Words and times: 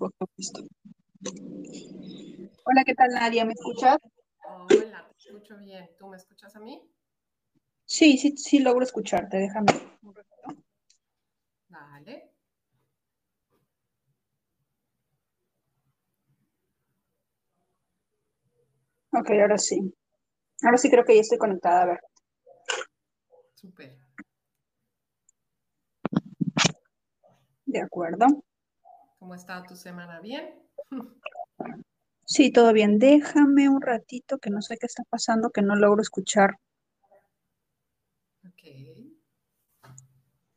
Hola, 0.00 0.12
¿qué 2.86 2.94
tal 2.94 3.10
Nadia? 3.10 3.44
¿Me 3.44 3.52
escuchas? 3.52 3.98
Hola, 4.42 5.06
te 5.06 5.28
escucho 5.28 5.58
bien. 5.58 5.90
¿Tú 5.98 6.06
me 6.06 6.16
escuchas 6.16 6.56
a 6.56 6.60
mí? 6.60 6.80
Sí, 7.84 8.16
sí, 8.16 8.34
sí 8.38 8.60
logro 8.60 8.82
escucharte. 8.84 9.36
Déjame 9.36 9.66
un 10.02 10.14
ratito. 10.14 10.62
Vale. 11.68 12.32
Ok, 19.12 19.30
ahora 19.32 19.58
sí. 19.58 19.94
Ahora 20.62 20.78
sí 20.78 20.90
creo 20.90 21.04
que 21.04 21.14
ya 21.16 21.20
estoy 21.22 21.38
conectada. 21.38 21.82
A 21.82 21.86
ver. 21.86 22.00
Súper. 23.54 23.98
De 27.64 27.80
acuerdo. 27.80 28.26
¿Cómo 29.20 29.34
está 29.34 29.62
tu 29.62 29.76
semana? 29.76 30.18
¿Bien? 30.18 30.54
Sí, 32.24 32.50
todo 32.50 32.72
bien. 32.72 32.98
Déjame 32.98 33.68
un 33.68 33.82
ratito 33.82 34.38
que 34.38 34.48
no 34.48 34.62
sé 34.62 34.78
qué 34.78 34.86
está 34.86 35.02
pasando, 35.10 35.50
que 35.50 35.60
no 35.60 35.76
logro 35.76 36.00
escuchar. 36.00 36.56
Ok. 38.46 38.62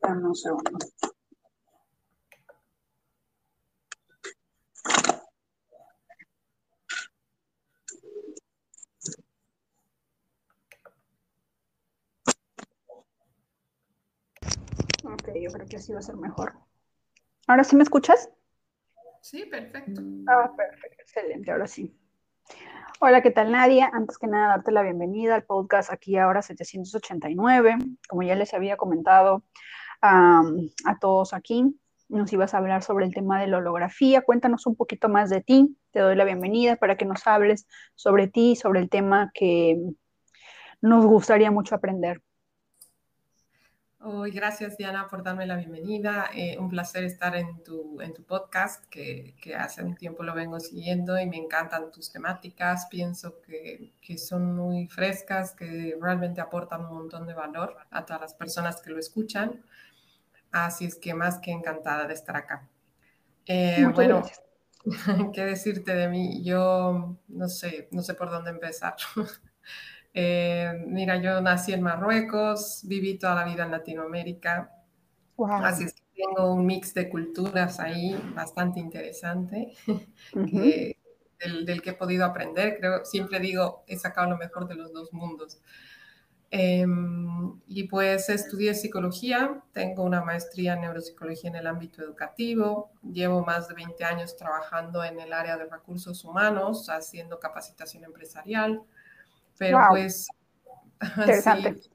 Dame 0.01 0.27
un 0.29 0.35
segundo. 0.35 0.79
Ok, 15.03 15.29
yo 15.41 15.51
creo 15.51 15.67
que 15.67 15.75
así 15.75 15.91
va 15.91 15.99
a 15.99 16.01
ser 16.01 16.15
mejor. 16.15 16.53
¿Ahora 17.45 17.65
sí 17.65 17.75
me 17.75 17.83
escuchas? 17.83 18.29
Sí, 19.23 19.45
perfecto. 19.45 20.01
Ah, 20.27 20.51
perfecto, 20.53 20.97
excelente, 20.99 21.49
ahora 21.49 21.65
sí. 21.65 21.97
Hola, 22.99 23.21
¿qué 23.21 23.31
tal 23.31 23.53
Nadia? 23.53 23.89
Antes 23.93 24.17
que 24.17 24.27
nada, 24.27 24.49
darte 24.49 24.73
la 24.73 24.81
bienvenida 24.81 25.35
al 25.35 25.45
podcast 25.45 25.93
aquí 25.93 26.17
ahora 26.17 26.41
789. 26.41 27.77
Como 28.09 28.23
ya 28.23 28.35
les 28.35 28.53
había 28.53 28.75
comentado 28.75 29.45
a 30.01 30.43
todos 30.99 31.33
aquí, 31.33 31.73
nos 32.09 32.33
ibas 32.33 32.53
a 32.53 32.57
hablar 32.57 32.83
sobre 32.83 33.05
el 33.05 33.13
tema 33.13 33.39
de 33.39 33.47
la 33.47 33.59
holografía. 33.59 34.23
Cuéntanos 34.23 34.67
un 34.67 34.75
poquito 34.75 35.07
más 35.07 35.29
de 35.29 35.39
ti. 35.39 35.77
Te 35.91 36.01
doy 36.01 36.17
la 36.17 36.25
bienvenida 36.25 36.75
para 36.75 36.97
que 36.97 37.05
nos 37.05 37.25
hables 37.25 37.65
sobre 37.95 38.27
ti, 38.27 38.57
sobre 38.57 38.81
el 38.81 38.89
tema 38.89 39.31
que 39.33 39.77
nos 40.81 41.05
gustaría 41.05 41.49
mucho 41.49 41.75
aprender. 41.75 42.21
Oh, 44.05 44.25
gracias 44.29 44.75
Diana 44.75 45.07
por 45.07 45.23
darme 45.23 45.45
la 45.45 45.55
bienvenida. 45.55 46.29
Eh, 46.35 46.57
un 46.59 46.67
placer 46.67 47.05
estar 47.05 47.37
en 47.37 47.63
tu, 47.63 48.01
en 48.01 48.13
tu 48.13 48.21
podcast, 48.25 48.83
que, 48.89 49.33
que, 49.41 49.55
hace 49.55 49.81
un 49.81 49.95
tiempo 49.95 50.23
lo 50.23 50.33
vengo 50.33 50.59
siguiendo 50.59 51.17
y 51.17 51.25
me 51.25 51.37
encantan 51.37 51.89
tus 51.89 52.11
temáticas. 52.11 52.87
Pienso 52.91 53.39
que, 53.39 53.93
que, 54.01 54.17
son 54.17 54.57
muy 54.57 54.89
frescas, 54.89 55.53
que 55.53 55.97
realmente 56.01 56.41
aportan 56.41 56.85
un 56.85 56.93
montón 56.93 57.25
de 57.25 57.33
valor 57.33 57.77
a 57.91 58.05
todas 58.05 58.21
las 58.21 58.33
personas 58.33 58.81
que 58.81 58.89
lo 58.89 58.99
escuchan. 58.99 59.63
Así 60.51 60.83
es 60.83 60.95
que 60.95 61.13
más 61.13 61.39
que 61.39 61.51
encantada 61.51 62.05
de 62.05 62.13
estar 62.13 62.35
acá. 62.35 62.67
Eh, 63.45 63.85
bueno, 63.95 64.17
gracias. 64.17 64.43
¿qué 65.33 65.45
decirte 65.45 65.95
de 65.95 66.09
mí? 66.09 66.43
Yo 66.43 67.15
no 67.29 67.47
sé, 67.47 67.87
no 67.91 68.01
sé 68.01 68.15
por 68.15 68.29
dónde 68.29 68.49
empezar. 68.49 68.95
Eh, 70.13 70.83
mira, 70.87 71.17
yo 71.17 71.41
nací 71.41 71.73
en 71.73 71.81
Marruecos, 71.81 72.81
viví 72.85 73.17
toda 73.17 73.35
la 73.35 73.45
vida 73.45 73.63
en 73.63 73.71
Latinoamérica, 73.71 74.71
wow. 75.37 75.63
así 75.63 75.85
es 75.85 75.93
que 75.93 76.03
tengo 76.15 76.53
un 76.53 76.65
mix 76.65 76.93
de 76.93 77.09
culturas 77.09 77.79
ahí 77.79 78.15
bastante 78.35 78.79
interesante, 78.79 79.73
uh 79.87 79.93
-huh. 80.35 80.51
que, 80.51 80.97
del, 81.39 81.65
del, 81.65 81.81
que 81.81 81.91
he 81.91 81.93
podido 81.93 82.25
aprender. 82.25 82.77
Creo, 82.79 83.05
siempre 83.05 83.39
digo, 83.39 83.83
he 83.87 83.97
sacado 83.97 84.29
lo 84.29 84.37
mejor 84.37 84.67
de 84.67 84.75
los 84.75 84.93
dos 84.93 85.11
mundos. 85.13 85.59
Eh, 86.55 86.85
y 87.67 87.85
pues 87.85 88.29
estudié 88.29 88.75
psicología, 88.75 89.63
tengo 89.71 90.03
una 90.03 90.23
maestría 90.23 90.75
en 90.75 90.81
neuropsicología 90.81 91.49
en 91.49 91.55
el 91.55 91.65
ámbito 91.65 92.03
educativo, 92.03 92.91
llevo 93.01 93.43
más 93.43 93.67
de 93.67 93.73
20 93.73 94.03
años 94.03 94.37
trabajando 94.37 95.03
en 95.03 95.19
el 95.19 95.33
área 95.33 95.57
de 95.57 95.65
recursos 95.65 96.23
humanos, 96.23 96.91
haciendo 96.91 97.39
capacitación 97.39 98.03
empresarial, 98.03 98.83
pero 99.57 99.77
wow. 99.79 99.89
pues... 99.91 100.27
Interesante. 101.17 101.75
Sí, 101.81 101.89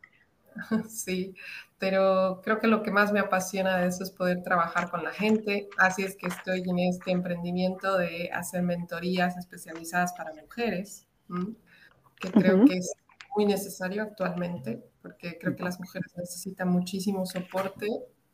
sí, 0.89 1.35
pero 1.79 2.41
creo 2.43 2.59
que 2.59 2.67
lo 2.67 2.83
que 2.83 2.91
más 2.91 3.13
me 3.13 3.21
apasiona 3.21 3.79
de 3.79 3.89
eso 3.89 4.03
es 4.03 4.11
poder 4.11 4.43
trabajar 4.43 4.91
con 4.91 5.05
la 5.05 5.13
gente, 5.13 5.69
así 5.79 6.03
es 6.03 6.17
que 6.17 6.27
estoy 6.27 6.63
en 6.67 6.79
este 6.81 7.13
emprendimiento 7.13 7.97
de 7.97 8.31
hacer 8.33 8.63
mentorías 8.63 9.37
especializadas 9.37 10.13
para 10.15 10.33
mujeres, 10.35 11.07
¿m? 11.31 11.55
que 12.19 12.33
creo 12.33 12.57
uh 12.57 12.61
-huh. 12.63 12.69
que 12.69 12.79
es 12.79 12.93
muy 13.37 13.47
necesario 13.47 14.03
actualmente, 14.03 14.83
porque 15.01 15.39
creo 15.39 15.55
que 15.55 15.63
las 15.63 15.79
mujeres 15.79 16.13
necesitan 16.17 16.69
muchísimo 16.69 17.25
soporte, 17.27 17.87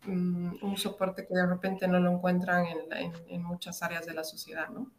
um, 0.07 0.55
un 0.63 0.77
soporte 0.79 1.27
que 1.27 1.35
de 1.35 1.47
repente 1.47 1.87
no 1.87 2.01
lo 2.01 2.11
encuentran 2.13 2.65
en, 2.65 2.93
en, 2.93 3.13
en 3.29 3.43
muchas 3.43 3.83
áreas 3.83 4.07
de 4.07 4.15
la 4.15 4.25
sociedad, 4.25 4.69
¿no? 4.71 4.91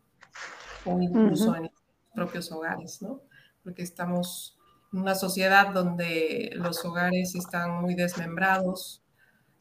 O 0.86 1.02
incluso 1.02 1.50
uh 1.50 1.54
-huh. 1.54 1.58
en 1.58 1.64
los 1.64 1.72
propios 2.14 2.52
hogares, 2.52 3.02
¿no? 3.02 3.22
Porque 3.66 3.84
estamos 3.84 4.58
en 4.94 5.00
una 5.00 5.16
sociedad 5.16 5.74
donde 5.74 6.52
los 6.54 6.86
hogares 6.86 7.36
están 7.36 7.82
muy 7.82 7.96
desmembrados, 7.96 9.04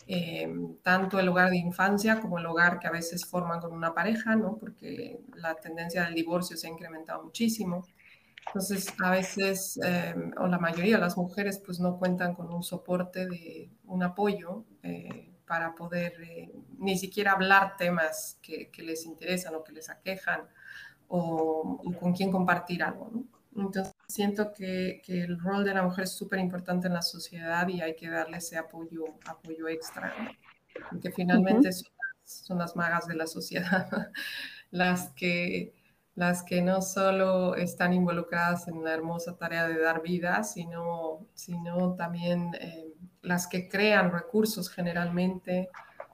eh, 0.06 0.48
tanto 0.82 1.18
el 1.18 1.28
hogar 1.28 1.50
de 1.50 1.56
infancia 1.56 2.20
como 2.20 2.38
el 2.38 2.46
hogar 2.46 2.78
que 2.78 2.86
a 2.86 2.92
veces 2.92 3.26
forman 3.26 3.60
con 3.60 3.72
una 3.72 3.94
pareja, 3.94 4.36
¿no? 4.36 4.58
Porque 4.58 5.18
la 5.34 5.56
tendencia 5.56 6.04
del 6.04 6.14
divorcio 6.14 6.56
se 6.56 6.68
ha 6.68 6.70
incrementado 6.70 7.24
muchísimo. 7.24 7.84
Entonces, 8.46 8.86
a 9.02 9.10
veces, 9.10 9.80
eh, 9.84 10.14
o 10.38 10.46
la 10.46 10.58
mayoría 10.58 10.96
de 10.96 11.00
las 11.00 11.16
mujeres, 11.16 11.58
pues 11.64 11.80
no 11.80 11.98
cuentan 11.98 12.34
con 12.34 12.52
un 12.52 12.62
soporte, 12.62 13.26
de 13.26 13.70
un 13.86 14.02
apoyo 14.02 14.64
eh, 14.82 15.32
para 15.46 15.74
poder 15.74 16.14
eh, 16.22 16.52
ni 16.78 16.98
siquiera 16.98 17.32
hablar 17.32 17.76
temas 17.76 18.38
que, 18.42 18.70
que, 18.70 18.82
les 18.82 19.06
interesan 19.06 19.54
o 19.54 19.64
que 19.64 19.72
les 19.72 19.90
aquejan 19.90 20.42
o, 21.08 21.80
o 21.84 21.98
con 21.98 22.12
quién 22.12 22.30
compartir 22.30 22.82
algo. 22.82 23.10
¿no? 23.12 23.24
Entonces, 23.64 23.93
siento 24.08 24.52
que, 24.52 25.02
que, 25.04 25.22
el 25.22 25.38
rol 25.40 25.64
de 25.64 25.74
la 25.74 25.82
mujer 25.82 26.04
es 26.04 26.12
súper 26.12 26.38
importante 26.38 26.86
en 26.88 26.94
la 26.94 27.02
sociedad 27.02 27.66
y 27.68 27.80
hay 27.80 27.96
que 27.96 28.08
darle 28.08 28.38
ese 28.38 28.56
apoyo, 28.58 29.04
apoyo 29.26 29.68
extra, 29.68 30.14
¿no? 30.18 30.30
porque 30.90 31.10
finalmente 31.12 31.68
uh 31.68 31.70
-huh. 31.70 31.82
son, 31.82 31.92
las, 31.98 32.44
son 32.46 32.58
las 32.58 32.76
magas 32.76 33.06
de 33.06 33.14
la 33.14 33.26
sociedad 33.26 33.88
las 34.70 35.10
que 35.10 35.72
las 36.16 36.44
que 36.44 36.62
no 36.62 36.80
solo 36.80 37.56
están 37.56 37.92
involucradas 37.92 38.68
en 38.68 38.84
la 38.84 38.92
hermosa 38.94 39.36
tarea 39.36 39.66
de 39.66 39.80
dar 39.80 40.00
vida, 40.00 40.44
sino, 40.44 41.26
sino 41.34 41.94
también 41.96 42.54
eh, 42.60 42.94
las 43.22 43.48
que 43.48 43.68
crean 43.68 44.12
recursos 44.12 44.70
generalmente, 44.70 45.68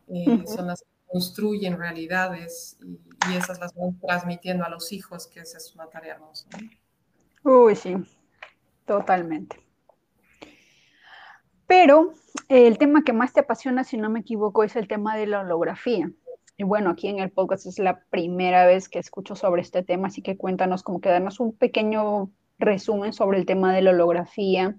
eh, 0.09 0.25
uh 0.27 0.31
-huh. 0.39 0.47
son 0.47 0.69
las 0.69 0.81
que 0.81 0.89
construyen 1.07 1.79
realidades 1.79 2.79
y, 2.83 2.99
y, 3.31 3.37
esas 3.37 3.61
las 3.61 3.75
van 3.75 3.99
transmitiendo 4.01 4.65
a 4.65 4.71
los 4.71 4.91
hijos, 4.93 5.27
que 5.27 5.41
esa 5.41 5.59
es 5.59 5.75
una 5.75 5.87
tarea 5.91 6.15
hermosa. 6.15 6.49
¿no? 6.53 6.80
Uy, 7.43 7.75
sí, 7.75 7.97
totalmente. 8.85 9.57
Pero 11.67 12.13
eh, 12.49 12.67
el 12.67 12.79
tema 12.79 13.03
que 13.05 13.13
más 13.13 13.33
te 13.33 13.41
apasiona, 13.41 13.85
si 13.85 13.97
no 13.97 14.11
me 14.11 14.21
equivoco, 14.21 14.65
es 14.65 14.77
el 14.77 14.89
tema 14.89 15.17
de 15.17 15.27
la 15.27 15.41
holografía. 15.41 16.11
Y 16.57 16.65
bueno, 16.65 16.91
aquí 16.91 17.09
en 17.09 17.21
el 17.21 17.31
podcast 17.31 17.65
es 17.67 17.79
la 17.79 18.01
primera 18.11 18.67
vez 18.67 18.89
que 18.89 18.99
escucho 18.99 19.35
sobre 19.35 19.63
este 19.63 19.83
tema, 19.83 20.09
así 20.09 20.21
que 20.21 20.37
cuéntanos, 20.37 20.83
como 20.83 21.01
que 21.01 21.09
darnos 21.09 21.41
un 21.41 21.57
pequeño 21.57 22.31
resumen 22.59 23.15
sobre 23.15 23.39
el 23.39 23.47
tema 23.47 23.73
de 23.75 23.83
la 23.83 23.93
holografía, 23.93 24.77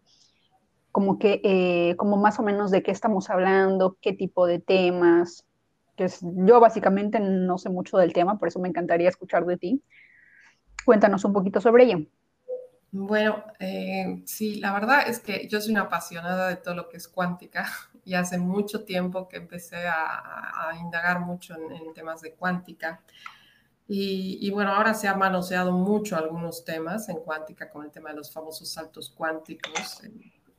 como 0.92 1.18
que, 1.18 1.42
eh, 1.44 1.96
como 1.96 2.18
más 2.18 2.38
o 2.40 2.44
menos 2.44 2.70
de 2.70 2.84
qué 2.84 2.92
estamos 2.92 3.30
hablando, 3.32 3.98
qué 4.02 4.14
tipo 4.14 4.46
de 4.46 4.60
temas, 4.60 5.46
que 5.96 6.08
yo 6.22 6.60
básicamente 6.60 7.20
no 7.20 7.58
sé 7.58 7.70
mucho 7.70 7.98
del 7.98 8.14
tema, 8.14 8.38
por 8.38 8.50
eso 8.50 8.60
me 8.60 8.70
encantaría 8.70 9.10
escuchar 9.10 9.46
de 9.46 9.58
ti. 9.58 9.82
Cuéntanos 10.86 11.26
un 11.26 11.34
poquito 11.34 11.62
sobre 11.62 11.86
ello. 11.86 12.06
Bueno, 12.92 13.44
eh, 13.60 14.22
sí, 14.26 14.60
la 14.60 14.74
verdad 14.74 15.08
es 15.08 15.20
que 15.20 15.48
yo 15.48 15.62
soy 15.62 15.72
una 15.72 15.84
apasionada 15.84 16.50
de 16.50 16.58
todo 16.58 16.76
lo 16.76 16.90
que 16.90 16.98
es 16.98 17.08
cuántica 17.08 17.66
y 18.06 18.16
hace 18.16 18.38
mucho 18.38 18.84
tiempo 18.84 19.30
que 19.30 19.38
empecé 19.38 19.88
a, 19.88 20.70
a 20.70 20.78
indagar 20.78 21.22
mucho 21.22 21.56
en, 21.56 21.72
en, 21.72 21.94
temas 21.94 22.22
de 22.22 22.34
cuántica. 22.34 23.02
Y, 23.88 24.38
y, 24.42 24.50
bueno, 24.52 24.74
ahora 24.74 24.94
se 24.94 25.08
ha 25.08 25.16
manoseado 25.16 25.72
mucho 25.74 26.16
algunos 26.16 26.64
temas 26.64 27.10
en 27.10 27.18
cuántica, 27.18 27.70
con 27.70 27.84
el 27.86 27.92
tema 27.92 28.12
de 28.12 28.18
los 28.18 28.32
famosos 28.32 28.70
saltos 28.72 29.10
cuánticos. 29.10 30.02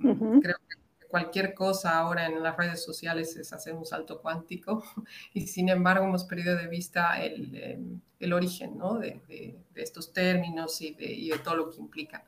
Uh 0.00 0.08
-huh. 0.08 0.42
Creo 0.42 0.56
que 0.68 0.81
cualquier 1.12 1.52
cosa 1.52 1.98
ahora 1.98 2.24
en 2.24 2.42
las 2.42 2.56
redes 2.56 2.82
sociales 2.82 3.36
es 3.36 3.52
hacer 3.52 3.74
un 3.74 3.84
salto 3.84 4.22
cuántico 4.22 4.82
y 5.34 5.46
sin 5.46 5.68
embargo 5.68 6.06
hemos 6.06 6.24
perdido 6.24 6.56
de 6.56 6.68
vista 6.68 7.22
el, 7.22 7.54
em, 7.54 8.00
el 8.18 8.32
origen 8.32 8.78
¿no? 8.78 8.98
de, 8.98 9.20
de, 9.28 9.58
estos 9.74 10.14
términos 10.14 10.80
y 10.80 10.94
de, 10.94 11.04
y 11.04 11.28
de, 11.28 11.38
todo 11.38 11.56
lo 11.56 11.70
que 11.70 11.76
implica. 11.76 12.24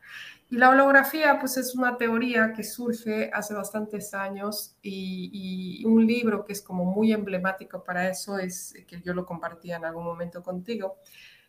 Y 0.51 0.59
la 0.59 0.69
holografía 0.69 1.39
pues 1.41 1.57
es 1.57 1.75
una 1.75 1.97
teoría 1.97 2.53
que 2.53 2.63
surge 2.63 3.31
hace 3.33 3.55
bastantes 3.55 4.13
años 4.13 4.77
y, 4.83 5.31
y 5.81 5.85
un 5.87 6.07
libro 6.07 6.45
que 6.45 6.53
es 6.53 6.61
como 6.61 6.85
muy 6.85 7.11
emblemático 7.11 7.83
para 7.83 8.11
eso 8.11 8.39
es 8.39 8.75
que 8.87 9.01
yo 9.01 9.15
lo 9.15 9.25
compartí 9.25 9.73
en 9.73 9.87
algún 9.87 10.05
momento 10.05 10.43
contigo, 10.43 10.99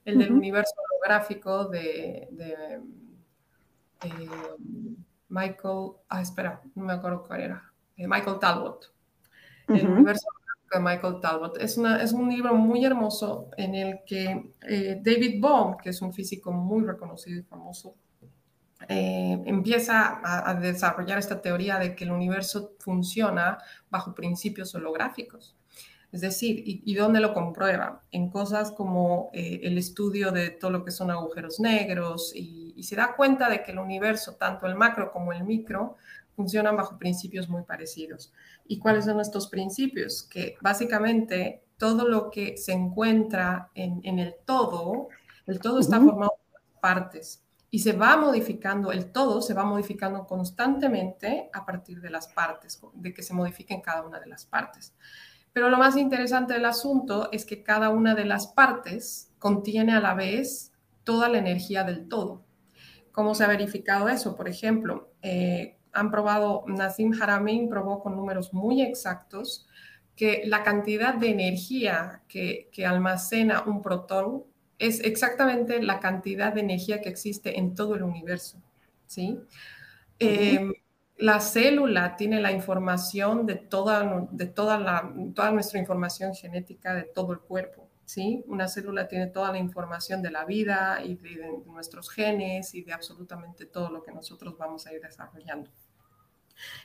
el 0.05 0.19
del 0.19 0.31
uh 0.31 0.35
-huh. 0.35 0.37
universo 0.37 0.73
holográfico 0.89 1.65
de, 1.65 2.29
de 2.31 2.79
Michael, 5.29 5.91
ah, 6.09 6.21
espera, 6.21 6.61
no 6.75 6.83
me 6.83 6.93
acuerdo 6.93 7.23
cuál 7.23 7.41
era, 7.41 7.73
eh, 7.97 8.07
Michael 8.07 8.39
Talbot. 8.39 8.93
El 9.67 9.75
uh 9.75 9.77
-huh. 9.77 9.93
universo 9.93 10.27
de 10.71 10.79
Michael 10.79 11.19
Talbot. 11.21 11.57
Es, 11.57 11.77
una, 11.77 12.01
es, 12.01 12.11
un 12.13 12.29
libro 12.29 12.53
muy 12.55 12.83
hermoso 12.85 13.49
en 13.57 13.75
el 13.75 13.99
que 14.05 14.53
eh, 14.61 14.99
David 15.01 15.41
Bohm, 15.41 15.77
que 15.77 15.89
es 15.89 16.01
un 16.01 16.13
físico 16.13 16.51
muy 16.51 16.83
reconocido 16.85 17.39
y 17.39 17.43
famoso, 17.43 17.95
eh, 18.87 19.41
empieza 19.45 20.19
a, 20.23 20.49
a, 20.49 20.53
desarrollar 20.55 21.17
esta 21.17 21.41
teoría 21.41 21.79
de 21.79 21.95
que 21.95 22.03
el 22.03 22.11
universo 22.11 22.75
funciona 22.79 23.57
bajo 23.89 24.13
principios 24.13 24.75
holográficos. 24.75 25.55
Es 26.15 26.21
decir, 26.21 26.63
¿y, 26.65 26.81
y 26.85 26.95
dónde 26.95 27.19
lo 27.19 27.33
comprueba? 27.33 28.03
En 28.09 28.29
cosas 28.29 28.71
como 28.71 29.29
eh, 29.33 29.59
el 29.63 29.77
estudio 29.77 30.31
de 30.31 30.49
todo 30.49 30.71
lo 30.71 30.85
que 30.85 30.91
son 30.91 31.11
agujeros 31.11 31.59
negros 31.59 32.31
y, 32.33 32.64
y, 32.75 32.83
se 32.83 32.95
da 32.95 33.15
cuenta 33.15 33.49
de 33.49 33.63
que 33.63 33.71
el 33.71 33.79
universo, 33.79 34.35
tanto 34.35 34.67
el 34.67 34.75
macro 34.75 35.11
como 35.11 35.31
el 35.31 35.43
micro, 35.43 35.97
funcionan 36.35 36.75
bajo 36.75 36.97
principios 36.97 37.49
muy 37.49 37.63
parecidos. 37.63 38.33
¿Y 38.67 38.79
cuáles 38.79 39.05
son 39.05 39.19
estos 39.19 39.47
principios? 39.47 40.23
Que 40.23 40.57
básicamente 40.61 41.63
todo 41.77 42.07
lo 42.07 42.29
que 42.29 42.57
se 42.57 42.73
encuentra 42.73 43.69
en, 43.73 44.01
en 44.03 44.19
el 44.19 44.35
todo, 44.45 45.09
el 45.47 45.59
todo 45.59 45.79
está 45.79 45.97
uh 45.97 46.01
-huh. 46.01 46.05
formado 46.05 46.33
por 46.51 46.81
partes 46.81 47.45
y 47.75 47.79
se 47.79 47.91
va 47.91 48.15
modificando, 48.15 48.93
el 48.93 49.11
todo 49.11 49.41
se 49.41 49.53
va 49.53 49.65
modificando 49.65 50.25
constantemente 50.25 51.49
a 51.51 51.65
partir 51.65 51.99
de 51.99 52.09
las 52.09 52.27
partes, 52.27 52.79
de 52.93 53.13
que 53.13 53.21
se 53.21 53.33
modifiquen 53.33 53.81
cada 53.81 54.03
una 54.03 54.17
de 54.17 54.27
las 54.27 54.45
partes. 54.45 54.93
Pero 55.51 55.69
lo 55.69 55.77
más 55.77 55.97
interesante 55.97 56.53
del 56.53 56.63
asunto 56.63 57.29
es 57.31 57.43
que 57.45 57.63
cada 57.63 57.89
una 57.89 58.15
de 58.15 58.23
las 58.23 58.47
partes 58.47 59.31
contiene 59.39 59.93
a 59.93 59.99
la 59.99 60.13
vez 60.13 60.71
toda 61.03 61.27
la 61.27 61.37
energía 61.37 61.83
del 61.83 62.07
todo. 62.07 62.45
¿Cómo 63.15 63.33
se 63.33 63.45
ha 63.45 63.47
verificado 63.47 64.09
eso? 64.09 64.35
Por 64.35 64.49
ejemplo, 64.49 65.09
eh, 65.21 65.77
han 65.93 66.11
probado, 66.11 66.65
Nassim 66.67 67.13
Haramein 67.19 67.69
probó 67.69 68.03
con 68.03 68.13
números 68.13 68.53
muy 68.53 68.81
exactos 68.81 69.67
que 70.17 70.43
la 70.45 70.63
cantidad 70.63 71.13
de 71.13 71.29
energía 71.29 72.23
que, 72.27 72.69
que 72.73 72.85
almacena 72.85 73.63
un 73.63 73.81
protón 73.81 74.43
es 74.79 74.99
exactamente 74.99 75.81
la 75.81 76.01
cantidad 76.01 76.51
de 76.51 76.59
energía 76.59 76.99
que 76.99 77.07
existe 77.07 77.57
en 77.57 77.73
todo 77.73 77.95
el 77.95 78.03
universo. 78.03 78.61
¿sí? 79.07 79.29
Uh 79.31 79.37
-huh. 79.37 79.45
eh, 80.19 80.71
la 81.17 81.39
célula 81.39 82.17
tiene 82.17 82.41
la 82.41 82.51
información 82.51 83.45
de 83.45 83.55
toda, 83.55 84.27
de 84.29 84.45
toda, 84.47 84.77
la, 84.77 85.13
toda 85.33 85.51
nuestra 85.51 85.79
información 85.79 86.35
genética 86.35 86.93
de 86.93 87.03
todo 87.03 87.31
el 87.31 87.39
cuerpo. 87.39 87.84
¿Sí? 88.05 88.43
Una 88.47 88.67
célula 88.67 89.07
tiene 89.07 89.27
toda 89.27 89.51
la 89.51 89.57
información 89.57 90.21
de 90.21 90.31
la 90.31 90.45
vida 90.45 91.03
y 91.03 91.15
de, 91.15 91.29
de, 91.29 91.57
nuestros 91.65 92.09
genes 92.09 92.73
y 92.73 92.83
de 92.83 92.93
absolutamente 92.93 93.65
todo 93.65 93.89
lo 93.89 94.03
que 94.03 94.11
nosotros 94.11 94.57
vamos 94.57 94.87
a 94.87 94.93
ir 94.93 95.01
desarrollando. 95.01 95.69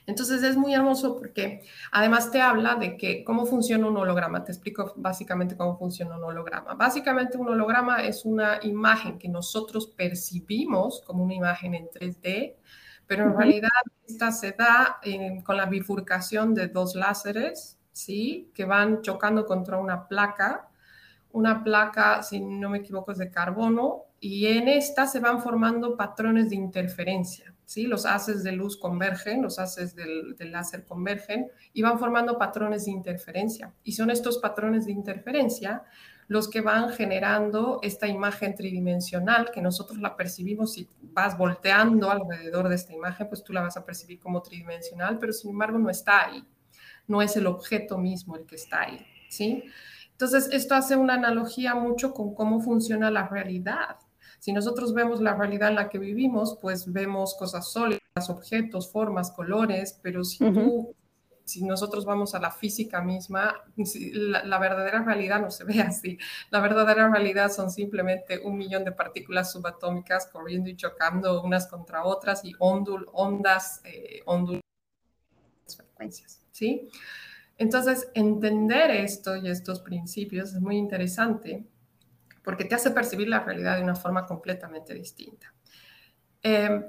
Entonces 0.05 0.43
es 0.43 0.57
muy 0.57 0.73
hermoso 0.73 1.17
porque 1.17 1.63
además 1.93 2.29
te 2.29 2.41
habla 2.41 2.75
de 2.75 2.97
que 2.97 3.23
cómo 3.23 3.45
funciona 3.45 3.87
un 3.87 3.95
holograma. 3.95 4.43
Te 4.43 4.51
explico 4.51 4.93
básicamente 4.97 5.55
cómo 5.55 5.77
funciona 5.77 6.17
un 6.17 6.23
holograma. 6.25 6.73
Básicamente 6.73 7.37
un 7.37 7.47
holograma 7.47 8.03
es 8.03 8.25
una 8.25 8.59
imagen 8.63 9.17
que 9.17 9.29
nosotros 9.29 9.87
percibimos 9.87 11.01
como 11.05 11.23
una 11.23 11.35
imagen 11.35 11.73
en 11.73 11.87
3D 11.87 12.55
pero 13.11 13.23
en 13.25 13.31
uh 13.31 13.33
-huh. 13.33 13.39
realidad 13.39 13.69
esta 14.07 14.31
se 14.31 14.53
da 14.53 14.99
en, 15.03 15.41
con 15.41 15.57
la 15.57 15.65
bifurcación 15.65 16.53
de 16.53 16.69
dos 16.69 16.95
láseres, 16.95 17.77
¿sí? 17.91 18.49
Que 18.55 18.63
van 18.63 19.01
chocando 19.01 19.45
contra 19.45 19.77
una 19.77 20.07
placa, 20.07 20.69
una 21.33 21.63
placa, 21.63 22.23
si 22.23 22.39
no 22.39 22.69
me 22.69 22.79
equivoco, 22.79 23.11
es 23.11 23.17
de 23.17 23.31
carbono, 23.31 24.05
y 24.19 24.47
en 24.47 24.67
esta 24.67 25.07
se 25.07 25.19
van 25.19 25.41
formando 25.41 25.97
patrones 25.97 26.51
de 26.51 26.55
interferencia, 26.55 27.55
¿sí? 27.65 27.87
Los 27.87 28.05
haces 28.05 28.43
de 28.43 28.51
luz 28.51 28.77
convergen, 28.77 29.41
los 29.41 29.57
haces 29.57 29.95
del, 29.95 30.35
láser 30.51 30.85
convergen, 30.85 31.49
y 31.73 31.81
van 31.81 31.97
formando 31.97 32.37
patrones 32.37 32.85
de 32.85 32.91
interferencia. 32.91 33.73
Y 33.83 33.93
son 33.93 34.11
estos 34.11 34.37
patrones 34.37 34.85
de 34.85 34.91
interferencia 34.91 35.83
los 36.27 36.47
que 36.49 36.61
van 36.61 36.91
generando 36.91 37.79
esta 37.81 38.07
imagen 38.07 38.55
tridimensional 38.55 39.51
que 39.51 39.61
nosotros 39.61 39.99
la 39.99 40.15
percibimos 40.15 40.73
si 40.73 40.87
vas 41.01 41.37
volteando 41.37 42.09
alrededor 42.09 42.69
de 42.69 42.75
esta 42.75 42.93
imagen, 42.93 43.27
pues 43.27 43.43
tú 43.43 43.51
la 43.51 43.61
vas 43.61 43.75
a 43.75 43.83
percibir 43.83 44.17
como 44.19 44.41
tridimensional, 44.41 45.17
pero 45.19 45.33
sin 45.33 45.49
embargo 45.49 45.77
no 45.77 45.89
está 45.89 46.27
ahí, 46.27 46.41
no 47.07 47.21
es 47.21 47.35
el 47.35 47.47
objeto 47.47 47.97
mismo 47.97 48.37
el 48.37 48.45
que 48.45 48.55
está 48.55 48.83
ahí, 48.83 49.05
¿sí? 49.29 49.65
Entonces, 50.21 50.53
esto 50.53 50.75
hace 50.75 50.95
una 50.95 51.15
analogía 51.15 51.73
mucho 51.73 52.13
con 52.13 52.35
cómo 52.35 52.61
funciona 52.61 53.09
la 53.09 53.27
realidad. 53.27 53.97
Si 54.37 54.53
nosotros 54.53 54.93
vemos 54.93 55.19
la 55.19 55.33
realidad 55.33 55.69
en 55.69 55.75
la 55.75 55.89
que 55.89 55.97
vivimos, 55.97 56.59
pues 56.61 56.93
vemos 56.93 57.33
cosas 57.33 57.71
sólidas, 57.71 58.29
objetos, 58.29 58.91
formas, 58.91 59.31
colores, 59.31 59.99
pero 60.03 60.23
si 60.23 60.43
uh 60.43 60.47
-huh. 60.47 60.53
tú 60.53 60.95
si 61.43 61.65
nosotros 61.65 62.05
vamos 62.05 62.35
a 62.35 62.39
la 62.39 62.51
física 62.51 63.01
misma, 63.01 63.55
la, 64.13 64.43
la, 64.45 64.59
verdadera 64.59 65.03
realidad 65.03 65.41
no 65.41 65.49
se 65.49 65.63
ve 65.65 65.81
así. 65.81 66.19
La 66.51 66.59
verdadera 66.61 67.09
realidad 67.09 67.51
son 67.51 67.71
simplemente 67.71 68.39
un 68.39 68.57
millón 68.57 68.85
de 68.85 68.91
partículas 68.91 69.51
subatómicas 69.51 70.27
corriendo 70.27 70.69
y 70.69 70.75
chocando 70.77 71.41
unas 71.41 71.67
contra 71.67 72.05
otras 72.05 72.45
y 72.45 72.53
ondul, 72.59 73.07
ondas, 73.11 73.81
eh, 73.85 74.21
frecuencias, 75.75 76.41
¿sí? 76.51 76.89
Entonces, 77.61 78.09
entender 78.15 78.89
esto 78.89 79.35
y 79.35 79.47
estos 79.47 79.81
principios 79.81 80.51
es 80.55 80.59
muy 80.59 80.77
interesante 80.77 81.63
porque 82.43 82.65
te 82.65 82.73
hace 82.73 82.89
percibir 82.89 83.27
la 83.27 83.41
realidad 83.41 83.77
de 83.77 83.83
una 83.83 83.93
forma 83.93 84.25
completamente 84.25 84.95
distinta. 84.95 85.53
Eh, 86.41 86.81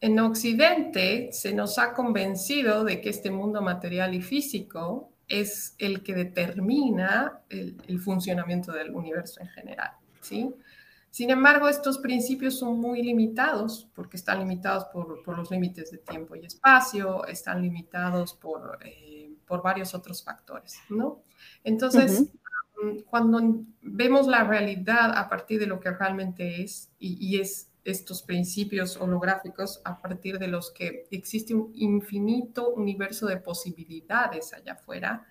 en 0.00 0.20
Occidente 0.20 1.30
se 1.32 1.52
nos 1.52 1.80
ha 1.80 1.94
convencido 1.94 2.84
de 2.84 3.00
que 3.00 3.10
este 3.10 3.32
mundo 3.32 3.60
material 3.60 4.14
y 4.14 4.22
físico 4.22 5.10
es 5.26 5.74
el 5.78 6.04
que 6.04 6.14
determina 6.14 7.40
el, 7.48 7.98
funcionamiento 7.98 8.70
del 8.70 8.94
universo 8.94 9.40
en 9.40 9.48
general, 9.48 9.94
¿sí? 10.20 10.54
Sin 11.10 11.30
embargo, 11.30 11.68
estos 11.68 11.98
principios 11.98 12.56
son 12.56 12.78
muy 12.78 13.02
limitados 13.02 13.88
porque 13.96 14.16
están 14.16 14.38
limitados 14.38 14.84
por, 14.92 15.24
por 15.24 15.36
los 15.36 15.50
límites 15.50 15.90
de 15.90 15.98
tiempo 15.98 16.36
y 16.36 16.46
espacio, 16.46 17.26
están 17.26 17.62
limitados 17.62 18.34
por, 18.34 18.78
eh, 18.84 19.13
por 19.46 19.62
varios 19.62 19.94
otros 19.94 20.22
factores, 20.22 20.78
¿no? 20.88 21.22
Entonces, 21.62 22.20
uh 22.20 22.82
-huh. 22.82 23.04
cuando 23.04 23.64
vemos 23.82 24.26
la 24.26 24.44
realidad 24.44 25.16
a 25.16 25.28
partir 25.28 25.60
de 25.60 25.66
lo 25.66 25.80
que 25.80 25.90
realmente 25.90 26.62
es, 26.62 26.90
y, 26.98 27.16
y 27.24 27.40
es 27.40 27.70
estos 27.84 28.22
principios 28.22 28.96
holográficos 28.96 29.80
a 29.84 30.00
partir 30.00 30.38
de 30.38 30.48
los 30.48 30.70
que 30.70 31.06
existe 31.10 31.54
un 31.54 31.70
infinito 31.74 32.70
universo 32.70 33.26
de 33.26 33.36
posibilidades 33.36 34.54
allá 34.54 34.72
afuera, 34.72 35.26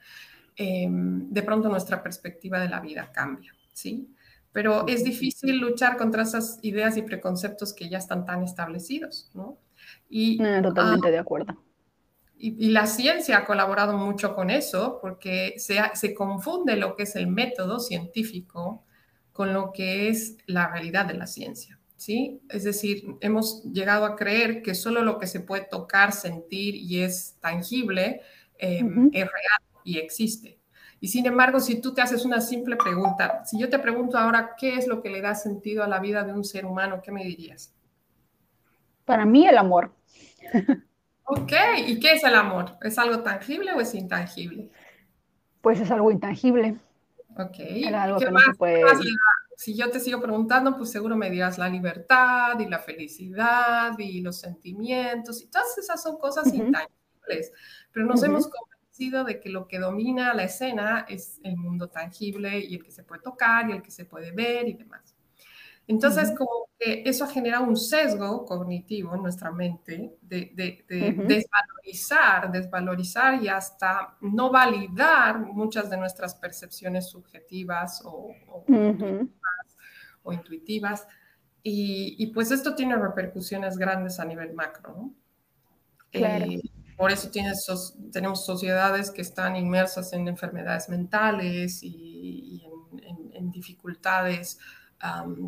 eh, 0.56 0.88
de 0.90 1.44
pronto 1.44 1.68
nuestra 1.68 2.04
perspectiva 2.04 2.60
de 2.60 2.70
la 2.70 2.80
vida 2.80 3.12
cambia, 3.12 3.54
¿sí? 3.72 4.08
Pero 4.52 4.88
es 4.88 5.04
difícil 5.04 5.58
luchar 5.58 5.98
contra 5.98 6.22
esas 6.22 6.60
ideas 6.62 6.96
y 6.96 7.02
preconceptos 7.02 7.74
que 7.74 7.90
ya 7.90 7.98
están 7.98 8.24
tan 8.24 8.44
establecidos, 8.44 9.32
¿no? 9.34 9.58
Y, 10.10 10.38
no, 10.38 10.62
totalmente 10.62 11.08
ah, 11.08 11.12
de 11.12 11.18
acuerdo. 11.18 11.58
Y, 12.44 12.66
y, 12.66 12.70
la 12.72 12.88
ciencia 12.88 13.38
ha 13.38 13.46
colaborado 13.46 13.98
mucho 13.98 14.36
con 14.36 14.50
eso 14.50 15.00
porque 15.02 15.54
se, 15.56 15.80
se 15.94 16.14
confunde 16.14 16.76
lo 16.76 16.94
que 16.94 17.04
es 17.04 17.16
el 17.16 17.28
método 17.28 17.80
científico 17.80 18.84
con 19.32 19.54
lo 19.54 19.72
que 19.72 20.10
es 20.10 20.36
la 20.46 20.68
realidad 20.68 21.06
de 21.06 21.14
la 21.14 21.26
ciencia. 21.26 21.80
¿sí? 21.96 22.42
Es 22.50 22.66
decir, 22.66 23.06
hemos 23.22 23.64
llegado 23.64 24.04
a 24.04 24.18
creer 24.18 24.62
que 24.62 24.76
solo 24.76 25.04
lo 25.04 25.20
que 25.20 25.28
se 25.28 25.40
puede 25.40 25.64
tocar, 25.72 26.12
sentir 26.12 26.76
y 26.76 27.00
es 27.00 27.38
tangible 27.40 28.20
eh, 28.60 28.84
uh 28.84 28.88
-huh. 28.88 29.10
es 29.14 29.24
real 29.24 29.82
y 29.86 30.00
existe. 30.00 30.60
Y 31.00 31.08
sin 31.08 31.26
embargo, 31.26 31.62
si 31.62 31.80
tú 31.80 31.94
te 31.94 32.02
haces 32.02 32.26
una 32.26 32.42
simple 32.42 32.76
pregunta, 32.76 33.46
si 33.46 33.58
yo 33.58 33.70
te 33.70 33.80
pregunto 33.80 34.18
ahora 34.18 34.52
qué 34.58 34.76
es 34.76 34.86
lo 34.86 35.02
que 35.02 35.10
le 35.10 35.22
da 35.22 35.34
sentido 35.34 35.82
a 35.82 35.88
la 35.88 36.00
vida 36.00 36.26
de 36.26 36.34
un 36.34 36.44
ser 36.44 36.66
humano, 36.66 37.02
¿qué 37.02 37.12
me 37.14 37.24
dirías? 37.24 37.74
Para 39.06 39.26
mí 39.26 39.48
el 39.48 39.58
amor. 39.58 39.94
ok, 41.34 41.52
¿y 41.88 42.00
qué 42.00 42.14
es 42.14 42.24
el 42.24 42.36
amor? 42.36 42.78
¿Es 42.82 42.98
algo 42.98 43.22
tangible 43.22 43.74
o 43.74 43.82
es 43.82 43.94
intangible? 43.94 44.70
Pues 45.62 45.80
es 45.80 45.92
algo 45.92 46.12
intangible. 46.12 46.78
Ok. 47.38 47.58
Algo 47.94 48.20
que 48.20 48.32
más, 48.32 48.46
si 49.56 49.76
yo 49.76 49.90
te 49.90 50.00
sigo 50.00 50.20
preguntando, 50.20 50.76
pues 50.78 50.92
seguro 50.92 51.16
me 51.16 51.30
dirás 51.30 51.58
la 51.58 51.70
libertad 51.70 52.60
y 52.60 52.68
la 52.68 52.80
felicidad 52.80 53.98
y 53.98 54.22
los 54.22 54.40
sentimientos 54.40 55.42
y 55.42 55.48
todas 55.48 55.78
esas 55.78 56.02
son 56.02 56.18
cosas 56.18 56.48
uh 56.48 56.50
-huh. 56.50 56.66
intangibles. 56.66 57.04
tangibles, 57.22 57.52
pero 57.92 58.06
nos 58.06 58.24
hemos 58.24 58.48
convencido 58.48 59.24
de 59.24 59.40
que 59.40 59.50
lo 59.50 59.68
que 59.68 59.80
domina 59.80 60.34
la 60.34 60.44
escena 60.44 61.06
es 61.08 61.40
el 61.44 61.56
mundo 61.58 61.90
tangible 61.90 62.60
y 62.60 62.76
el 62.76 62.84
que 62.84 62.92
se 62.92 63.04
puede 63.04 63.22
tocar 63.22 63.70
y 63.70 63.74
el 63.74 63.82
que 63.82 63.92
se 63.92 64.06
puede 64.06 64.32
ver 64.32 64.68
y 64.68 64.74
demás. 64.74 65.13
Entonces, 65.88 66.32
como 66.38 66.70
que 66.80 67.04
eso 67.06 67.28
genera 67.28 67.60
un 67.60 67.76
sesgo 67.76 68.46
cognitivo 68.46 69.16
en 69.16 69.22
nuestra 69.22 69.52
mente 69.52 70.16
de, 70.22 70.86
desvalorizar, 70.88 72.52
desvalorizar 72.52 73.44
y 73.44 73.50
hasta 73.50 74.16
no 74.22 74.50
validar 74.50 75.40
muchas 75.40 75.90
de 75.90 75.98
nuestras 75.98 76.36
percepciones 76.36 77.10
subjetivas 77.10 78.02
o, 78.06 78.34
intuitivas. 80.32 81.06
Y, 81.62 82.28
pues 82.34 82.52
esto 82.52 82.76
tiene 82.76 82.96
repercusiones 82.96 83.78
grandes 83.78 84.20
a 84.20 84.26
nivel 84.26 84.54
macro, 84.54 84.94
¿no? 84.96 85.14
Eh, 86.14 86.62
por 86.96 87.12
eso 87.12 87.30
tenemos 88.12 88.46
sociedades 88.46 89.10
que 89.10 89.22
están 89.22 89.56
inmersas 89.56 90.14
en 90.14 90.28
enfermedades 90.28 90.88
mentales 90.90 91.82
y, 91.82 92.64
en 93.34 93.52
dificultades 93.52 94.60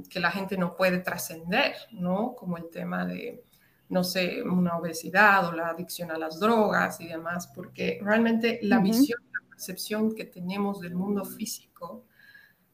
que 0.10 0.20
la 0.20 0.32
gente 0.32 0.58
no 0.58 0.76
puede 0.76 1.00
trascender, 1.00 1.76
¿no? 1.92 2.36
Como 2.36 2.58
el 2.58 2.70
tema 2.70 3.06
de, 3.06 3.44
no 3.90 4.04
sé, 4.04 4.44
una 4.44 4.78
obesidad 4.78 5.48
o 5.48 5.54
la 5.54 5.70
adicción 5.70 6.12
a 6.12 6.18
las 6.18 6.40
drogas 6.40 7.00
y 7.00 7.08
demás, 7.08 7.48
porque 7.54 8.00
realmente 8.02 8.60
la 8.64 8.80
visión, 8.80 9.22
la 9.32 9.48
percepción 9.50 10.14
que 10.14 10.26
tenemos 10.26 10.82
del 10.82 10.96
mundo 10.96 11.24
físico 11.24 12.06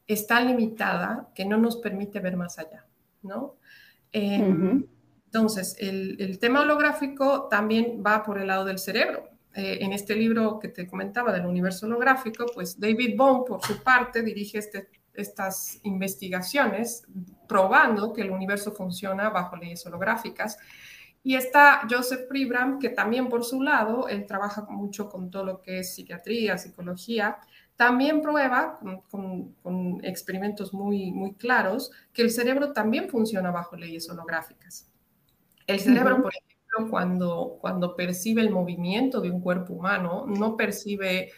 está 0.06 0.40
limitada 0.40 1.30
que 1.34 1.44
no 1.44 1.56
nos 1.56 1.76
permite 1.76 2.20
ver 2.20 2.36
más 2.36 2.58
allá, 2.58 2.84
¿no? 3.22 3.56
Em, 4.10 4.84
entonces, 5.26 5.76
el, 5.78 6.38
tema 6.38 6.60
holográfico 6.60 7.48
también 7.48 8.02
va 8.04 8.22
por 8.22 8.38
el 8.38 8.48
lado 8.48 8.64
del 8.64 8.78
cerebro. 8.78 9.30
Eh, 9.54 9.78
en 9.80 9.92
este 9.92 10.14
libro 10.14 10.58
que 10.58 10.68
te 10.68 10.86
comentaba 10.86 11.32
del 11.32 11.46
universo 11.46 11.86
holográfico, 11.86 12.46
pues 12.52 12.78
David 12.78 13.16
Bohm, 13.16 13.44
por 13.44 13.64
su 13.64 13.82
parte, 13.82 14.22
dirige 14.22 14.58
este 14.58 14.88
estas 15.14 15.80
investigaciones 15.82 17.04
probando 17.48 18.12
que 18.12 18.22
el 18.22 18.30
universo 18.30 18.72
funciona 18.72 19.30
bajo 19.30 19.56
leyes 19.56 19.84
holográficas. 19.86 20.58
Y 21.24 21.36
está 21.36 21.82
Joseph 21.88 22.26
Pribram, 22.28 22.78
que 22.78 22.88
también 22.88 23.28
por 23.28 23.44
su 23.44 23.62
lado, 23.62 24.08
él 24.08 24.26
trabaja 24.26 24.66
mucho 24.68 25.08
con 25.08 25.30
todo 25.30 25.44
lo 25.44 25.62
que 25.62 25.78
es 25.78 25.94
psiquiatría, 25.94 26.58
psicología, 26.58 27.38
también 27.76 28.20
prueba 28.20 28.78
con, 29.10 30.00
experimentos 30.02 30.72
muy, 30.72 31.10
muy 31.10 31.34
claros 31.34 31.90
que 32.12 32.22
el 32.22 32.30
cerebro 32.30 32.72
también 32.72 33.08
funciona 33.08 33.50
bajo 33.50 33.76
leyes 33.76 34.08
holográficas. 34.10 34.90
El 35.66 35.80
cerebro, 35.80 36.22
por 36.22 36.32
ejemplo, 36.32 36.90
cuando, 36.90 37.58
cuando 37.60 37.94
percibe 37.96 38.42
el 38.42 38.50
movimiento 38.50 39.20
de 39.20 39.30
un 39.30 39.40
cuerpo 39.40 39.74
humano, 39.74 40.26
no 40.26 40.56
percibe 40.56 41.32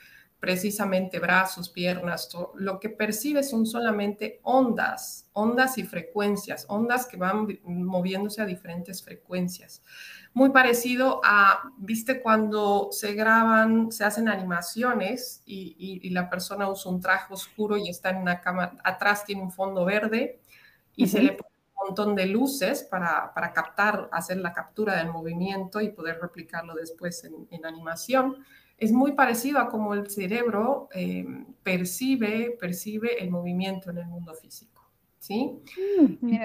precisamente 0.45 1.21
brazos, 1.21 1.71
piernas, 1.71 2.29
lo 2.57 2.79
que 2.79 2.91
percibe 2.91 3.43
son 3.43 3.65
solamente 3.65 4.41
ondas, 4.43 5.27
ondas 5.33 5.79
y 5.79 5.85
frecuencias, 5.85 6.67
ondas 6.69 7.07
que 7.07 7.17
van 7.17 7.49
moviéndose 7.65 8.43
a 8.43 8.45
diferentes 8.45 9.03
frecuencias. 9.03 9.83
Muy 10.35 10.51
parecido 10.51 11.23
a, 11.25 11.63
viste, 11.79 12.21
cuando 12.21 12.89
se 12.91 13.15
graban, 13.15 13.91
se 13.91 14.05
hacen 14.05 14.29
animaciones 14.29 15.43
y, 15.47 16.11
la 16.11 16.29
persona 16.29 16.69
usa 16.69 16.93
un 16.93 17.01
traje 17.01 17.33
oscuro 17.33 17.79
y 17.79 17.89
está 17.89 18.11
en 18.11 18.19
una 18.19 18.43
cama, 18.43 18.77
atrás 18.85 19.25
tiene 19.25 19.41
un 19.41 19.51
fondo 19.51 19.87
verde 19.87 20.43
y 20.95 21.07
se 21.07 21.23
le 21.23 21.33
pone 21.33 21.55
un 21.69 21.87
montón 21.87 22.15
de 22.15 22.27
luces 22.27 22.83
para, 22.83 23.33
captar, 23.55 24.11
hacer 24.13 24.37
la 24.37 24.53
captura 24.53 24.97
del 24.97 25.09
movimiento 25.09 25.81
y 25.81 25.89
poder 25.89 26.19
replicarlo 26.21 26.75
después 26.75 27.25
en, 27.25 27.49
en 27.51 27.65
animación 27.65 28.45
es 28.79 28.93
muy 28.93 29.13
parecido 29.13 29.59
a 29.59 29.69
cómo 29.69 29.95
el 29.95 30.11
cerebro 30.11 30.89
eh, 30.93 31.25
percibe, 31.63 32.57
percibe 32.59 33.23
el 33.23 33.31
movimiento 33.31 33.91
en 33.91 33.99
el 33.99 34.07
mundo 34.07 34.35
físico. 34.35 34.75
¿sí? 35.19 35.63
Mm, 36.21 36.37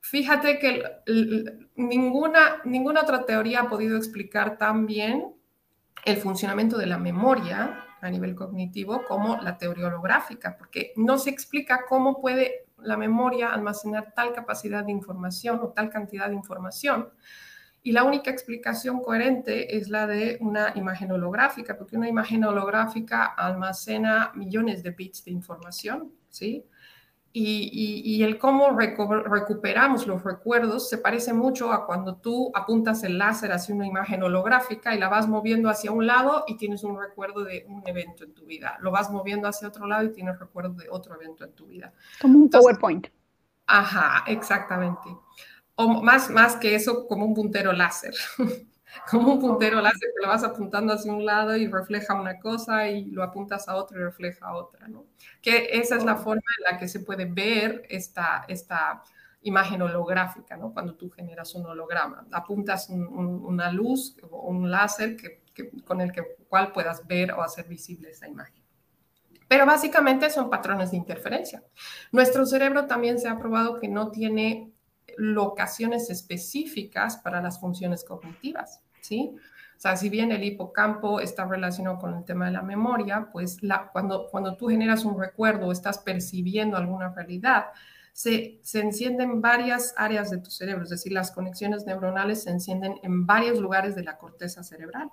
fíjate 0.00 0.58
que 0.58 0.82
ninguna, 1.76 2.62
ninguna 2.64 3.02
otra 3.02 3.24
teoría 3.26 3.62
ha 3.62 3.68
podido 3.68 3.96
explicar 3.96 4.56
tan 4.56 4.86
bien 4.86 5.34
el 6.04 6.16
funcionamiento 6.16 6.78
de 6.78 6.86
la 6.86 6.98
memoria 6.98 7.84
a 8.00 8.10
nivel 8.10 8.34
cognitivo 8.34 9.04
como 9.04 9.36
la 9.38 9.58
teoría 9.58 9.88
holográfica, 9.88 10.56
porque 10.56 10.92
no 10.96 11.18
se 11.18 11.30
explica 11.30 11.84
cómo 11.88 12.20
puede 12.20 12.66
la 12.78 12.96
memoria 12.96 13.52
almacenar 13.52 14.14
tal 14.14 14.32
capacidad 14.32 14.84
de 14.84 14.92
información 14.92 15.58
o 15.60 15.68
tal 15.70 15.90
cantidad 15.90 16.28
de 16.28 16.34
información 16.34 17.10
y 17.82 17.92
la 17.92 18.04
única 18.04 18.30
explicación 18.30 19.00
coherente 19.00 19.76
es 19.76 19.88
la 19.88 20.06
de 20.06 20.38
una 20.40 20.72
imagen 20.74 21.12
holográfica, 21.12 21.76
porque 21.78 21.96
una 21.96 22.08
imagen 22.08 22.44
holográfica 22.44 23.24
almacena 23.24 24.32
millones 24.34 24.82
de 24.82 24.90
bits 24.90 25.24
de 25.24 25.30
información, 25.30 26.12
¿sí? 26.28 26.64
Y, 27.30 28.02
y, 28.04 28.22
el 28.24 28.36
cómo 28.38 28.70
recuperamos 28.70 30.06
los 30.08 30.24
recuerdos 30.24 30.88
se 30.88 30.98
parece 30.98 31.32
mucho 31.32 31.72
a 31.72 31.86
cuando 31.86 32.16
tú 32.16 32.50
apuntas 32.52 33.04
el 33.04 33.16
láser 33.16 33.52
hacia 33.52 33.74
una 33.74 33.86
imagen 33.86 34.22
holográfica 34.24 34.94
y 34.94 34.98
la 34.98 35.08
vas 35.08 35.28
moviendo 35.28 35.68
hacia 35.68 35.92
un 35.92 36.06
lado 36.06 36.44
y 36.48 36.56
tienes 36.56 36.82
un 36.82 36.98
recuerdo 36.98 37.44
de 37.44 37.64
un 37.68 37.86
evento 37.86 38.24
en 38.24 38.34
tu 38.34 38.46
vida. 38.46 38.76
Lo 38.80 38.90
vas 38.90 39.10
moviendo 39.10 39.46
hacia 39.46 39.68
otro 39.68 39.86
lado 39.86 40.04
y 40.04 40.12
tienes 40.12 40.38
recuerdo 40.38 40.74
de 40.74 40.88
otro 40.90 41.14
evento 41.14 41.44
en 41.44 41.52
tu 41.52 41.66
vida. 41.66 41.92
Como 42.20 42.38
un 42.38 42.50
PowerPoint. 42.50 43.06
Ajá, 43.66 44.24
exactamente 44.26 45.08
o 45.80 46.02
más, 46.02 46.28
más 46.28 46.56
que 46.56 46.74
eso, 46.74 47.06
como 47.06 47.24
un 47.24 47.34
puntero 47.34 47.72
láser. 47.72 48.12
como 49.10 49.34
un 49.34 49.38
puntero 49.38 49.80
láser 49.80 50.10
que 50.12 50.22
lo 50.22 50.28
vas 50.28 50.42
apuntando 50.42 50.92
hacia 50.92 51.12
un 51.12 51.24
lado 51.24 51.56
y 51.56 51.68
refleja 51.68 52.20
una 52.20 52.40
cosa 52.40 52.88
y 52.88 53.04
lo 53.06 53.22
apuntas 53.22 53.68
a 53.68 53.76
otro 53.76 53.96
y 53.96 54.02
refleja 54.02 54.52
otra, 54.54 54.88
¿no? 54.88 55.06
Que 55.40 55.68
esa 55.78 55.94
es 55.94 56.04
la 56.04 56.16
forma 56.16 56.42
en 56.58 56.72
la 56.72 56.78
que 56.78 56.88
se 56.88 56.98
puede 56.98 57.26
ver 57.26 57.84
esta, 57.88 58.44
esta 58.48 59.04
imagen 59.42 59.80
holográfica, 59.80 60.56
¿no? 60.56 60.72
Cuando 60.72 60.96
tú 60.96 61.10
generas 61.10 61.54
un 61.54 61.64
holograma, 61.66 62.26
apuntas 62.32 62.88
una 62.90 63.70
luz 63.70 64.16
o 64.28 64.48
un 64.48 64.68
láser 64.72 65.16
que, 65.16 65.42
con 65.84 66.00
el 66.00 66.10
que, 66.10 66.24
cual 66.48 66.72
puedas 66.72 67.06
ver 67.06 67.30
o 67.30 67.42
hacer 67.42 67.68
visible 67.68 68.10
esa 68.10 68.26
imagen. 68.26 68.64
Pero 69.46 69.64
básicamente 69.64 70.28
son 70.28 70.50
patrones 70.50 70.90
de 70.90 70.96
interferencia. 70.96 71.62
Nuestro 72.10 72.44
cerebro 72.46 72.86
también 72.86 73.20
se 73.20 73.28
ha 73.28 73.38
probado 73.38 73.78
que 73.78 73.86
no 73.86 74.10
tiene 74.10 74.72
locaciones 75.18 76.10
específicas 76.10 77.16
para 77.18 77.42
las 77.42 77.60
funciones 77.60 78.04
cognitivas, 78.04 78.80
¿sí? 79.00 79.34
O 79.76 79.80
sea, 79.80 79.96
si 79.96 80.08
bien 80.08 80.32
el 80.32 80.42
hipocampo 80.42 81.20
está 81.20 81.44
relacionado 81.44 81.98
con 81.98 82.14
el 82.14 82.24
tema 82.24 82.46
de 82.46 82.52
la 82.52 82.62
memoria, 82.62 83.28
pues 83.32 83.58
cuando, 83.92 84.28
cuando 84.30 84.56
tú 84.56 84.68
generas 84.68 85.04
un 85.04 85.20
recuerdo 85.20 85.66
o 85.66 85.72
estás 85.72 85.98
percibiendo 85.98 86.76
alguna 86.76 87.10
realidad, 87.10 87.66
se, 88.12 88.58
se 88.62 88.80
encienden 88.80 89.40
varias 89.40 89.94
áreas 89.96 90.30
de 90.30 90.38
tu 90.38 90.50
cerebro, 90.50 90.82
es 90.82 90.90
decir, 90.90 91.12
las 91.12 91.30
conexiones 91.30 91.86
neuronales 91.86 92.42
se 92.42 92.50
encienden 92.50 92.94
en 93.04 93.26
varios 93.26 93.60
lugares 93.60 93.94
de 93.94 94.02
la 94.02 94.18
corteza 94.18 94.64
cerebral. 94.64 95.10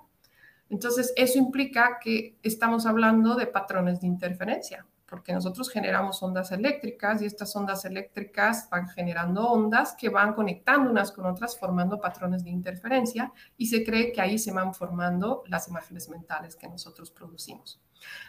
Entonces, 0.68 1.12
eso 1.14 1.38
implica 1.38 1.98
que 2.00 2.36
estamos 2.42 2.86
hablando 2.86 3.36
de 3.36 3.46
patrones 3.46 4.00
de 4.00 4.08
interferencia 4.08 4.84
porque 5.08 5.32
nosotros 5.32 5.70
generamos 5.70 6.20
ondas 6.22 6.50
eléctricas 6.50 7.22
y 7.22 7.26
estas 7.26 7.54
ondas 7.54 7.84
eléctricas 7.84 8.68
van 8.70 8.88
generando 8.88 9.48
ondas 9.48 9.94
que 9.98 10.08
van 10.08 10.34
conectando 10.34 10.90
unas 10.90 11.12
con 11.12 11.26
otras, 11.26 11.58
formando 11.58 12.00
patrones 12.00 12.42
de 12.42 12.50
interferencia 12.50 13.32
y 13.56 13.66
se 13.66 13.84
cree 13.84 14.12
que 14.12 14.20
ahí 14.20 14.38
se 14.38 14.52
van 14.52 14.74
formando 14.74 15.44
las 15.46 15.68
imágenes 15.68 16.08
mentales 16.08 16.56
que 16.56 16.68
nosotros 16.68 17.10
producimos. 17.10 17.80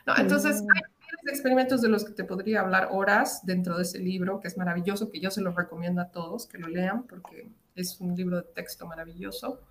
No, 0.06 0.16
entonces, 0.18 0.62
mm. 0.62 0.68
hay 0.72 1.34
experimentos 1.34 1.82
de 1.82 1.90
los 1.90 2.06
que 2.06 2.14
te 2.14 2.24
podría 2.24 2.62
hablar 2.62 2.90
horas 2.92 3.46
dentro 3.46 3.76
de 3.76 3.84
ese 3.84 4.00
libro, 4.00 4.40
que 4.40 4.48
es 4.48 4.58
maravilloso, 4.58 5.10
que 5.10 5.20
yo 5.20 5.32
se 5.32 5.42
los 5.42 5.56
recomiendo 5.56 6.02
a 6.02 6.10
todos 6.10 6.48
que 6.48 6.58
lo 6.60 6.68
lean, 6.68 7.04
porque 7.04 7.52
es 7.76 8.00
un 8.00 8.16
libro 8.16 8.38
de 8.38 8.44
texto 8.44 8.86
maravilloso 8.86 9.62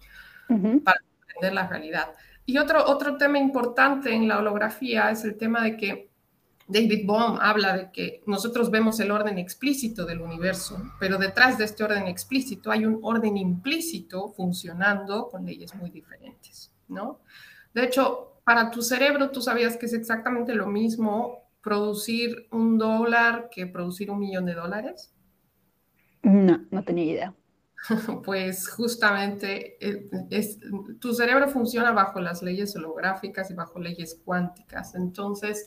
para 0.49 1.01
entender 1.23 1.53
la 1.55 1.67
realidad. 1.67 2.09
Y 2.45 2.59
otro, 2.59 2.85
otro 2.87 3.17
tema 3.17 3.39
importante 3.39 4.13
en 4.13 4.29
la 4.29 4.39
holografía 4.39 5.11
es 5.11 5.25
el 5.25 5.37
tema 5.37 5.63
de 5.63 5.77
que 5.77 6.16
David 6.69 7.07
Bohm 7.07 7.39
habla 7.41 7.77
de 7.77 7.91
que 7.93 8.23
nosotros 8.27 8.71
vemos 8.71 8.99
el 9.01 9.11
orden 9.11 9.39
explícito 9.39 10.05
del 10.05 10.21
universo, 10.21 10.83
pero 10.99 11.17
detrás 11.17 11.59
de 11.59 11.65
este 11.65 11.85
orden 11.85 12.07
explícito 12.09 12.71
hay 12.71 12.85
un 12.85 12.99
orden 13.03 13.37
implícito 13.37 14.29
funcionando 14.31 15.29
con 15.29 15.47
leyes 15.47 15.75
muy 15.75 15.91
diferentes, 15.91 16.73
¿no? 16.89 17.21
De 17.73 17.85
hecho, 17.85 18.41
para 18.45 18.71
tu 18.71 18.83
cerebro, 18.83 19.31
¿tú 19.31 19.41
sabías 19.41 19.77
que 19.77 19.87
es 19.87 19.93
exactamente 19.93 20.55
lo 20.55 20.67
mismo 20.67 21.51
producir 21.63 22.47
un 22.51 22.79
dólar 22.79 23.49
que 23.51 23.67
producir 23.67 24.11
un 24.11 24.21
millón 24.21 24.47
de 24.47 24.55
dólares? 24.55 25.13
No, 26.23 26.65
no 26.71 26.85
tenía 26.85 27.05
idea. 27.05 27.35
Pues 28.25 28.69
justamente 28.69 29.77
eh, 29.81 30.09
es, 30.31 30.59
tu 30.99 31.13
cerebro 31.13 31.49
funciona 31.49 31.93
bajo 31.93 32.21
las 32.21 32.43
leyes 32.43 32.75
holográficas 32.75 33.51
y 33.51 33.55
bajo 33.55 33.79
leyes 33.79 34.21
cuánticas. 34.25 34.95
Entonces, 34.95 35.67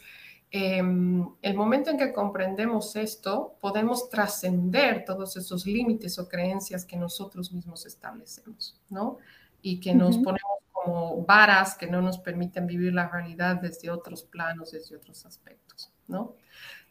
Em, 0.51 1.27
el 1.41 1.55
momento 1.55 1.91
en 1.91 1.97
que 1.97 2.11
comprendemos 2.11 2.95
esto, 2.95 3.55
podemos 3.61 4.09
trascender 4.09 5.05
todos 5.05 5.37
esos 5.37 5.65
límites 5.67 6.17
o 6.17 6.27
creencias 6.27 6.85
que 6.85 6.97
nosotros 6.97 7.51
mismos 7.51 7.85
establecemos, 7.85 8.79
¿no? 8.89 9.17
Y 9.61 9.79
que 9.79 9.93
nos 9.93 10.17
ponemos 10.17 10.59
como 10.71 11.23
varas 11.23 11.75
que 11.75 11.87
no 11.87 12.01
nos 12.01 12.17
permiten 12.17 12.65
vivir 12.65 12.93
la 12.93 13.07
realidad 13.07 13.57
desde 13.57 13.91
otros 13.91 14.23
planos, 14.23 14.71
desde 14.71 14.95
otros 14.95 15.25
aspectos, 15.25 15.91
¿no? 16.07 16.35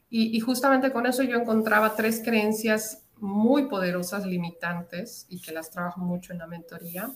Y, 0.09 0.37
y 0.37 0.41
justamente 0.41 0.93
con 0.93 1.07
eso 1.07 1.23
yo 1.23 1.37
encontraba 1.37 1.97
tres 1.97 2.23
creencias 2.25 3.09
muy 3.21 3.67
poderosas, 3.67 4.25
limitantes, 4.25 5.27
y 5.29 5.41
que 5.41 5.53
las 5.53 5.71
trabajo 5.71 6.01
mucho 6.01 6.33
en 6.33 6.39
la 6.39 6.47
mentoría. 6.47 7.11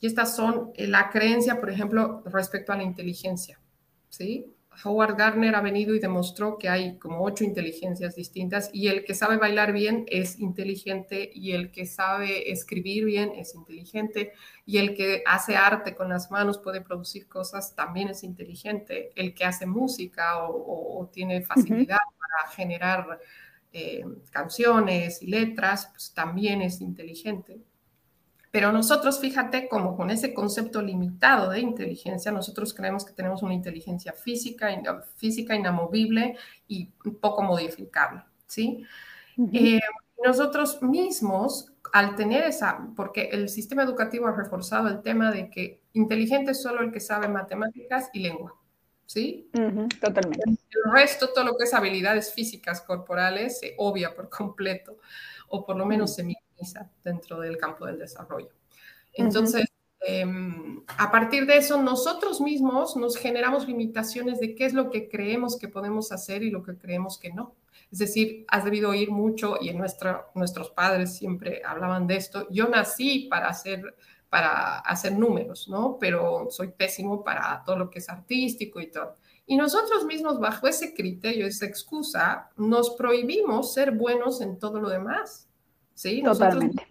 Y 0.00 0.06
estas 0.06 0.34
son 0.36 0.72
eh, 0.74 0.86
la 0.86 1.10
creencia, 1.10 1.60
por 1.60 1.70
ejemplo, 1.70 2.22
respecto 2.26 2.72
a 2.72 2.76
la 2.76 2.82
inteligencia, 2.82 3.60
¿sí? 4.08 4.55
Howard 4.84 5.16
Gardner 5.16 5.54
ha 5.54 5.60
venido 5.60 5.94
y 5.94 5.98
demostró 5.98 6.58
que 6.58 6.68
hay 6.68 6.98
como 6.98 7.22
ocho 7.22 7.44
inteligencias 7.44 8.14
distintas 8.14 8.70
y 8.72 8.88
el 8.88 9.04
que 9.04 9.14
sabe 9.14 9.36
bailar 9.36 9.72
bien 9.72 10.04
es 10.08 10.38
inteligente 10.38 11.30
y 11.32 11.52
el 11.52 11.70
que 11.70 11.86
sabe 11.86 12.50
escribir 12.50 13.04
bien 13.04 13.32
es 13.36 13.54
inteligente 13.54 14.32
y 14.64 14.78
el 14.78 14.94
que 14.94 15.22
hace 15.26 15.56
arte 15.56 15.94
con 15.94 16.08
las 16.08 16.30
manos 16.30 16.58
puede 16.58 16.80
producir 16.80 17.28
cosas 17.28 17.74
también 17.74 18.08
es 18.08 18.22
inteligente. 18.22 19.10
El 19.14 19.34
que 19.34 19.44
hace 19.44 19.66
música 19.66 20.38
o, 20.48 21.08
tiene 21.12 21.42
facilidad 21.42 21.98
para 22.18 22.50
generar 22.50 23.20
eh, 23.72 24.04
canciones 24.30 25.22
y 25.22 25.26
letras, 25.28 25.88
pues 25.92 26.12
también 26.12 26.62
es 26.62 26.80
inteligente. 26.80 27.60
Pero 28.56 28.72
nosotros, 28.72 29.20
fíjate, 29.20 29.68
como 29.68 29.98
con 29.98 30.08
ese 30.08 30.32
concepto 30.32 30.80
limitado 30.80 31.50
de 31.50 31.60
inteligencia, 31.60 32.32
nosotros 32.32 32.72
creemos 32.72 33.04
que 33.04 33.12
tenemos 33.12 33.42
una 33.42 33.52
inteligencia 33.52 34.14
física, 34.14 34.70
física 35.16 35.54
inamovible 35.54 36.38
y 36.66 36.86
poco 37.20 37.42
modificable, 37.42 38.22
¿sí? 38.46 38.82
Eh, 39.52 39.78
nosotros 40.24 40.80
mismos, 40.80 41.70
al 41.92 42.16
tener 42.16 42.44
esa, 42.44 42.88
porque 42.96 43.28
el 43.30 43.50
sistema 43.50 43.82
educativo 43.82 44.26
ha 44.26 44.32
reforzado 44.32 44.88
el 44.88 45.02
tema 45.02 45.30
de 45.30 45.50
que 45.50 45.82
inteligente 45.92 46.52
es 46.52 46.62
solo 46.62 46.80
el 46.80 46.90
que 46.90 47.00
sabe 47.00 47.28
matemáticas 47.28 48.08
y 48.14 48.20
lengua, 48.20 48.54
¿sí? 49.04 49.50
totalmente. 50.00 50.44
El 50.48 50.92
resto, 50.94 51.28
todo 51.34 51.44
lo 51.44 51.58
que 51.58 51.64
es 51.64 51.74
habilidades 51.74 52.32
físicas 52.32 52.80
corporales, 52.80 53.58
se 53.58 53.74
obvia 53.76 54.14
por 54.14 54.30
completo, 54.30 54.96
o 55.48 55.66
por 55.66 55.76
lo 55.76 55.84
menos 55.84 56.14
se 56.14 56.24
dentro 57.04 57.40
del 57.40 57.56
campo 57.58 57.86
del 57.86 57.98
desarrollo. 57.98 58.50
Entonces, 59.12 59.66
em, 60.00 60.82
a 60.98 61.10
partir 61.10 61.46
de 61.46 61.56
eso, 61.56 61.82
nosotros 61.82 62.40
mismos 62.40 62.96
nos 62.96 63.16
generamos 63.16 63.66
limitaciones 63.66 64.40
de 64.40 64.54
qué 64.54 64.66
es 64.66 64.74
lo 64.74 64.90
que 64.90 65.08
creemos 65.08 65.58
que 65.58 65.68
podemos 65.68 66.12
hacer 66.12 66.42
y 66.42 66.50
lo 66.50 66.62
que 66.62 66.76
creemos 66.76 67.18
que 67.18 67.32
no. 67.32 67.54
Es 67.90 67.98
decir, 67.98 68.44
has 68.48 68.64
debido 68.64 68.90
oír 68.90 69.10
mucho 69.10 69.58
y 69.60 69.68
en 69.68 69.78
nuestra, 69.78 70.26
nuestros 70.34 70.70
padres 70.70 71.16
siempre 71.16 71.62
hablaban 71.64 72.06
de 72.06 72.16
esto. 72.16 72.46
Yo 72.50 72.68
nací 72.68 73.28
para 73.30 73.48
hacer, 73.48 73.96
para 74.28 74.80
hacer 74.80 75.16
números, 75.16 75.68
¿no? 75.68 75.96
Pero 75.98 76.48
soy 76.50 76.68
pésimo 76.68 77.22
para 77.22 77.62
todo 77.64 77.76
lo 77.76 77.90
que 77.90 78.00
es 78.00 78.08
artístico 78.08 78.80
y 78.80 78.90
todo. 78.90 79.16
Y 79.46 79.56
nosotros 79.56 80.04
mismos, 80.04 80.40
bajo 80.40 80.66
ese 80.66 80.92
criterio, 80.92 81.46
esa 81.46 81.66
excusa, 81.66 82.50
nos 82.56 82.90
prohibimos 82.90 83.72
ser 83.72 83.92
buenos 83.92 84.40
en 84.40 84.58
todo 84.58 84.80
lo 84.80 84.88
demás. 84.88 85.48
¿Sí? 85.96 86.22
Totalmente. 86.22 86.86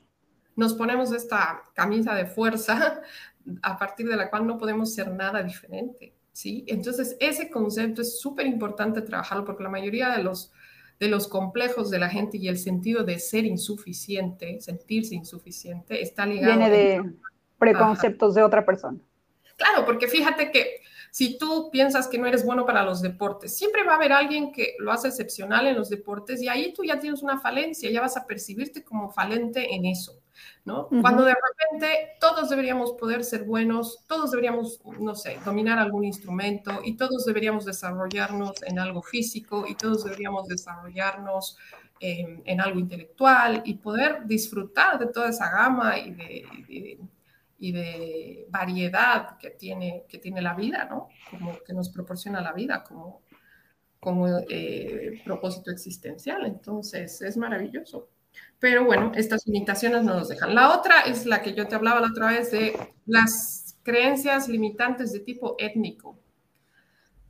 nos 0.57 0.73
ponemos 0.73 1.13
esta 1.13 1.63
camisa 1.73 2.13
de 2.15 2.25
fuerza 2.25 3.01
a 3.61 3.77
partir 3.77 4.09
de 4.09 4.17
la 4.17 4.29
cual 4.29 4.45
no 4.45 4.57
podemos 4.57 4.93
ser 4.93 5.11
nada 5.11 5.41
diferente, 5.43 6.13
¿sí? 6.33 6.65
Entonces, 6.67 7.15
ese 7.21 7.49
concepto 7.49 8.01
es 8.01 8.19
súper 8.19 8.47
importante 8.47 9.01
trabajarlo 9.01 9.45
porque 9.45 9.63
la 9.63 9.69
mayoría 9.69 10.09
de 10.09 10.23
los, 10.23 10.51
de 10.99 11.07
los 11.07 11.27
complejos 11.27 11.89
de 11.91 11.99
la 11.99 12.09
gente 12.09 12.37
y 12.37 12.47
el 12.47 12.57
sentido 12.57 13.03
de 13.03 13.19
ser 13.19 13.45
insuficiente, 13.45 14.59
sentirse 14.59 15.15
insuficiente, 15.15 16.01
está 16.01 16.25
ligado... 16.25 16.57
Viene 16.57 16.69
de 16.69 17.13
preconceptos 17.59 18.33
de 18.35 18.43
otra 18.43 18.65
persona. 18.65 18.99
Claro, 19.55 19.85
porque 19.85 20.07
fíjate 20.07 20.51
que 20.51 20.81
si 21.15 21.37
tú 21.37 21.69
piensas 21.71 22.09
que 22.09 22.17
no 22.17 22.27
eres 22.27 22.43
bueno 22.43 22.65
para 22.65 22.83
los 22.83 23.01
deportes, 23.01 23.55
siempre 23.55 23.85
va 23.85 23.93
a 23.93 23.95
haber 23.95 24.11
alguien 24.11 24.51
que 24.51 24.75
lo 24.79 24.91
hace 24.91 25.07
excepcional 25.07 25.65
en 25.65 25.77
los 25.77 25.89
deportes 25.89 26.41
y 26.41 26.49
ahí 26.49 26.73
tú 26.73 26.83
ya 26.83 26.99
tienes 26.99 27.23
una 27.23 27.39
falencia, 27.39 27.89
ya 27.89 28.01
vas 28.01 28.17
a 28.17 28.27
percibirte 28.27 28.83
como 28.83 29.09
falente 29.09 29.73
en 29.73 29.85
eso, 29.85 30.19
¿no? 30.65 30.89
Cuando 30.89 31.23
de 31.23 31.33
repente 31.33 32.09
todos 32.19 32.49
deberíamos 32.49 32.91
poder 32.99 33.23
ser 33.23 33.45
buenos, 33.45 34.03
todos 34.07 34.31
deberíamos, 34.31 34.81
no 34.99 35.15
sé, 35.15 35.39
dominar 35.45 35.79
algún 35.79 36.03
instrumento 36.03 36.81
y 36.83 36.97
todos 36.97 37.23
deberíamos 37.23 37.63
desarrollarnos 37.63 38.61
en 38.63 38.77
algo 38.77 39.01
físico 39.01 39.63
y 39.69 39.75
todos 39.75 40.03
deberíamos 40.03 40.49
desarrollarnos 40.49 41.57
en, 42.01 42.59
algo 42.59 42.77
intelectual 42.77 43.61
y 43.63 43.75
poder 43.75 44.25
disfrutar 44.25 44.99
de 44.99 45.07
toda 45.07 45.29
esa 45.29 45.49
gama 45.49 45.97
y 45.97 46.11
de 46.11 46.99
y 47.57 47.71
de 47.71 48.47
variedad 48.49 49.37
que 49.37 49.51
tiene, 49.51 50.05
que 50.07 50.17
tiene 50.17 50.41
la 50.41 50.53
vida, 50.53 50.85
¿no? 50.89 51.09
Como 51.29 51.57
que 51.63 51.73
nos 51.73 51.89
proporciona 51.89 52.41
la 52.41 52.53
vida 52.53 52.83
como, 52.83 53.21
como 53.99 54.27
eh, 54.49 55.21
propósito 55.23 55.71
existencial. 55.71 56.45
Entonces, 56.45 57.21
es 57.21 57.37
maravilloso. 57.37 58.09
Pero 58.59 58.83
bueno, 58.83 59.11
estas 59.15 59.45
limitaciones 59.47 60.03
no 60.03 60.15
nos 60.15 60.27
dejan. 60.27 60.55
La 60.55 60.77
otra 60.77 61.01
es 61.01 61.25
la 61.25 61.41
que 61.41 61.53
yo 61.53 61.67
te 61.67 61.75
hablaba 61.75 62.01
la 62.01 62.07
otra 62.07 62.27
vez 62.27 62.51
de 62.51 62.77
las 63.05 63.77
creencias 63.83 64.49
limitantes 64.49 65.13
de 65.13 65.19
tipo 65.19 65.55
étnico. 65.59 66.19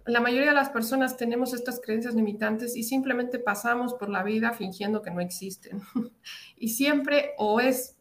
La 0.06 0.20
mayoría 0.20 0.50
de 0.50 0.56
las 0.56 0.70
personas 0.70 1.18
tenemos 1.18 1.54
estas 1.54 1.82
creencias 1.82 2.14
limitantes 2.14 2.76
y 2.76 2.84
simplemente 2.84 3.40
pasamos 3.40 3.96
por 3.96 4.10
la 4.10 4.24
vida 4.24 4.54
fingiendo 4.54 5.02
que 5.02 5.12
no 5.12 5.22
existen. 5.22 5.82
Y 6.58 6.70
siempre 6.70 7.34
o 7.38 7.60
es 7.60 7.98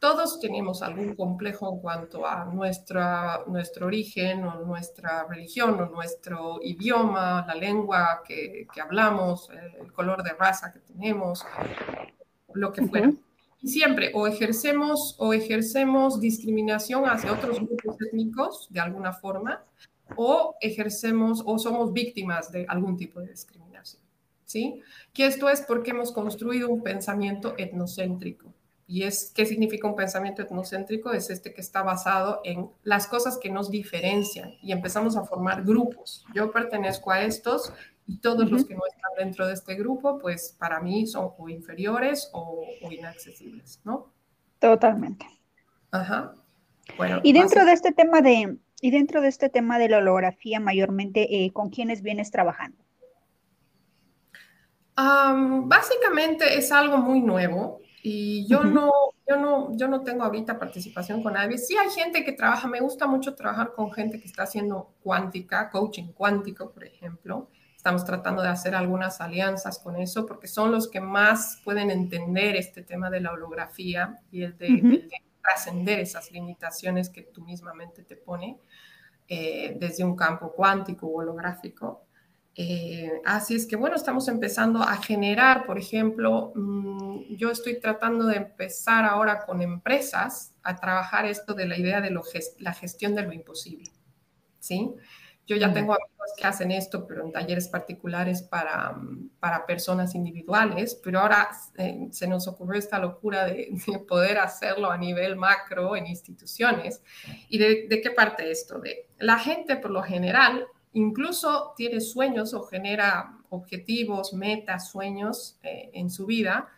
todos 0.00 0.40
tenemos 0.40 0.82
algún 0.82 1.14
complejo 1.14 1.72
en 1.72 1.80
cuanto 1.80 2.26
a 2.26 2.44
nuestra, 2.46 3.44
nuestro 3.46 3.86
origen 3.86 4.44
o 4.44 4.64
nuestra 4.64 5.24
religión 5.24 5.80
o 5.80 5.86
nuestro 5.86 6.58
idioma, 6.62 7.44
la 7.46 7.54
lengua 7.54 8.22
que, 8.26 8.66
hablamos, 8.82 9.48
el 9.80 9.92
color 9.92 10.22
de 10.22 10.32
raza 10.32 10.72
que 10.72 10.80
tenemos, 10.80 11.44
lo 12.54 12.72
que 12.72 12.82
fuera. 12.86 13.12
Y 13.60 13.68
siempre 13.68 14.10
o 14.14 14.26
ejercemos 14.26 15.16
o 15.18 15.32
ejercemos 15.32 16.20
discriminación 16.20 17.04
hacia 17.04 17.32
otros 17.32 17.60
grupos 17.60 17.96
étnicos 18.00 18.68
de 18.70 18.80
alguna 18.80 19.12
forma 19.12 19.64
o 20.16 20.56
ejercemos 20.60 21.42
o 21.44 21.58
somos 21.58 21.92
víctimas 21.92 22.50
de 22.50 22.66
algún 22.68 22.96
tipo 22.96 23.20
de 23.20 23.28
discriminación. 23.28 24.02
¿Sí? 24.44 24.80
Que 25.12 25.26
esto 25.26 25.48
es 25.48 25.60
porque 25.60 25.90
hemos 25.90 26.10
construido 26.10 26.70
un 26.70 26.82
pensamiento 26.82 27.54
etnocéntrico 27.58 28.47
y 28.90 29.02
es, 29.02 29.30
¿qué 29.36 29.44
significa 29.44 29.86
un 29.86 29.94
pensamiento 29.94 30.40
etnocéntrico? 30.40 31.12
Es 31.12 31.28
este 31.28 31.52
que 31.52 31.60
está 31.60 31.82
basado 31.82 32.40
en 32.42 32.70
las 32.82 33.06
cosas 33.06 33.36
que 33.36 33.50
nos 33.50 33.70
diferencian 33.70 34.54
y 34.62 34.72
empezamos 34.72 35.14
a 35.14 35.24
formar 35.24 35.62
grupos. 35.62 36.24
Yo 36.34 36.50
pertenezco 36.50 37.10
a 37.10 37.20
estos 37.20 37.70
y 38.06 38.18
todos 38.20 38.50
los 38.50 38.64
que 38.64 38.74
no 38.74 38.80
están 38.88 39.10
dentro 39.18 39.46
de 39.46 39.52
este 39.52 39.74
grupo, 39.74 40.18
pues 40.18 40.56
para 40.58 40.80
mí 40.80 41.06
son 41.06 41.32
o 41.36 41.48
inferiores 41.50 42.30
o, 42.32 42.64
inaccesibles, 42.90 43.82
¿no? 43.84 44.10
Totalmente. 44.58 45.26
Ajá. 45.90 46.34
Bueno, 46.96 47.20
y 47.22 47.34
dentro 47.34 47.66
de 47.66 47.74
este 47.74 47.92
tema 47.92 48.22
de, 48.22 48.56
y 48.80 48.90
dentro 48.90 49.20
de 49.20 49.28
este 49.28 49.50
tema 49.50 49.78
de 49.78 49.90
la 49.90 49.98
holografía, 49.98 50.60
mayormente, 50.60 51.44
eh, 51.44 51.52
¿con 51.52 51.68
quiénes 51.68 52.00
vienes 52.00 52.30
trabajando? 52.30 52.78
básicamente 54.96 56.58
es 56.58 56.72
algo 56.72 56.96
muy 56.98 57.20
nuevo. 57.20 57.80
Y 58.02 58.46
yo, 58.46 58.62
no, 58.62 58.90
yo, 59.28 59.36
no, 59.36 59.76
yo 59.76 59.88
no 59.88 60.02
tengo 60.02 60.24
ahorita 60.24 60.58
participación 60.58 61.22
con 61.22 61.32
nadie. 61.34 61.58
Sí 61.58 61.76
hay 61.76 61.90
gente 61.90 62.24
que 62.24 62.32
trabaja, 62.32 62.68
me 62.68 62.80
gusta 62.80 63.06
mucho 63.06 63.34
trabajar 63.34 63.72
con 63.74 63.92
gente 63.92 64.20
que 64.20 64.26
está 64.26 64.44
haciendo 64.44 64.94
cuántica, 65.02 65.70
coaching 65.70 66.12
cuántico, 66.12 66.70
por 66.70 66.84
ejemplo. 66.84 67.48
Estamos 67.76 68.04
tratando 68.04 68.42
de 68.42 68.48
hacer 68.48 68.74
algunas 68.74 69.20
alianzas 69.20 69.78
con 69.78 69.96
eso 69.96 70.26
porque 70.26 70.48
son 70.48 70.72
los 70.72 70.88
que 70.88 71.00
más 71.00 71.60
pueden 71.64 71.90
entender 71.90 72.56
este 72.56 72.82
tema 72.82 73.08
de 73.08 73.20
la 73.20 73.32
holografía 73.32 74.18
y 74.30 74.42
el 74.42 74.58
de, 74.58 75.08
trascender 75.40 76.00
esas 76.00 76.30
limitaciones 76.32 77.08
que 77.08 77.22
tú 77.22 77.42
mismamente 77.42 78.02
te 78.02 78.16
pone 78.16 78.58
eh, 79.28 79.76
desde 79.78 80.04
un 80.04 80.16
campo 80.16 80.52
cuántico 80.52 81.06
o 81.06 81.18
holográfico. 81.18 82.07
Eh, 82.60 83.22
así 83.24 83.54
es 83.54 83.68
que, 83.68 83.76
bueno, 83.76 83.94
estamos 83.94 84.26
empezando 84.26 84.82
a 84.82 84.96
generar, 84.96 85.64
por 85.64 85.78
ejemplo, 85.78 86.50
mm, 86.56 87.36
yo 87.36 87.52
estoy 87.52 87.78
tratando 87.78 88.26
de 88.26 88.34
empezar 88.34 89.04
ahora 89.04 89.46
con 89.46 89.62
empresas 89.62 90.56
a 90.64 90.74
trabajar 90.74 91.24
esto 91.24 91.54
de 91.54 91.68
la 91.68 91.78
idea 91.78 92.00
de 92.00 92.10
la 92.58 92.74
gestión 92.74 93.14
de 93.14 93.22
lo 93.22 93.32
imposible, 93.32 93.92
¿sí? 94.58 94.92
Yo 95.46 95.54
ya 95.54 95.72
tengo 95.72 95.92
amigos 95.92 96.32
que 96.36 96.48
hacen 96.48 96.72
esto, 96.72 97.06
pero 97.06 97.24
en 97.24 97.30
talleres 97.30 97.68
particulares 97.68 98.42
para, 98.42 98.90
mm, 98.90 99.30
para 99.38 99.64
personas 99.64 100.16
individuales, 100.16 100.96
pero 100.96 101.20
ahora 101.20 101.50
eh, 101.78 102.08
se 102.10 102.26
nos 102.26 102.48
ocurrió 102.48 102.80
esta 102.80 102.98
locura 102.98 103.44
de, 103.46 103.70
poder 104.08 104.38
hacerlo 104.38 104.90
a 104.90 104.98
nivel 104.98 105.36
macro 105.36 105.94
en 105.94 106.08
instituciones. 106.08 107.02
¿Y 107.48 107.58
de, 107.58 107.86
de 107.88 108.00
qué 108.00 108.10
parte 108.10 108.50
esto? 108.50 108.80
De 108.80 109.10
la 109.18 109.38
gente, 109.38 109.76
por 109.76 109.92
lo 109.92 110.02
general, 110.02 110.66
incluso 110.92 111.74
tiene 111.76 112.00
sueños 112.00 112.54
o 112.54 112.62
genera 112.64 113.38
objetivos, 113.50 114.32
metas, 114.32 114.90
sueños 114.90 115.58
eh, 115.62 115.90
en 115.94 116.10
su 116.10 116.26
vida 116.26 116.68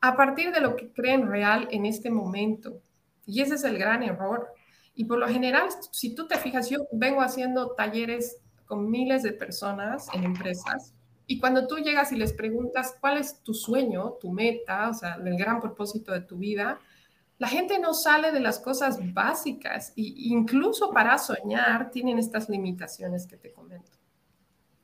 a 0.00 0.16
partir 0.16 0.52
de 0.52 0.60
lo 0.60 0.76
que 0.76 0.92
creen 0.92 1.28
real 1.28 1.68
en 1.70 1.86
este 1.86 2.10
momento. 2.10 2.80
Y 3.26 3.40
ese 3.40 3.54
es 3.54 3.64
el 3.64 3.78
gran 3.78 4.02
error. 4.02 4.48
Y 4.94 5.04
por 5.04 5.18
lo 5.18 5.28
general, 5.28 5.68
si 5.90 6.14
tú 6.14 6.26
te 6.26 6.36
fijas, 6.36 6.70
yo 6.70 6.78
vengo 6.92 7.22
haciendo 7.22 7.72
talleres 7.72 8.38
con 8.66 8.90
miles 8.90 9.22
de 9.22 9.32
personas 9.32 10.08
en 10.14 10.24
empresas 10.24 10.94
y 11.26 11.40
cuando 11.40 11.66
tú 11.66 11.78
llegas 11.78 12.12
y 12.12 12.16
les 12.16 12.32
preguntas 12.32 12.96
cuál 13.00 13.18
es 13.18 13.42
tu 13.42 13.52
sueño, 13.52 14.12
tu 14.20 14.30
meta, 14.30 14.90
o 14.90 14.94
sea, 14.94 15.14
el 15.14 15.36
gran 15.36 15.60
propósito 15.60 16.12
de 16.12 16.20
tu 16.20 16.38
vida, 16.38 16.78
la 17.38 17.48
gente 17.48 17.78
no 17.78 17.92
sale 17.92 18.32
de 18.32 18.40
las 18.40 18.58
cosas 18.58 18.98
básicas 19.12 19.90
e 19.90 20.02
incluso 20.16 20.90
para 20.90 21.18
soñar 21.18 21.90
tienen 21.90 22.18
estas 22.18 22.48
limitaciones 22.48 23.26
que 23.26 23.36
te 23.36 23.52
comento. 23.52 23.92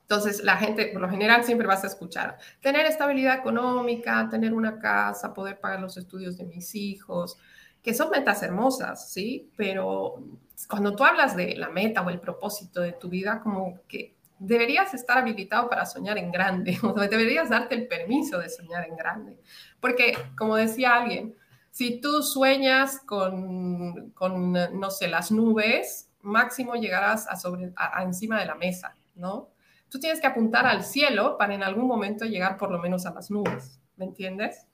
Entonces, 0.02 0.44
la 0.44 0.58
gente, 0.58 0.88
por 0.92 1.00
lo 1.00 1.08
general, 1.08 1.42
siempre 1.42 1.66
vas 1.66 1.84
a 1.84 1.86
escuchar, 1.86 2.36
tener 2.60 2.84
estabilidad 2.84 3.38
económica, 3.38 4.28
tener 4.28 4.52
una 4.52 4.78
casa, 4.78 5.32
poder 5.32 5.58
pagar 5.58 5.80
los 5.80 5.96
estudios 5.96 6.36
de 6.36 6.44
mis 6.44 6.74
hijos, 6.74 7.38
que 7.82 7.94
son 7.94 8.10
metas 8.10 8.42
hermosas, 8.42 9.10
¿sí? 9.10 9.50
Pero 9.56 10.22
cuando 10.68 10.94
tú 10.94 11.04
hablas 11.04 11.34
de 11.34 11.56
la 11.56 11.70
meta 11.70 12.02
o 12.02 12.10
el 12.10 12.20
propósito 12.20 12.82
de 12.82 12.92
tu 12.92 13.08
vida, 13.08 13.40
como 13.40 13.80
que 13.88 14.14
deberías 14.38 14.92
estar 14.92 15.16
habilitado 15.16 15.70
para 15.70 15.86
soñar 15.86 16.18
en 16.18 16.30
grande, 16.30 16.78
o 16.82 16.92
deberías 16.92 17.48
darte 17.48 17.74
el 17.74 17.88
permiso 17.88 18.38
de 18.38 18.50
soñar 18.50 18.86
en 18.86 18.96
grande. 18.96 19.38
Porque, 19.80 20.18
como 20.36 20.56
decía 20.56 20.94
alguien, 20.94 21.34
si 21.72 22.00
tú 22.00 22.22
sueñas 22.22 23.00
con, 23.04 24.10
con 24.10 24.52
no 24.52 24.90
sé, 24.92 25.08
las 25.08 25.32
nubes, 25.32 26.08
máximo 26.20 26.76
llegarás 26.76 27.26
a, 27.26 27.34
sobre, 27.34 27.72
a 27.74 28.04
encima 28.04 28.38
de 28.38 28.46
la 28.46 28.54
mesa, 28.54 28.94
¿no? 29.16 29.48
tú 29.92 30.00
tienes 30.00 30.22
que 30.22 30.26
apuntar 30.26 30.66
al 30.66 30.82
cielo 30.84 31.36
para 31.36 31.54
en 31.54 31.62
algún 31.62 31.86
momento 31.86 32.24
llegar 32.24 32.56
por 32.56 32.70
lo 32.70 32.78
menos 32.78 33.04
a 33.04 33.12
las 33.12 33.30
nubes, 33.30 33.78
¿me 33.96 34.06
entiendes? 34.06 34.66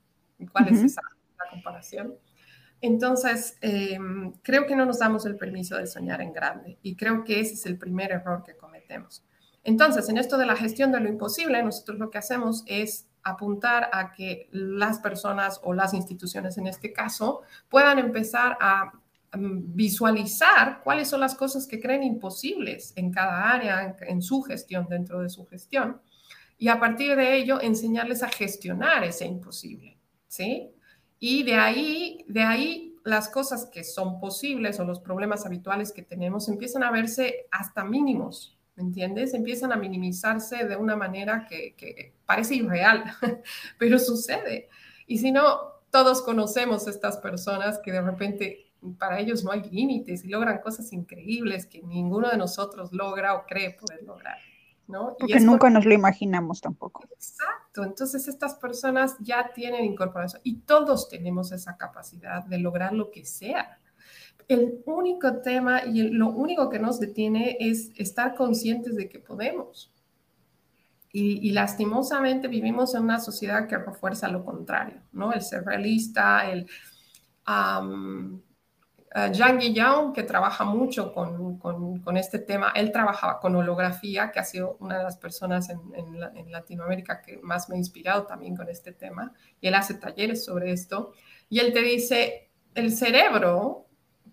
¿Cuál 0.53 0.69
es 0.69 0.81
esa 0.81 1.03
la 1.37 1.51
comparación? 1.51 2.15
Entonces, 2.81 3.59
em, 3.61 4.33
creo 4.43 4.65
que 4.67 4.77
no 4.77 4.87
nos 4.87 5.01
damos 5.01 5.27
el 5.27 5.37
permiso 5.37 5.77
de 5.77 5.89
soñar 5.89 6.21
en 6.21 6.33
grande 6.33 6.79
y 6.83 6.95
creo 6.95 7.25
que 7.25 7.41
ese 7.41 7.55
es 7.55 7.67
el 7.67 7.77
primer 7.77 8.13
error 8.13 8.45
que 8.45 8.57
cometemos. 8.57 9.25
Entonces, 9.65 10.09
en 10.09 10.19
esto 10.19 10.39
de 10.39 10.47
la 10.47 10.55
gestión 10.55 10.93
de 10.93 11.01
lo 11.01 11.09
imposible, 11.09 11.61
nosotros 11.65 11.99
lo 11.99 12.11
que 12.11 12.19
hacemos 12.19 12.63
es 12.69 13.08
apuntar 13.23 13.91
a 13.93 14.13
que 14.13 14.49
las 14.53 14.99
personas 14.99 15.61
o 15.63 15.73
las 15.75 15.95
instituciones 15.95 16.59
en 16.59 16.67
este 16.67 16.93
caso 16.93 17.43
puedan 17.69 17.99
empezar 17.99 18.57
a 18.61 18.93
visualizar 19.37 20.81
cuáles 20.83 21.09
son 21.09 21.21
las 21.21 21.35
cosas 21.35 21.67
que 21.67 21.81
creen 21.81 22.03
imposibles 22.03 22.93
en 22.97 23.13
cada 23.13 23.51
área, 23.53 23.97
en, 24.01 24.23
su 24.23 24.43
gestión, 24.43 24.87
dentro 24.89 25.21
de 25.21 25.29
su 25.29 25.47
gestión, 25.47 26.01
y 26.57 26.69
a 26.69 26.81
partir 26.81 27.15
de 27.15 27.37
ello 27.37 27.61
enseñarles 27.61 28.23
a 28.23 28.29
gestionar 28.29 29.05
ese 29.05 29.27
imposible, 29.27 29.99
¿sí? 30.27 30.71
Y 31.21 31.43
de 31.43 31.55
ahí, 31.55 32.25
de 32.29 32.43
ahí 32.43 32.97
las 33.05 33.29
cosas 33.29 33.67
que 33.67 33.85
son 33.85 34.19
posibles 34.19 34.81
o 34.81 34.85
los 34.85 35.01
problemas 35.01 35.47
habituales 35.47 35.93
que 35.93 36.03
tenemos 36.03 36.49
empiezan 36.49 36.83
a 36.83 36.91
verse 36.91 37.47
hasta 37.51 37.85
mínimos, 37.85 38.58
¿me 38.79 38.85
entiendes? 38.85 39.35
Empiezan 39.35 39.73
a 39.73 39.77
minimizarse 39.77 40.65
de 40.65 40.77
una 40.77 40.97
manera 40.97 41.47
que, 41.49 41.75
que 41.77 42.15
parece 42.25 42.55
irreal, 42.55 43.05
pero 43.79 43.99
sucede. 43.99 44.69
Y 45.07 45.19
si 45.19 45.33
no, 45.33 45.59
todos 45.91 46.23
conocemos 46.23 46.87
estas 46.87 47.19
personas 47.19 47.81
que 47.85 47.93
de 47.93 48.01
repente 48.01 48.69
para 48.99 49.19
ellos 49.19 49.43
no 49.43 49.51
hay 49.51 49.69
límites 49.69 50.25
y 50.25 50.29
logran 50.29 50.61
cosas 50.61 50.93
increíbles 50.93 51.67
que 51.67 51.83
ninguno 51.83 52.31
de 52.31 52.37
nosotros 52.37 52.93
logra 52.93 53.35
o 53.35 53.45
cree 53.47 53.73
poder 53.73 54.05
lograr. 54.05 54.37
¿no? 54.87 55.17
Porque 55.19 55.41
nunca 55.41 55.69
nos 55.69 55.85
lo 55.85 55.93
imaginamos 55.93 56.61
tampoco. 56.63 57.03
Exacto, 57.13 57.85
entonces 57.85 58.27
estas 58.27 58.55
personas 58.55 59.17
ya 59.21 59.53
tienen 59.53 59.85
incorporación 59.85 60.41
y 60.45 60.61
todos 60.61 61.09
tenemos 61.09 61.53
esa 61.53 61.77
capacidad 61.77 62.45
de 62.45 62.59
lograr 62.59 62.95
lo 62.95 63.11
que 63.11 63.27
sea. 63.27 63.79
El 64.49 64.83
único 64.87 65.41
tema 65.43 65.85
y 65.85 66.09
lo 66.09 66.31
único 66.31 66.71
que 66.71 66.79
nos 66.79 66.99
detiene 66.99 67.59
es 67.61 67.91
estar 67.97 68.35
conscientes 68.35 68.97
de 68.97 69.09
que 69.09 69.19
podemos. 69.19 69.93
Y, 71.11 71.51
lastimosamente 71.51 72.49
vivimos 72.49 72.95
en 72.95 73.03
una 73.03 73.19
sociedad 73.19 73.67
que 73.67 73.77
refuerza 73.77 74.29
lo 74.29 74.45
contrario, 74.45 75.03
¿no? 75.13 75.33
El 75.33 75.43
ser 75.43 75.65
realista, 75.65 76.51
el... 76.51 76.67
Uh, 77.47 78.41
Jean 79.33 79.59
Guillaume, 79.59 80.13
que 80.13 80.23
trabaja 80.23 80.65
mucho 80.65 81.13
con, 81.13 81.59
con, 81.59 82.17
este 82.17 82.39
tema, 82.39 82.73
él 82.75 82.93
trabajaba 82.93 83.41
con 83.41 83.57
holografía, 83.57 84.31
que 84.31 84.39
ha 84.39 84.45
sido 84.45 84.77
una 84.81 84.99
de 84.99 85.05
las 85.05 85.17
personas 85.17 85.71
en, 85.71 85.81
en, 85.95 86.53
Latinoamérica 86.53 87.23
que 87.23 87.39
más 87.39 87.69
me 87.69 87.77
ha 87.77 87.79
inspirado 87.79 88.27
también 88.27 88.55
con 88.55 88.69
este 88.69 88.93
tema, 88.93 89.33
y 89.61 89.69
él 89.69 89.75
hace 89.75 89.95
talleres 89.95 90.45
sobre 90.45 90.73
esto, 90.73 91.13
y 91.49 91.59
él 91.61 91.73
te 91.73 91.81
dice, 91.81 92.51
el 92.75 92.93
cerebro, 92.93 93.88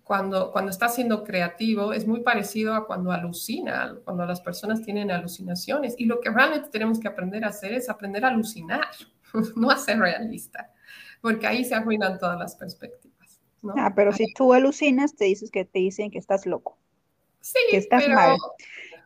cuando, 0.06 0.52
cuando 0.52 0.70
está 0.70 0.88
siendo 0.88 1.24
creativo, 1.24 1.92
es 1.92 2.06
muy 2.06 2.20
parecido 2.20 2.76
a 2.76 2.86
cuando 2.86 3.10
alucina, 3.10 3.96
cuando 4.04 4.24
las 4.24 4.40
personas 4.40 4.80
tienen 4.82 5.10
alucinaciones, 5.10 5.96
y 5.98 6.04
lo 6.04 6.20
que 6.20 6.30
realmente 6.30 6.68
tenemos 6.68 7.00
que 7.00 7.08
aprender 7.08 7.44
a 7.44 7.48
hacer 7.48 7.72
es 7.72 7.90
aprender 7.90 8.24
a 8.24 8.28
alucinar, 8.28 8.86
no 9.56 9.68
a 9.68 9.76
ser 9.76 9.98
realista, 9.98 10.72
porque 11.20 11.48
ahí 11.48 11.64
se 11.64 11.74
arruinan 11.74 12.20
todas 12.20 12.38
las 12.38 12.54
perspectivas. 12.54 13.40
Ah, 13.76 13.92
pero 13.96 14.12
si 14.12 14.32
tú 14.32 14.52
alucinas, 14.52 15.16
te 15.16 15.24
dices 15.24 15.50
que 15.50 15.64
te 15.64 15.80
dicen 15.80 16.12
que 16.12 16.18
estás 16.18 16.46
loco. 16.46 16.78
Sí, 17.40 17.58
que 17.68 17.78
estás 17.78 18.08
mal, 18.08 18.36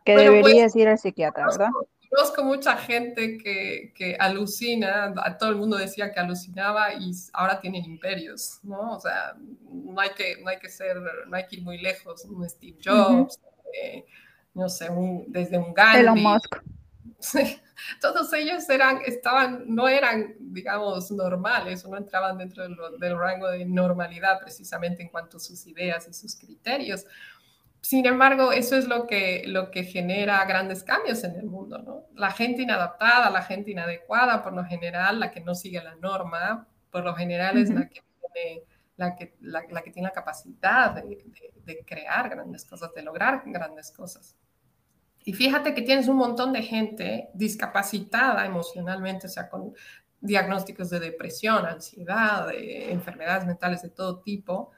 que 0.05 0.13
pues, 0.13 0.25
deberías 0.25 0.75
ir 0.75 0.87
al 0.87 0.99
psiquiatra, 0.99 1.47
¿verdad? 1.47 1.69
Conozco 2.13 2.43
mucha 2.43 2.75
gente 2.75 3.37
que, 3.37 3.93
que, 3.95 4.17
alucina, 4.19 5.13
a 5.23 5.37
todo 5.37 5.49
el 5.49 5.55
mundo 5.55 5.77
decía 5.77 6.11
que 6.11 6.19
alucinaba 6.19 6.93
y 6.93 7.13
ahora 7.31 7.61
tienen 7.61 7.85
imperios, 7.85 8.59
¿no? 8.63 8.97
O 8.97 8.99
sea, 8.99 9.33
no 9.71 9.99
hay 9.99 10.09
que, 10.09 10.35
no 10.43 10.49
hay 10.49 10.59
que 10.59 10.67
ser, 10.67 10.97
no 11.27 11.37
hay 11.37 11.47
que 11.47 11.55
ir 11.55 11.61
muy 11.61 11.77
lejos, 11.77 12.25
un 12.25 12.47
Steve 12.49 12.77
Jobs, 12.83 13.39
eh, 13.81 14.05
no 14.53 14.67
sé, 14.67 14.89
desde 15.27 15.57
un 15.57 15.73
Gandhi. 15.73 16.01
Elon 16.01 16.21
Musk. 16.21 16.57
todos 18.01 18.33
ellos 18.33 18.69
eran, 18.69 18.99
estaban, 19.05 19.63
no 19.67 19.87
eran, 19.87 20.35
digamos, 20.37 21.11
normales 21.11 21.85
o 21.85 21.89
no 21.89 21.97
entraban 21.97 22.37
dentro 22.37 22.63
del, 22.63 23.17
rango 23.17 23.49
de 23.49 23.65
normalidad 23.65 24.39
precisamente 24.39 25.01
en 25.01 25.09
cuanto 25.09 25.37
a 25.37 25.39
sus 25.39 25.65
ideas 25.67 26.07
y 26.09 26.13
sus 26.13 26.35
criterios. 26.35 27.05
Sin 27.81 28.05
embargo, 28.05 28.51
eso 28.51 28.75
es 28.75 28.87
lo 28.87 29.07
que, 29.07 29.43
lo 29.47 29.71
que 29.71 29.83
genera 29.83 30.45
grandes 30.45 30.83
cambios 30.83 31.23
en 31.23 31.35
el 31.35 31.47
mundo, 31.47 31.79
¿no? 31.79 32.05
La 32.13 32.31
gente 32.31 32.61
inadaptada, 32.61 33.29
la 33.31 33.41
gente 33.41 33.71
inadecuada, 33.71 34.43
por 34.43 34.53
lo 34.53 34.63
general, 34.63 35.19
la 35.19 35.31
que 35.31 35.41
no 35.41 35.55
sigue 35.55 35.83
la 35.83 35.95
norma, 35.95 36.67
por 36.91 37.03
lo 37.03 37.15
general 37.15 37.57
es 37.57 37.71
la 37.71 37.89
que 37.89 38.01
tiene 38.33 38.63
la 38.97 39.15
que, 39.15 39.33
la, 39.41 39.81
que 39.81 39.91
tiene 39.91 40.09
la 40.09 40.13
capacidad 40.13 40.91
de, 40.91 41.17
de, 41.65 41.83
crear 41.83 42.29
grandes 42.29 42.65
cosas, 42.65 42.93
de 42.93 43.01
lograr 43.01 43.41
grandes 43.45 43.91
cosas. 43.91 44.35
Y 45.23 45.33
fíjate 45.33 45.73
que 45.73 45.81
tienes 45.81 46.07
un 46.07 46.17
montón 46.17 46.53
de 46.53 46.61
gente 46.61 47.29
discapacitada 47.33 48.45
emocionalmente, 48.45 49.25
o 49.25 49.29
sea, 49.29 49.49
con 49.49 49.73
diagnósticos 50.19 50.91
de 50.91 50.99
depresión, 50.99 51.65
ansiedad, 51.65 52.47
de 52.47 52.91
enfermedades 52.91 53.45
mentales 53.45 53.81
de 53.81 53.89
todo 53.89 54.19
tipo, 54.19 54.71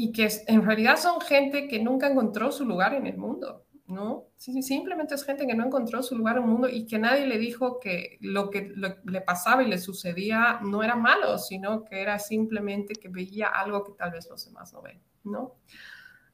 y 0.00 0.12
que 0.12 0.30
en 0.46 0.64
realidad 0.64 0.96
son 0.96 1.20
gente 1.20 1.68
que 1.68 1.78
nunca 1.78 2.08
encontró 2.08 2.50
su 2.52 2.64
lugar 2.64 2.94
en 2.94 3.06
el 3.06 3.18
mundo, 3.18 3.66
¿no? 3.86 4.28
Simplemente 4.38 5.14
es 5.14 5.24
gente 5.24 5.46
que 5.46 5.54
no 5.54 5.66
encontró 5.66 6.02
su 6.02 6.16
lugar 6.16 6.38
en 6.38 6.44
el 6.44 6.48
mundo 6.48 6.70
y 6.70 6.86
que 6.86 6.98
nadie 6.98 7.26
le 7.26 7.36
dijo 7.36 7.78
que 7.78 8.16
lo 8.22 8.48
que 8.48 8.72
le 9.04 9.20
pasaba 9.20 9.62
y 9.62 9.68
le 9.68 9.76
sucedía 9.76 10.58
no 10.62 10.82
era 10.82 10.96
malo, 10.96 11.36
sino 11.36 11.84
que 11.84 12.00
era 12.00 12.18
simplemente 12.18 12.94
que 12.94 13.10
veía 13.10 13.48
algo 13.48 13.84
que 13.84 13.92
tal 13.92 14.12
vez 14.12 14.26
los 14.30 14.42
demás 14.46 14.72
no 14.72 14.80
ven, 14.80 15.02
¿no? 15.24 15.56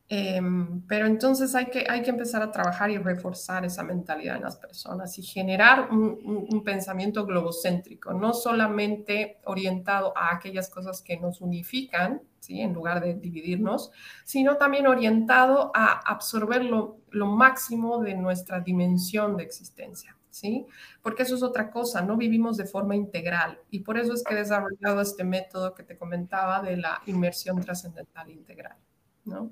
Em, 0.09 0.83
pero 0.87 1.07
entonces 1.07 1.57
hay 1.57 1.67
que, 1.67 1.85
hay 1.89 2.03
que 2.03 2.11
empezar 2.11 2.41
a 2.41 2.53
trabajar 2.53 2.91
y 2.91 2.99
reforzar 2.99 3.65
esa 3.65 3.83
mentalidad 3.83 4.37
en 4.37 4.43
las 4.43 4.57
personas 4.57 5.19
y 5.19 5.23
generar 5.25 5.91
un, 5.91 6.63
pensamiento 6.65 7.27
globocéntrico, 7.27 8.13
no 8.13 8.33
solamente 8.33 9.41
orientado 9.45 10.17
a 10.17 10.35
aquellas 10.35 10.71
cosas 10.71 11.03
que 11.03 11.17
nos 11.17 11.41
unifican, 11.41 12.23
¿sí? 12.47 12.61
en 12.61 12.73
lugar 12.73 13.03
de 13.03 13.15
dividirnos, 13.15 13.91
sino 14.25 14.57
también 14.57 14.87
orientado 14.87 15.73
a 15.75 15.99
absorber 15.99 16.65
lo, 16.65 16.99
lo 17.11 17.27
máximo 17.27 17.99
de 18.03 18.15
nuestra 18.15 18.61
dimensión 18.61 19.37
de 19.37 19.43
existencia. 19.43 20.17
¿Sí? 20.31 20.67
Porque 21.01 21.23
eso 21.23 21.35
es 21.35 21.43
otra 21.43 21.71
cosa, 21.71 22.03
no 22.03 22.19
vivimos 22.19 22.59
de 22.59 22.67
forma 22.67 22.95
integral 22.95 23.59
y 23.71 23.79
por 23.79 23.97
eso 23.97 24.13
es 24.13 24.23
que 24.23 24.35
he 24.35 24.37
desarrollado 24.37 25.01
este 25.01 25.25
método 25.25 25.75
que 25.75 25.83
te 25.83 25.97
comentaba 25.97 26.61
de 26.61 26.77
la 26.77 27.01
inmersión 27.07 27.59
trascendental 27.63 28.29
integral, 28.29 28.77
¿no? 29.25 29.51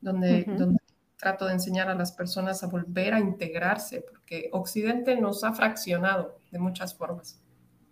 donde, 0.00 0.46
trato 1.18 1.46
de 1.46 1.52
enseñar 1.52 1.90
a 1.90 1.94
las 1.94 2.12
personas 2.12 2.64
a 2.64 2.66
volver 2.66 3.12
a 3.12 3.20
integrarse, 3.20 4.00
porque 4.00 4.48
Occidente 4.52 5.16
nos 5.16 5.44
ha 5.44 5.52
fraccionado 5.52 6.38
de 6.50 6.58
muchas 6.58 6.94
formas. 6.94 7.40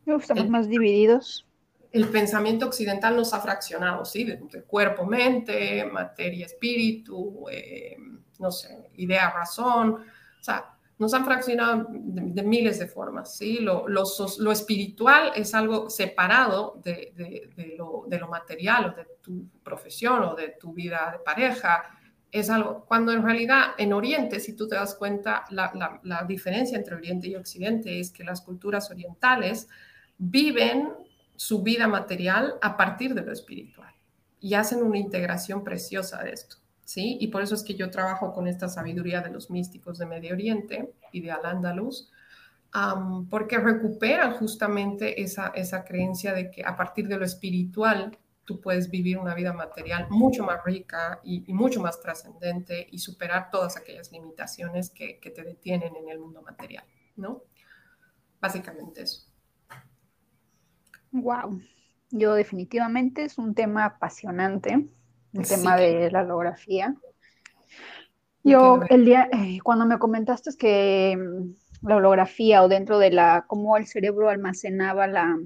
Estamos 0.06 0.48
más 0.48 0.66
divididos. 0.66 1.46
El 1.92 2.08
pensamiento 2.08 2.66
occidental 2.66 3.16
nos 3.16 3.34
ha 3.34 3.40
fraccionado, 3.40 4.04
¿sí? 4.04 4.24
De, 4.24 4.38
cuerpo, 4.62 5.04
mente, 5.04 5.84
materia, 5.84 6.46
espíritu, 6.46 7.46
eh, 7.50 7.96
no 8.38 8.50
sé, 8.50 8.90
idea, 8.96 9.30
razón. 9.30 9.94
O 9.94 10.42
sea, 10.42 10.74
nos 10.98 11.14
han 11.14 11.24
fraccionado 11.24 11.86
de, 11.90 12.42
miles 12.42 12.78
de 12.78 12.86
formas, 12.86 13.36
¿sí? 13.36 13.58
Lo, 13.58 13.88
lo, 13.88 14.52
espiritual 14.52 15.32
es 15.34 15.54
algo 15.54 15.90
separado 15.90 16.80
de, 16.84 17.12
de, 17.16 17.74
lo, 17.76 18.04
de, 18.06 18.18
lo, 18.18 18.28
material 18.28 18.86
o 18.86 18.96
de 18.96 19.06
tu 19.20 19.48
profesión 19.62 20.22
o 20.22 20.34
de 20.34 20.56
tu 20.60 20.72
vida 20.72 21.10
de 21.12 21.18
pareja 21.18 21.82
es 22.32 22.50
algo, 22.50 22.84
cuando 22.86 23.12
en 23.12 23.24
realidad 23.24 23.72
en 23.78 23.92
Oriente, 23.92 24.40
si 24.40 24.54
tú 24.54 24.68
te 24.68 24.76
das 24.76 24.94
cuenta, 24.94 25.44
la, 25.50 26.00
la, 26.02 26.24
diferencia 26.24 26.78
entre 26.78 26.94
Oriente 26.94 27.28
y 27.28 27.34
Occidente 27.34 27.98
es 27.98 28.12
que 28.12 28.24
las 28.24 28.40
culturas 28.40 28.90
orientales 28.90 29.68
viven 30.18 30.90
su 31.40 31.62
vida 31.62 31.88
material 31.88 32.56
a 32.60 32.76
partir 32.76 33.14
de 33.14 33.22
lo 33.22 33.32
espiritual 33.32 33.94
y 34.40 34.52
hacen 34.52 34.82
una 34.82 34.98
integración 34.98 35.64
preciosa 35.64 36.22
de 36.22 36.32
esto. 36.32 36.56
¿Sí? 36.84 37.16
Y 37.18 37.28
por 37.28 37.40
eso 37.40 37.54
es 37.54 37.62
que 37.62 37.74
yo 37.74 37.88
trabajo 37.88 38.34
con 38.34 38.46
esta 38.46 38.68
sabiduría 38.68 39.22
de 39.22 39.30
los 39.30 39.48
místicos 39.48 39.96
de 39.96 40.04
Medio 40.04 40.34
Oriente 40.34 40.92
y 41.12 41.22
de 41.22 41.30
Al-Ándalus, 41.30 42.10
porque 43.30 43.56
recuperan 43.58 44.34
justamente 44.34 45.22
esa, 45.22 45.46
esa 45.54 45.82
creencia 45.82 46.34
de 46.34 46.50
que 46.50 46.62
a 46.62 46.76
partir 46.76 47.08
de 47.08 47.16
lo 47.16 47.24
espiritual 47.24 48.18
tú 48.44 48.60
puedes 48.60 48.90
vivir 48.90 49.16
una 49.16 49.34
vida 49.34 49.54
material 49.54 50.08
mucho 50.10 50.44
más 50.44 50.62
rica 50.62 51.20
y, 51.24 51.50
mucho 51.54 51.80
más 51.80 52.00
trascendente 52.00 52.86
y 52.90 52.98
superar 52.98 53.48
todas 53.50 53.78
aquellas 53.78 54.12
limitaciones 54.12 54.90
que, 54.90 55.18
que, 55.18 55.30
te 55.30 55.42
detienen 55.42 55.96
en 55.96 56.10
el 56.10 56.18
mundo 56.18 56.42
material, 56.42 56.84
¿no? 57.16 57.44
Básicamente 58.40 59.02
eso. 59.02 59.29
Wow, 61.12 61.60
yo 62.10 62.34
definitivamente 62.34 63.24
es 63.24 63.38
un 63.38 63.54
tema 63.54 63.84
apasionante, 63.84 64.88
el 65.32 65.48
tema 65.48 65.76
de 65.76 66.10
la 66.10 66.22
holografía. 66.22 66.94
Yo 68.42 68.80
el 68.88 69.04
día, 69.04 69.28
eh, 69.32 69.58
cuando 69.62 69.86
me 69.86 69.98
comentaste 69.98 70.50
que 70.58 71.16
mm, 71.16 71.86
la 71.88 71.96
holografía 71.96 72.62
o 72.62 72.68
dentro 72.68 72.98
de 72.98 73.10
la, 73.10 73.44
cómo 73.46 73.76
el 73.76 73.86
cerebro 73.86 74.28
almacenaba 74.28 75.06
la, 75.06 75.36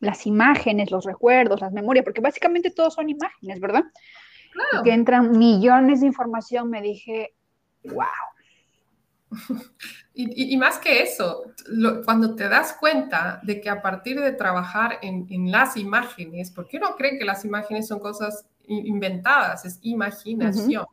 las 0.00 0.26
imágenes, 0.26 0.90
los 0.90 1.04
recuerdos, 1.04 1.60
las 1.60 1.72
memorias, 1.72 2.04
porque 2.04 2.20
básicamente 2.20 2.70
todos 2.70 2.94
son 2.94 3.08
imágenes, 3.08 3.60
¿verdad? 3.60 3.84
Claro. 4.52 4.84
que 4.84 4.92
entran 4.92 5.38
millones 5.38 6.00
de 6.00 6.06
información, 6.06 6.68
me 6.68 6.82
dije, 6.82 7.34
wow. 7.84 8.04
Y, 10.14 10.58
más 10.58 10.78
que 10.78 11.02
eso, 11.02 11.42
cuando 12.04 12.34
te 12.34 12.46
das 12.46 12.76
cuenta 12.78 13.40
de 13.42 13.62
que 13.62 13.70
a 13.70 13.80
partir 13.80 14.20
de 14.20 14.32
trabajar 14.32 14.98
en, 15.00 15.26
en, 15.30 15.50
las 15.50 15.78
imágenes, 15.78 16.50
porque 16.50 16.76
uno 16.76 16.96
cree 16.98 17.18
que 17.18 17.24
las 17.24 17.46
imágenes 17.46 17.88
son 17.88 17.98
cosas 17.98 18.44
inventadas, 18.66 19.64
es 19.64 19.78
imaginación 19.80 20.84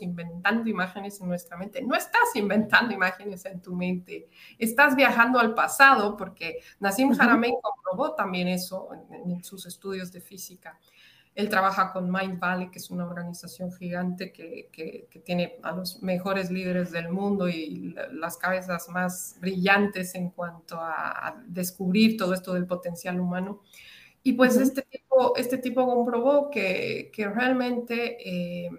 inventando 0.00 0.68
imágenes 0.68 1.20
en 1.20 1.28
nuestra 1.28 1.56
mente. 1.56 1.82
No 1.82 1.94
estás 1.94 2.34
inventando 2.34 2.94
imágenes 2.94 3.44
en 3.44 3.60
tu 3.60 3.74
mente, 3.74 4.28
estás 4.58 4.94
viajando 4.94 5.38
al 5.38 5.54
pasado 5.54 6.16
porque 6.16 6.60
Nassim 6.78 7.12
Haramein 7.18 7.54
comprobó 7.60 8.14
también 8.14 8.48
eso 8.48 8.88
en, 9.10 9.42
sus 9.42 9.66
estudios 9.66 10.12
de 10.12 10.20
física. 10.20 10.78
Él 11.34 11.48
trabaja 11.48 11.92
con 11.92 12.10
Mind 12.10 12.38
Valley, 12.38 12.70
que 12.70 12.78
es 12.78 12.90
una 12.90 13.06
organización 13.06 13.72
gigante 13.72 14.32
que, 14.32 14.68
que, 14.70 15.08
tiene 15.20 15.56
a 15.62 15.72
los 15.72 16.02
mejores 16.02 16.50
líderes 16.50 16.90
del 16.90 17.08
mundo 17.08 17.48
y 17.48 17.94
las 18.12 18.36
cabezas 18.36 18.88
más 18.90 19.36
brillantes 19.40 20.14
en 20.14 20.28
cuanto 20.30 20.76
a, 20.78 21.42
descubrir 21.46 22.18
todo 22.18 22.34
esto 22.34 22.52
del 22.52 22.66
potencial 22.66 23.18
humano. 23.18 23.62
Y 24.22 24.34
pues 24.34 24.56
este, 24.56 24.82
tipo, 24.82 25.34
este 25.36 25.56
tipo 25.58 25.86
comprobó 25.86 26.50
que, 26.50 27.10
que 27.14 27.26
realmente 27.28 28.16
eh, 28.20 28.70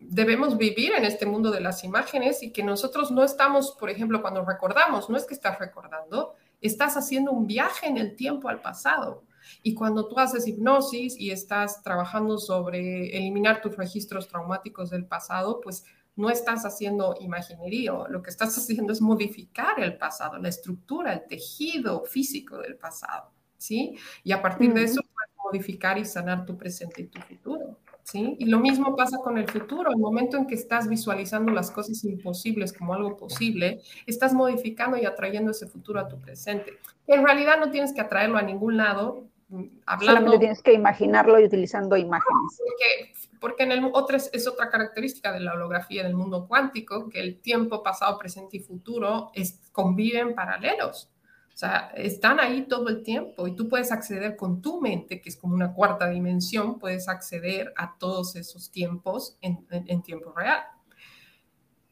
debemos 0.00 0.56
vivir 0.58 0.92
en 0.92 1.04
este 1.04 1.26
mundo 1.26 1.50
de 1.50 1.60
las 1.60 1.84
imágenes 1.84 2.42
y 2.42 2.50
que 2.50 2.62
nosotros 2.62 3.10
no 3.10 3.22
estamos, 3.24 3.76
por 3.78 3.90
ejemplo, 3.90 4.20
cuando 4.20 4.44
recordamos, 4.44 5.08
no 5.10 5.16
es 5.16 5.24
que 5.24 5.34
estás 5.34 5.58
recordando, 5.58 6.34
estás 6.60 6.96
haciendo 6.96 7.32
un 7.32 7.46
viaje 7.46 7.86
en 7.86 7.98
el 7.98 8.16
tiempo 8.16 8.48
al 8.48 8.60
pasado. 8.60 9.22
Y 9.62 9.74
cuando 9.74 10.08
tú 10.08 10.18
haces 10.18 10.46
hipnosis 10.46 11.18
y 11.18 11.30
estás 11.30 11.82
trabajando 11.82 12.38
sobre 12.38 13.16
eliminar 13.16 13.60
tus 13.60 13.76
registros 13.76 14.28
traumáticos 14.28 14.90
del 14.90 15.06
pasado, 15.06 15.60
pues 15.60 15.84
no 16.16 16.30
estás 16.30 16.64
haciendo 16.64 17.14
imaginería, 17.20 17.92
lo 18.08 18.22
que 18.22 18.30
estás 18.30 18.56
haciendo 18.58 18.92
es 18.92 19.00
modificar 19.00 19.78
el 19.80 19.96
pasado, 19.98 20.38
la 20.38 20.48
estructura, 20.48 21.12
el 21.12 21.26
tejido 21.26 22.04
físico 22.04 22.58
del 22.58 22.76
pasado, 22.76 23.30
¿sí? 23.58 23.96
Y 24.24 24.32
a 24.32 24.42
partir 24.42 24.72
de 24.72 24.84
eso 24.84 25.00
puedes 25.02 25.36
modificar 25.44 25.98
y 25.98 26.04
sanar 26.04 26.44
tu 26.46 26.56
presente 26.56 27.02
y 27.02 27.06
tu 27.06 27.20
futuro. 27.20 27.78
¿sí? 28.02 28.36
Y 28.38 28.46
lo 28.46 28.60
mismo 28.60 28.94
pasa 28.94 29.18
con 29.18 29.36
el 29.36 29.48
futuro. 29.48 29.90
El 29.90 29.98
momento 29.98 30.36
en 30.36 30.46
que 30.46 30.54
estás 30.54 30.88
visualizando 30.88 31.52
las 31.52 31.70
cosas 31.70 32.04
imposibles 32.04 32.72
como 32.72 32.94
algo 32.94 33.16
posible, 33.16 33.82
estás 34.06 34.32
modificando 34.32 34.96
y 34.96 35.04
atrayendo 35.04 35.50
ese 35.50 35.66
futuro 35.66 36.00
a 36.00 36.08
tu 36.08 36.18
presente. 36.20 36.78
En 37.06 37.24
realidad 37.24 37.58
no 37.58 37.70
tienes 37.70 37.92
que 37.92 38.00
atraerlo 38.00 38.38
a 38.38 38.42
ningún 38.42 38.76
lado. 38.76 39.24
Hablando, 39.48 40.06
Solamente 40.06 40.38
tienes 40.38 40.62
que 40.62 40.72
imaginarlo 40.72 41.38
y 41.38 41.44
utilizando 41.44 41.96
imágenes. 41.96 42.58
Porque, 42.58 43.38
porque 43.38 43.62
en 43.62 43.72
el 43.72 43.90
otro 43.92 44.16
es, 44.16 44.48
otra 44.48 44.68
característica 44.70 45.32
de 45.32 45.40
la 45.40 45.54
holografía 45.54 46.02
del 46.02 46.16
mundo 46.16 46.48
cuántico, 46.48 47.08
que 47.08 47.20
el 47.20 47.40
tiempo 47.40 47.82
pasado, 47.82 48.18
presente 48.18 48.56
y 48.56 48.60
futuro 48.60 49.30
es, 49.34 49.60
conviven 49.72 50.34
paralelos. 50.34 51.12
O 51.56 51.58
sea, 51.58 51.90
están 51.94 52.38
ahí 52.40 52.66
todo 52.68 52.88
el 52.88 53.02
tiempo 53.02 53.46
y 53.46 53.54
tú 53.54 53.68
puedes 53.68 53.90
acceder 53.90 54.36
con 54.36 54.60
tu 54.60 54.80
mente, 54.80 55.22
que 55.22 55.30
es 55.30 55.36
como 55.36 55.54
una 55.54 55.72
cuarta 55.72 56.08
dimensión, 56.08 56.78
puedes 56.78 57.08
acceder 57.08 57.72
a 57.76 57.96
todos 57.96 58.36
esos 58.36 58.70
tiempos 58.70 59.38
en, 59.40 60.02
tiempo 60.02 60.34
real. 60.36 60.64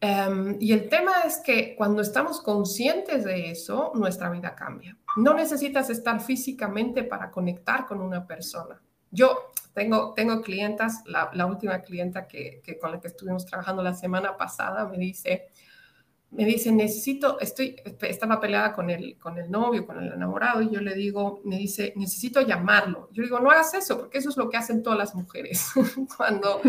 Em, 0.01 0.57
y 0.61 0.73
el 0.73 0.89
tema 0.91 1.13
es 1.25 1.39
que 1.39 1.77
cuando 1.77 2.03
estamos 2.03 2.43
conscientes 2.43 3.25
de 3.25 3.51
eso, 3.51 3.93
nuestra 3.95 4.29
vida 4.29 4.55
cambia. 4.55 4.99
No 5.17 5.35
necesitas 5.35 5.91
estar 5.91 6.21
físicamente 6.21 7.05
para 7.05 7.31
conectar 7.31 7.87
con 7.87 8.01
una 8.01 8.27
persona. 8.27 8.81
Yo 9.11 9.53
tengo, 9.73 10.13
tengo 10.15 10.43
clientas, 10.43 11.03
la, 11.07 11.31
la 11.35 11.47
última 11.47 11.83
clienta 11.83 12.27
que, 12.27 12.61
que, 12.65 12.79
con 12.79 12.91
la 12.93 13.01
que 13.01 13.09
estuvimos 13.09 13.47
trabajando 13.47 13.83
la 13.83 13.95
semana 13.95 14.37
pasada 14.37 14.87
me 14.87 14.99
dice, 14.99 15.49
me 16.35 16.45
dice, 16.45 16.73
necesito, 16.73 17.39
estoy, 17.39 17.77
estaba 18.03 18.41
peleada 18.41 18.73
con 18.73 18.91
el, 18.91 19.17
con 19.19 19.39
el 19.39 19.51
novio, 19.51 19.87
con 19.87 20.03
el 20.03 20.13
enamorado, 20.13 20.63
y 20.63 20.71
yo 20.71 20.81
le 20.81 20.95
digo, 20.95 21.41
me 21.45 21.57
dice, 21.57 21.93
necesito 21.97 22.41
llamarlo. 22.41 23.09
Yo 23.13 23.23
digo, 23.23 23.39
no 23.39 23.51
hagas 23.51 23.73
eso, 23.75 23.99
porque 23.99 24.19
eso 24.19 24.31
es 24.31 24.37
lo 24.37 24.51
que 24.51 24.57
hacen 24.57 24.83
todas 24.83 24.99
las 24.99 25.15
mujeres. 25.15 25.71
cuando, 26.17 26.61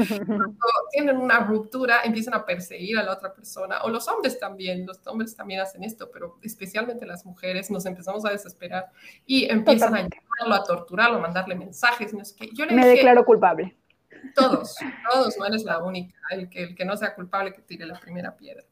tienen 0.92 1.18
una 1.18 1.40
ruptura, 1.40 2.02
empiezan 2.04 2.36
a 2.36 2.46
perseguir 2.46 3.00
a 3.00 3.04
la 3.04 3.14
otra 3.14 3.34
persona, 3.34 3.82
o 3.84 3.90
los 3.90 4.08
hombres 4.08 4.40
también, 4.40 4.86
los 4.86 5.06
hombres 5.08 5.36
también 5.36 5.62
hacen 5.62 5.84
esto, 5.84 6.12
pero 6.12 6.38
especialmente 6.44 7.06
las 7.06 7.26
mujeres 7.26 7.72
nos 7.72 7.86
empezamos 7.86 8.24
a 8.26 8.30
desesperar 8.30 8.92
y 9.26 9.46
empiezan 9.50 9.96
a 9.96 10.02
llamarlo, 10.02 10.56
a 10.56 10.64
torturarlo, 10.64 11.18
a 11.18 11.22
mandarle 11.22 11.56
mensajes. 11.56 12.14
No 12.14 12.24
sé 12.24 12.36
Yo 12.54 12.68
me 12.68 12.86
declaro 12.86 13.26
culpable. 13.26 13.76
Todos, 14.34 14.76
todos, 15.12 15.38
no 15.38 15.46
eres 15.46 15.64
la 15.64 15.80
única. 15.84 16.16
El 16.32 16.50
que, 16.50 16.64
el 16.64 16.76
que 16.76 16.86
no 16.86 16.98
sea 16.98 17.14
culpable 17.14 17.54
que 17.54 17.62
tire 17.62 17.86
la 17.86 18.00
primera 18.00 18.36
piedra. 18.36 18.64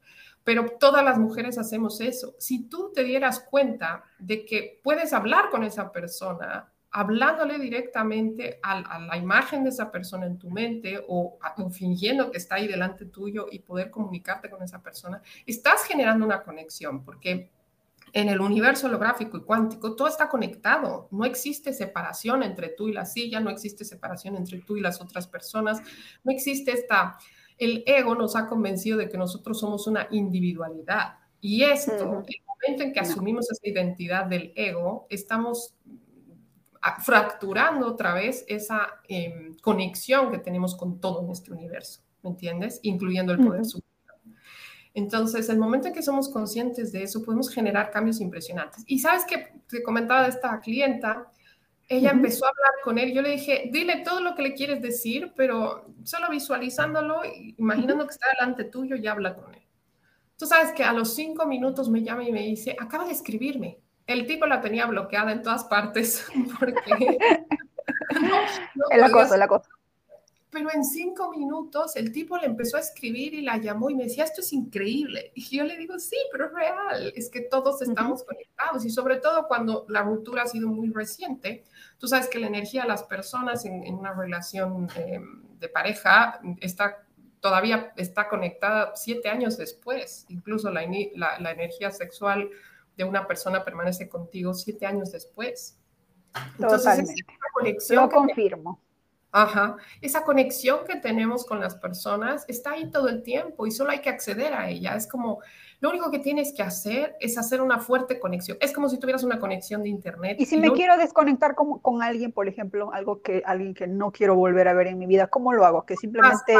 Pero 0.43 0.65
todas 0.79 1.03
las 1.03 1.17
mujeres 1.17 1.57
hacemos 1.57 2.01
eso. 2.01 2.35
Si 2.37 2.63
tú 2.67 2.91
te 2.93 3.03
dieras 3.03 3.39
cuenta 3.39 4.03
de 4.19 4.45
que 4.45 4.81
puedes 4.83 5.13
hablar 5.13 5.49
con 5.49 5.63
esa 5.63 5.91
persona, 5.91 6.73
hablándole 6.93 7.57
directamente 7.57 8.59
a, 8.61 8.99
la 8.99 9.17
imagen 9.17 9.63
de 9.63 9.71
esa 9.71 9.91
persona 9.91 10.27
en 10.27 10.37
tu 10.37 10.51
mente 10.51 11.03
o, 11.07 11.39
fingiendo 11.71 12.29
que 12.29 12.37
está 12.37 12.55
ahí 12.55 12.67
delante 12.67 13.05
tuyo 13.05 13.47
y 13.51 13.59
poder 13.59 13.89
comunicarte 13.89 14.49
con 14.49 14.61
esa 14.61 14.81
persona, 14.81 15.21
estás 15.45 15.85
generando 15.85 16.23
una 16.23 16.43
conexión 16.43 17.03
porque 17.03 17.49
en 18.13 18.29
el 18.29 18.39
universo 18.39 18.85
holográfico 18.85 19.37
y 19.37 19.41
cuántico 19.41 19.95
todo 19.95 20.07
está 20.07 20.29
conectado. 20.29 21.07
No 21.09 21.25
existe 21.25 21.73
separación 21.73 22.43
entre 22.43 22.69
tú 22.69 22.87
y 22.87 22.93
la 22.93 23.05
silla, 23.05 23.39
no 23.39 23.49
existe 23.49 23.83
separación 23.83 24.35
entre 24.35 24.59
tú 24.59 24.77
y 24.77 24.81
las 24.81 25.01
otras 25.01 25.27
personas, 25.27 25.81
no 26.23 26.31
existe 26.31 26.71
esta 26.71 27.17
el 27.57 27.83
ego 27.85 28.15
nos 28.15 28.35
ha 28.35 28.47
convencido 28.47 28.97
de 28.97 29.09
que 29.09 29.17
nosotros 29.17 29.59
somos 29.59 29.87
una 29.87 30.07
individualidad. 30.11 31.15
Y 31.39 31.63
esto, 31.63 32.23
el 32.25 32.43
momento 32.47 32.83
en 32.83 32.93
que 32.93 32.99
asumimos 32.99 33.51
esa 33.51 33.67
identidad 33.67 34.25
del 34.25 34.53
ego, 34.55 35.07
estamos 35.09 35.75
fracturando 37.03 37.87
otra 37.87 38.13
vez 38.13 38.45
esa 38.47 38.87
em, 39.07 39.55
conexión 39.61 40.31
que 40.31 40.37
tenemos 40.37 40.75
con 40.75 40.99
todo 40.99 41.21
nuestro 41.21 41.55
universo, 41.55 42.01
¿me 42.21 42.31
entiendes? 42.31 42.79
Incluyendo 42.83 43.31
el 43.33 43.39
poder 43.39 43.61
uh 43.61 43.81
Entonces, 44.93 45.49
el 45.49 45.57
momento 45.57 45.87
en 45.87 45.93
que 45.93 46.03
somos 46.03 46.29
conscientes 46.29 46.91
de 46.91 47.03
eso, 47.03 47.23
podemos 47.23 47.49
generar 47.49 47.89
cambios 47.89 48.19
impresionantes. 48.19 48.83
Y 48.85 48.99
sabes 48.99 49.25
que 49.25 49.61
te 49.67 49.81
comentaba 49.81 50.23
de 50.23 50.29
esta 50.29 50.59
clienta, 50.59 51.31
ella 51.89 52.11
empezó 52.11 52.45
a 52.45 52.49
hablar 52.49 52.73
con 52.83 52.97
él. 52.97 53.13
Yo 53.13 53.21
le 53.21 53.31
dije, 53.31 53.69
dile 53.71 54.03
todo 54.03 54.21
lo 54.21 54.35
que 54.35 54.41
le 54.41 54.53
quieres 54.53 54.81
decir, 54.81 55.33
pero 55.35 55.85
solo 56.03 56.29
visualizándolo, 56.29 57.21
imaginando 57.57 58.05
que 58.05 58.13
está 58.13 58.27
delante 58.39 58.65
tuyo, 58.65 58.95
ya 58.95 59.11
habla 59.11 59.35
con 59.35 59.53
él. 59.53 59.61
Tú 60.37 60.45
sabes 60.47 60.71
que 60.73 60.83
a 60.83 60.93
los 60.93 61.13
cinco 61.13 61.45
minutos 61.45 61.89
me 61.89 62.03
llama 62.03 62.23
y 62.23 62.31
me 62.31 62.41
dice, 62.41 62.75
acaba 62.79 63.05
de 63.05 63.11
escribirme. 63.11 63.79
El 64.07 64.25
tipo 64.25 64.45
la 64.45 64.59
tenía 64.59 64.85
bloqueada 64.85 65.31
en 65.31 65.41
todas 65.41 65.65
partes 65.65 66.25
porque... 66.59 67.17
el 68.91 69.03
acoso, 69.03 69.35
el 69.35 69.41
acoso. 69.41 69.69
pero 70.49 70.69
en 70.73 70.83
cinco 70.83 71.31
minutos 71.31 71.95
el 71.95 72.11
tipo 72.11 72.37
le 72.37 72.47
empezó 72.47 72.77
a 72.77 72.81
escribir 72.81 73.33
y 73.33 73.41
la 73.41 73.57
llamó 73.57 73.89
y 73.89 73.95
me 73.95 74.05
decía, 74.05 74.23
esto 74.23 74.41
es 74.41 74.51
increíble. 74.53 75.31
Y 75.35 75.57
yo 75.57 75.63
le 75.63 75.77
digo, 75.77 75.99
sí, 75.99 76.17
pero 76.31 76.47
es 76.47 76.53
real, 76.53 77.13
es 77.15 77.29
que 77.29 77.41
todos 77.41 77.81
estamos 77.81 78.23
conectados 78.23 78.85
y 78.85 78.89
sobre 78.89 79.17
todo 79.17 79.47
cuando 79.47 79.85
la 79.89 80.01
ruptura 80.01 80.43
ha 80.43 80.47
sido 80.47 80.67
muy 80.67 80.89
reciente, 80.89 81.63
tú 81.97 82.07
sabes 82.07 82.27
que 82.27 82.39
la 82.39 82.47
energía 82.47 82.83
de 82.83 82.87
las 82.87 83.03
personas 83.03 83.65
en, 83.65 83.93
una 83.93 84.13
relación 84.13 84.87
eh, 84.95 85.19
de 85.59 85.69
pareja 85.69 86.39
está 86.59 87.05
todavía 87.39 87.91
está 87.97 88.29
conectada 88.29 88.93
siete 88.95 89.27
años 89.27 89.57
después, 89.57 90.25
incluso 90.29 90.71
la, 90.71 90.85
la, 91.15 91.51
energía 91.51 91.91
sexual 91.91 92.49
de 92.95 93.03
una 93.03 93.27
persona 93.27 93.65
permanece 93.65 94.07
contigo 94.07 94.53
siete 94.53 94.85
años 94.85 95.11
después. 95.11 95.77
Entonces, 96.57 97.13
Lo 97.89 98.09
confirmo. 98.09 98.82
Ajá. 99.33 99.77
Esa 99.99 100.23
conexión 100.23 100.85
que 100.87 100.95
tenemos 100.95 101.43
con 101.43 101.59
las 101.59 101.75
personas 101.75 102.45
está 102.47 102.73
ahí 102.73 102.91
todo 102.91 103.09
el 103.09 103.23
tiempo 103.23 103.65
y 103.65 103.71
solo 103.71 103.89
hay 103.89 103.99
que 103.99 104.09
acceder 104.09 104.53
a 104.53 104.69
ella. 104.69 104.95
Es 104.95 105.07
como, 105.07 105.39
lo 105.79 105.89
único 105.89 106.11
que 106.11 106.19
tienes 106.19 106.53
que 106.53 106.61
hacer 106.61 107.15
es 107.19 107.35
hacer 107.39 107.59
una 107.59 107.79
fuerte 107.79 108.19
conexión. 108.19 108.57
Es 108.61 108.71
como 108.71 108.89
si 108.89 108.99
tuvieras 108.99 109.23
una 109.23 109.39
conexión 109.39 109.81
de 109.81 109.89
internet. 109.89 110.37
Y 110.39 110.45
si 110.45 110.57
me 110.57 110.71
quiero 110.71 110.97
desconectar 110.97 111.55
con, 111.55 111.79
con, 111.79 112.03
alguien, 112.03 112.31
por 112.31 112.47
ejemplo, 112.47 112.93
algo 112.93 113.23
que 113.23 113.41
alguien 113.43 113.73
que 113.73 113.87
no 113.87 114.11
quiero 114.11 114.35
volver 114.35 114.67
a 114.67 114.73
ver 114.73 114.85
en 114.85 114.99
mi 114.99 115.07
vida, 115.07 115.25
¿cómo 115.25 115.51
lo 115.51 115.65
hago? 115.65 115.83
Que 115.83 115.97
simplemente 115.97 116.55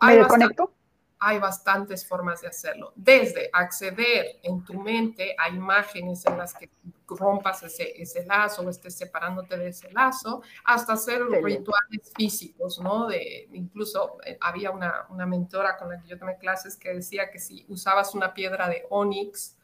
me 0.00 0.16
desconecto 0.16 0.72
hay 1.20 1.38
bastantes 1.38 2.06
formas 2.06 2.40
de 2.40 2.48
hacerlo. 2.48 2.92
Desde 2.94 3.50
acceder 3.52 4.38
en 4.42 4.62
tu 4.64 4.74
mente 4.74 5.34
a 5.38 5.48
imágenes 5.48 6.24
en 6.26 6.38
las 6.38 6.54
que 6.54 6.70
rompas 7.08 7.62
ese, 7.62 8.00
ese 8.00 8.24
lazo 8.24 8.62
o 8.62 8.70
estés 8.70 8.96
separándote 8.96 9.56
de 9.56 9.68
ese 9.68 9.90
lazo, 9.92 10.42
hasta 10.64 10.92
hacer 10.92 11.22
rituales 11.24 12.12
físicos, 12.16 12.78
¿no? 12.80 13.08
De, 13.08 13.48
incluso 13.52 14.18
eh, 14.24 14.38
había 14.40 14.70
una, 14.70 15.06
una 15.08 15.26
mentora 15.26 15.76
con 15.76 15.90
la 15.90 16.00
que 16.00 16.08
yo 16.08 16.18
tomé 16.18 16.36
clases 16.38 16.76
que 16.76 16.94
decía 16.94 17.30
que 17.30 17.38
si 17.38 17.64
usabas 17.68 18.14
una 18.14 18.34
piedra 18.34 18.68
de 18.68 18.86
onix, 18.90 19.56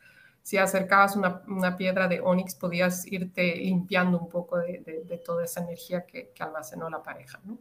si 0.43 0.59
acercabas 0.59 1.17
una, 1.17 1.43
una, 1.47 1.77
piedra 1.77 2.07
de 2.07 2.21
onix, 2.21 2.55
podías 2.55 3.07
irte 3.11 3.57
limpiando 3.57 4.19
un 4.19 4.29
poco 4.29 4.59
de, 4.59 5.05
de, 5.07 5.19
toda 5.19 5.45
esa 5.45 5.63
energía 5.63 6.05
que, 6.05 6.33
que, 6.35 6.43
almacenó 6.43 6.91
la 6.91 7.03
pareja, 7.03 7.41
¿no? 7.45 7.59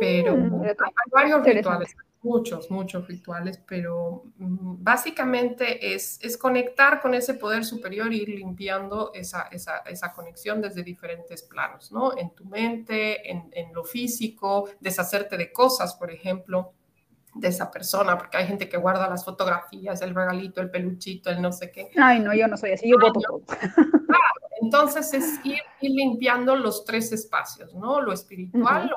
Pero 0.00 0.36
mm, 0.36 0.64
hay 0.64 1.10
varios 1.12 1.44
rituales 1.44 1.94
muchos, 2.24 2.70
muchos 2.70 3.06
rituales, 3.06 3.62
pero 3.68 4.24
mm, 4.38 4.82
básicamente 4.82 5.94
es, 5.94 6.18
es, 6.22 6.36
conectar 6.36 7.00
con 7.00 7.14
ese 7.14 7.34
poder 7.34 7.64
superior 7.64 8.12
y 8.12 8.22
ir 8.22 8.30
limpiando 8.30 9.12
esa, 9.14 9.42
esa, 9.52 9.78
esa 9.78 10.12
conexión 10.12 10.60
desde 10.60 10.82
diferentes 10.82 11.42
planos, 11.42 11.92
¿no? 11.92 12.16
En 12.16 12.30
tu 12.30 12.44
mente, 12.46 13.30
en, 13.30 13.50
en, 13.52 13.72
lo 13.72 13.84
físico, 13.84 14.68
deshacerte 14.80 15.36
de 15.36 15.52
cosas, 15.52 15.94
por 15.94 16.10
ejemplo, 16.10 16.72
de 17.34 17.48
esa 17.48 17.70
persona, 17.70 18.16
porque 18.16 18.38
hay 18.38 18.46
gente 18.46 18.68
que 18.68 18.76
guarda 18.76 19.08
las 19.08 19.24
fotografías, 19.24 20.00
el 20.02 20.14
regalito, 20.14 20.60
el 20.60 20.70
peluchito, 20.70 21.30
el 21.30 21.42
no 21.42 21.52
sé 21.52 21.70
qué. 21.70 21.90
Ay, 21.96 22.20
no, 22.20 22.34
yo 22.34 22.48
no 22.48 22.56
soy 22.56 22.72
así, 22.72 22.88
yo 22.88 22.96
voto 22.98 23.20
entonces 24.60 25.12
es 25.12 25.44
ir, 25.44 25.58
ir, 25.80 25.90
limpiando 25.90 26.56
los 26.56 26.84
tres 26.84 27.12
espacios, 27.12 27.74
¿no? 27.74 28.00
Lo 28.00 28.12
espiritual, 28.12 28.88
lo 28.88 28.96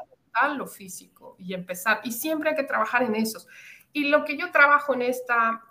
lo 0.55 0.67
físico 0.67 1.35
y 1.39 1.53
empezar. 1.53 2.01
Y 2.03 2.11
siempre 2.11 2.51
hay 2.51 2.55
que 2.55 2.63
trabajar 2.63 3.03
en 3.03 3.15
esos. 3.15 3.47
Y 3.93 4.09
lo 4.09 4.25
que 4.25 4.37
yo 4.37 4.51
trabajo 4.51 4.93
en 4.93 5.01
esta, 5.01 5.63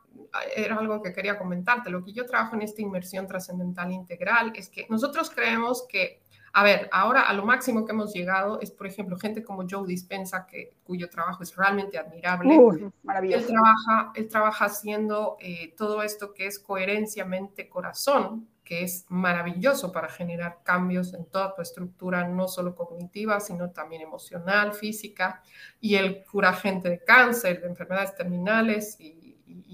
era 0.55 0.77
algo 0.77 1.03
que 1.03 1.13
quería 1.13 1.39
comentarte, 1.39 1.91
lo 1.91 2.05
que 2.05 2.13
yo 2.13 2.27
trabajo 2.27 2.57
en 2.57 2.63
esta 2.63 2.83
inmersión 2.83 3.27
trascendental 3.27 3.93
integral 3.93 4.53
es 4.55 4.69
que 4.69 4.87
nosotros 4.89 5.31
creemos 5.31 5.87
que, 5.89 6.23
a 6.53 6.63
ver, 6.63 6.89
ahora 6.93 7.23
a 7.23 7.33
lo 7.35 7.45
máximo 7.45 7.85
que 7.85 7.93
hemos 7.93 8.13
llegado 8.15 8.59
es, 8.61 8.71
por 8.71 8.87
ejemplo, 8.87 9.17
gente 9.17 9.45
como 9.45 9.65
Joe 9.69 9.87
Dispensa, 9.87 10.47
que, 10.47 10.75
cuyo 10.85 11.09
trabajo 11.11 11.43
es 11.43 11.55
realmente 11.55 11.99
admirable. 11.99 12.59
maravilloso. 13.03 13.47
Él 13.47 13.53
trabaja, 13.53 14.13
él 14.15 14.29
trabaja 14.29 14.65
haciendo 14.65 15.37
eh, 15.41 15.75
todo 15.77 16.03
esto 16.03 16.33
que 16.33 16.47
es 16.47 16.59
coherencia 16.59 17.25
mente-corazón, 17.25 18.49
que 18.67 18.83
es 18.83 19.07
maravilloso 19.09 19.93
para 19.93 20.09
generar 20.09 20.59
cambios 20.65 21.15
en 21.15 21.25
toda 21.27 21.55
tu 21.55 21.63
estructura, 21.63 22.27
no 22.27 22.49
solo 22.49 22.75
cognitiva, 22.75 23.39
sino 23.39 23.71
también 23.71 24.03
emocional, 24.03 24.75
física, 24.75 25.41
y 25.81 25.95
él 25.95 26.25
cura 26.29 26.53
gente 26.53 26.91
de 26.91 26.99
cáncer, 26.99 27.61
de 27.61 27.69
enfermedades 27.69 28.17
terminales, 28.17 29.01
y, 29.01 29.23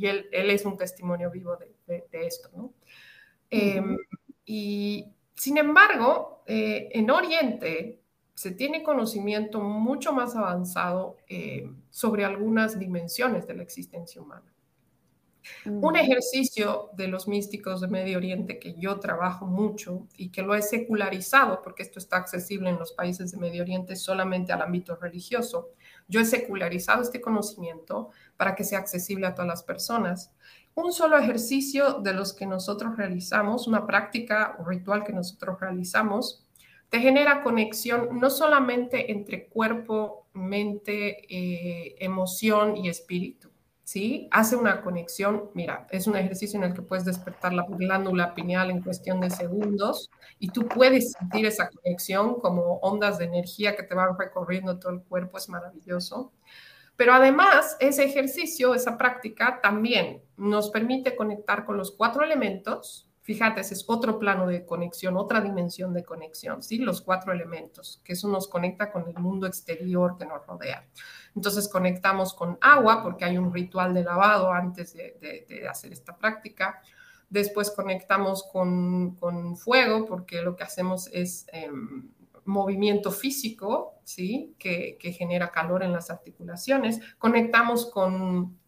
él, 0.07 0.28
es 0.31 0.66
un 0.66 0.76
testimonio 0.76 1.31
vivo 1.31 1.57
de, 1.87 2.07
esto, 2.12 2.50
¿no? 2.55 2.74
Em, 3.48 3.96
y 4.44 5.07
sin 5.35 5.57
embargo, 5.57 6.42
eh, 6.46 6.90
en 6.92 7.11
Oriente 7.11 8.02
se 8.35 8.50
tiene 8.50 8.83
conocimiento 8.83 9.61
mucho 9.61 10.12
más 10.12 10.37
avanzado 10.37 11.16
eh, 11.28 11.70
sobre 11.88 12.24
algunas 12.24 12.78
dimensiones 12.78 13.46
de 13.46 13.55
la 13.55 13.62
existencia 13.62 14.20
humana. 14.20 14.51
Un 15.64 15.96
ejercicio 15.96 16.90
de 16.94 17.09
los 17.09 17.28
místicos 17.28 17.81
de 17.81 17.88
Medio 17.88 18.18
Oriente 18.18 18.59
que 18.59 18.74
yo 18.74 18.98
trabajo 19.00 19.46
mucho 19.46 20.07
y 20.16 20.31
que 20.31 20.42
lo 20.42 20.55
he 20.55 20.62
secularizado, 20.62 21.62
porque 21.62 21.83
esto 21.83 21.98
está 21.98 22.16
accesible 22.16 22.70
en 22.70 22.78
los 22.78 22.92
países 22.92 23.33
de 23.33 23.38
Medio 23.38 23.62
Oriente 23.62 23.96
solamente 23.96 24.52
al 24.52 24.62
ámbito 24.62 24.96
religioso, 24.96 25.70
yo 26.09 26.20
he 26.20 26.24
secularizado 26.24 27.02
este 27.02 27.20
conocimiento 27.20 28.11
para 28.37 28.55
que 28.55 28.64
sea 28.64 28.78
accesible 28.78 29.26
a 29.26 29.35
todas 29.35 29.48
las 29.48 29.62
personas. 29.62 30.33
Un 30.74 30.92
solo 30.92 31.18
ejercicio 31.18 32.00
de 32.00 32.14
los 32.14 32.33
que 32.33 32.46
nosotros 32.46 32.96
realizamos, 32.96 33.66
una 33.66 33.87
práctica 33.87 34.57
o 34.59 34.64
ritual 34.64 35.05
que 35.05 35.12
nosotros 35.12 35.61
realizamos, 35.61 36.44
te 36.88 37.00
genera 37.00 37.42
conexión 37.42 38.20
no 38.20 38.31
solamente 38.31 39.12
entre 39.12 39.48
cuerpo, 39.48 40.26
mente, 40.35 41.24
eh, 41.28 41.96
emoción 41.98 42.76
y 42.76 42.88
espíritu 42.88 43.51
¿sí? 43.92 44.26
Hace 44.31 44.57
una 44.57 44.81
conexión, 44.81 45.50
mira, 45.52 45.87
es 45.90 46.07
un 46.07 46.16
ejercicio 46.16 46.59
en 46.59 46.64
el 46.64 46.72
que 46.72 46.81
puedes 46.81 47.05
despertar 47.05 47.52
la 47.52 47.66
glándula 47.68 48.35
pineal 48.35 48.70
en 48.70 48.81
cuestión 48.81 49.20
de 49.20 49.28
segundos 49.28 50.11
y 50.38 50.48
tú 50.48 50.66
puedes 50.66 51.12
sentir 51.12 51.44
esa 51.44 51.68
conexión 51.68 52.40
como 52.40 52.76
ondas 52.76 53.18
de 53.18 53.26
energía 53.26 53.76
que 53.76 53.83
te 53.83 53.94
van 53.94 54.18
recorriendo 54.18 54.78
todo 54.78 54.92
el 54.92 55.02
cuerpo, 55.02 55.37
es 55.37 55.50
maravilloso. 55.50 56.33
Pero 56.96 57.12
además, 57.12 57.76
ese 57.81 58.05
ejercicio, 58.05 58.74
esa 58.74 58.96
práctica 58.96 59.61
también 59.62 60.22
nos 60.38 60.70
permite 60.70 61.14
conectar 61.14 61.66
con 61.66 61.76
los 61.76 61.90
cuatro 61.90 62.24
elementos. 62.24 63.11
Fíjate, 63.20 63.61
ese 63.61 63.74
es 63.74 63.85
otro 63.87 64.18
plano 64.18 64.46
de 64.46 64.64
conexión, 64.64 65.18
otra 65.18 65.42
dimensión 65.42 65.92
de 65.92 66.02
conexión, 66.02 66.62
¿sí? 66.62 66.78
Los 66.78 67.02
cuatro 67.02 67.31
elementos, 67.31 68.00
que 68.05 68.14
eso 68.14 68.26
nos 68.28 68.48
conecta 68.48 68.90
con 68.90 69.07
el 69.07 69.18
mundo 69.18 69.46
exterior 69.46 70.16
que 70.16 70.24
nos 70.24 70.46
rodea. 70.46 70.88
Entonces 71.34 71.68
conectamos 71.68 72.34
con 72.34 72.58
agua 72.60 73.02
porque 73.02 73.24
hay 73.24 73.38
un 73.38 73.52
ritual 73.52 73.94
de 73.94 74.04
lavado 74.04 74.52
antes 74.52 74.94
de, 74.94 75.66
hacer 75.68 75.92
esta 75.92 76.16
práctica. 76.16 76.80
Después 77.30 77.70
conectamos 77.70 78.44
con, 78.44 79.16
fuego 79.56 80.04
porque 80.06 80.42
lo 80.42 80.54
que 80.54 80.64
hacemos 80.64 81.08
es 81.12 81.46
em, 81.52 82.10
movimiento 82.44 83.10
físico, 83.10 83.94
¿sí? 84.04 84.54
Que, 84.58 84.98
genera 85.16 85.50
calor 85.50 85.82
en 85.82 85.92
las 85.92 86.10
articulaciones. 86.10 87.00
Conectamos 87.18 87.86
con, 87.86 88.58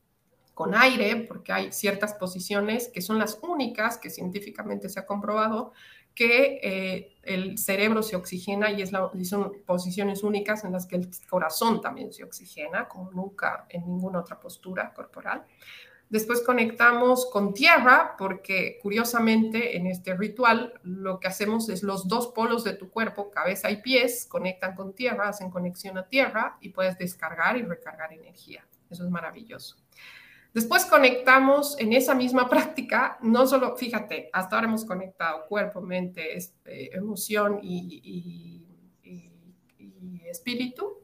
con 0.54 0.74
aire 0.74 1.16
porque 1.28 1.52
hay 1.52 1.72
ciertas 1.72 2.14
posiciones 2.14 2.88
que 2.88 3.02
son 3.02 3.18
las 3.18 3.38
únicas 3.42 3.98
que 3.98 4.08
científicamente 4.08 4.88
se 4.88 5.00
ha 5.00 5.06
comprobado 5.06 5.72
que 6.14 6.60
eh, 6.62 7.16
el 7.24 7.58
cerebro 7.58 8.02
se 8.02 8.14
oxigena 8.14 8.70
y, 8.70 8.82
es 8.82 8.92
la, 8.92 9.10
son 9.24 9.52
posiciones 9.66 10.22
únicas 10.22 10.64
en 10.64 10.72
las 10.72 10.86
que 10.86 10.96
el 10.96 11.10
corazón 11.28 11.80
también 11.80 12.12
se 12.12 12.22
oxigena, 12.22 12.86
como 12.88 13.10
nunca 13.10 13.66
en 13.68 13.84
ninguna 13.84 14.20
otra 14.20 14.38
postura 14.38 14.94
corporal. 14.94 15.44
Después 16.08 16.42
conectamos 16.42 17.28
con 17.32 17.54
tierra, 17.54 18.14
porque 18.16 18.78
curiosamente 18.80 19.76
en 19.76 19.86
este 19.88 20.14
ritual 20.14 20.78
lo 20.84 21.18
que 21.18 21.26
hacemos 21.26 21.68
es 21.68 21.82
los 21.82 22.06
dos 22.06 22.28
polos 22.28 22.62
de 22.62 22.74
tu 22.74 22.90
cuerpo, 22.90 23.30
cabeza 23.30 23.70
y 23.70 23.82
pies, 23.82 24.26
conectan 24.26 24.76
con 24.76 24.94
tierra, 24.94 25.30
hacen 25.30 25.50
conexión 25.50 25.98
a 25.98 26.06
tierra 26.06 26.58
y 26.60 26.68
puedes 26.68 26.96
descargar 26.98 27.56
y 27.56 27.62
recargar 27.62 28.12
energía. 28.12 28.64
Eso 28.90 29.02
es 29.02 29.10
maravilloso. 29.10 29.76
Después 30.54 30.86
conectamos 30.86 31.76
en 31.80 31.92
esa 31.92 32.14
misma 32.14 32.48
práctica, 32.48 33.18
no 33.20 33.46
solo, 33.46 33.76
fíjate, 33.76 34.30
hasta 34.32 34.54
ahora 34.54 34.68
hemos 34.68 34.84
conectado 34.84 35.46
cuerpo, 35.48 35.82
mente, 35.82 36.36
este, 36.36 36.96
emoción 36.96 37.58
y, 37.62 38.62
espíritu. 40.30 40.98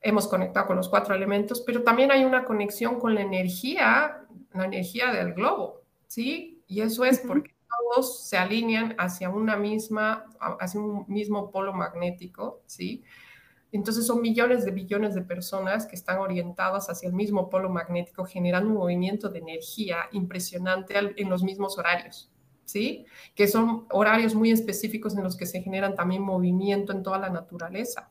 Hemos 0.00 0.28
conectado 0.28 0.66
con 0.66 0.76
los 0.76 0.90
cuatro 0.90 1.14
elementos, 1.14 1.62
pero 1.62 1.82
también 1.82 2.12
hay 2.12 2.22
una 2.22 2.44
conexión 2.44 3.00
con 3.00 3.14
la 3.14 3.22
energía, 3.22 4.26
la 4.52 4.66
energía 4.66 5.10
del 5.10 5.32
globo, 5.32 5.82
¿sí? 6.06 6.62
Y 6.66 6.82
eso 6.82 7.04
es 7.06 7.20
porque 7.20 7.54
todos 7.94 8.28
se 8.28 8.36
alinean 8.36 8.94
hacia 8.98 9.30
una 9.30 9.56
misma, 9.56 10.26
hacia 10.60 10.80
un 10.80 11.06
mismo 11.08 11.50
polo 11.50 11.72
magnético, 11.72 12.60
¿sí? 12.66 13.04
Entonces 13.70 14.06
son 14.06 14.22
millones 14.22 14.64
de 14.64 14.70
billones 14.70 15.14
de 15.14 15.22
personas 15.22 15.86
que 15.86 15.96
están 15.96 16.18
orientadas 16.18 16.88
hacia 16.88 17.08
el 17.08 17.14
mismo 17.14 17.50
polo 17.50 17.68
magnético, 17.68 18.24
generando 18.24 18.70
un 18.70 18.76
movimiento 18.76 19.28
de 19.28 19.40
energía 19.40 20.08
impresionante 20.12 20.94
en 21.16 21.28
los 21.28 21.42
mismos 21.42 21.76
horarios, 21.76 22.30
¿sí? 22.64 23.04
Que 23.34 23.46
son 23.46 23.86
horarios 23.90 24.34
muy 24.34 24.50
específicos 24.50 25.16
en 25.16 25.22
los 25.24 25.36
que 25.36 25.46
se 25.46 25.60
generan 25.60 25.94
también 25.94 26.22
movimiento 26.22 26.92
en 26.92 27.02
toda 27.02 27.18
la 27.18 27.30
naturaleza. 27.30 28.10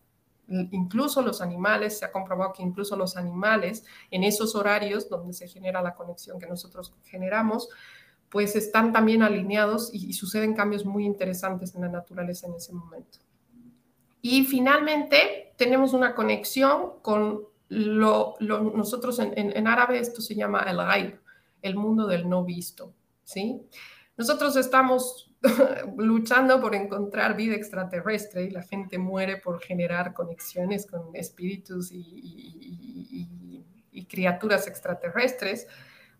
incluso 0.49 1.21
los 1.21 1.41
animales, 1.41 1.99
se 1.99 2.05
ha 2.05 2.11
comprobado 2.11 2.53
que 2.53 2.63
incluso 2.63 2.95
los 2.95 3.17
animales 3.17 3.83
en 4.11 4.23
esos 4.23 4.55
horarios 4.55 5.09
donde 5.09 5.33
se 5.33 5.47
genera 5.47 5.81
la 5.81 5.93
conexión 5.93 6.39
que 6.39 6.47
nosotros 6.47 6.93
generamos, 7.03 7.67
pues 8.29 8.55
están 8.55 8.93
también 8.93 9.23
alineados 9.23 9.89
y, 9.93 10.13
suceden 10.13 10.53
cambios 10.53 10.85
muy 10.85 11.05
interesantes 11.05 11.75
en 11.75 11.81
la 11.81 11.89
naturaleza 11.89 12.47
en 12.47 12.55
ese 12.55 12.73
momento. 12.73 13.19
Y 14.29 14.43
finalmente 14.43 15.53
tenemos 15.55 15.93
una 15.93 16.13
conexión 16.13 16.99
con 17.01 17.43
lo, 17.69 18.35
nosotros 18.41 19.19
en, 19.19 19.67
árabe 19.67 19.99
esto 19.99 20.19
se 20.19 20.35
llama 20.35 20.65
el 20.67 20.75
ghaib, 20.75 21.17
el 21.61 21.75
mundo 21.77 22.05
del 22.07 22.27
no 22.27 22.43
visto, 22.43 22.93
¿sí? 23.23 23.61
Nosotros 24.17 24.57
estamos 24.57 25.33
luchando 25.97 26.59
por 26.59 26.75
encontrar 26.75 27.37
vida 27.37 27.55
extraterrestre 27.55 28.43
y 28.43 28.49
la 28.49 28.63
gente 28.63 28.97
muere 28.97 29.37
por 29.37 29.61
generar 29.61 30.13
conexiones 30.13 30.87
con 30.87 31.15
espíritus 31.15 31.89
y, 31.93 33.23
criaturas 34.09 34.67
extraterrestres, 34.67 35.67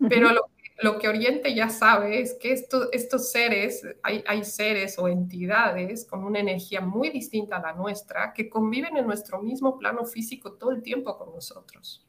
pero 0.10 0.32
lo, 0.32 0.48
lo, 0.82 1.00
que 1.00 1.08
Oriente 1.08 1.54
ya 1.56 1.70
sabe 1.70 2.22
es 2.22 2.36
que 2.36 2.54
estos 2.54 3.32
seres, 3.32 3.86
hay, 4.04 4.24
hay 4.28 4.44
seres 4.44 4.98
o 5.00 5.08
entidades 5.08 6.06
con 6.06 6.24
una 6.24 6.40
energía 6.40 6.82
muy 6.82 7.10
distinta 7.10 7.58
a 7.58 7.62
la 7.62 7.74
nuestra 7.74 8.34
que 8.34 8.50
conviven 8.50 8.98
en 8.98 9.06
nuestro 9.06 9.42
mismo 9.42 9.78
plano 9.78 10.06
físico 10.06 10.54
todo 10.54 10.72
el 10.72 10.82
tiempo 10.82 11.18
con 11.18 11.34
nosotros. 11.34 12.06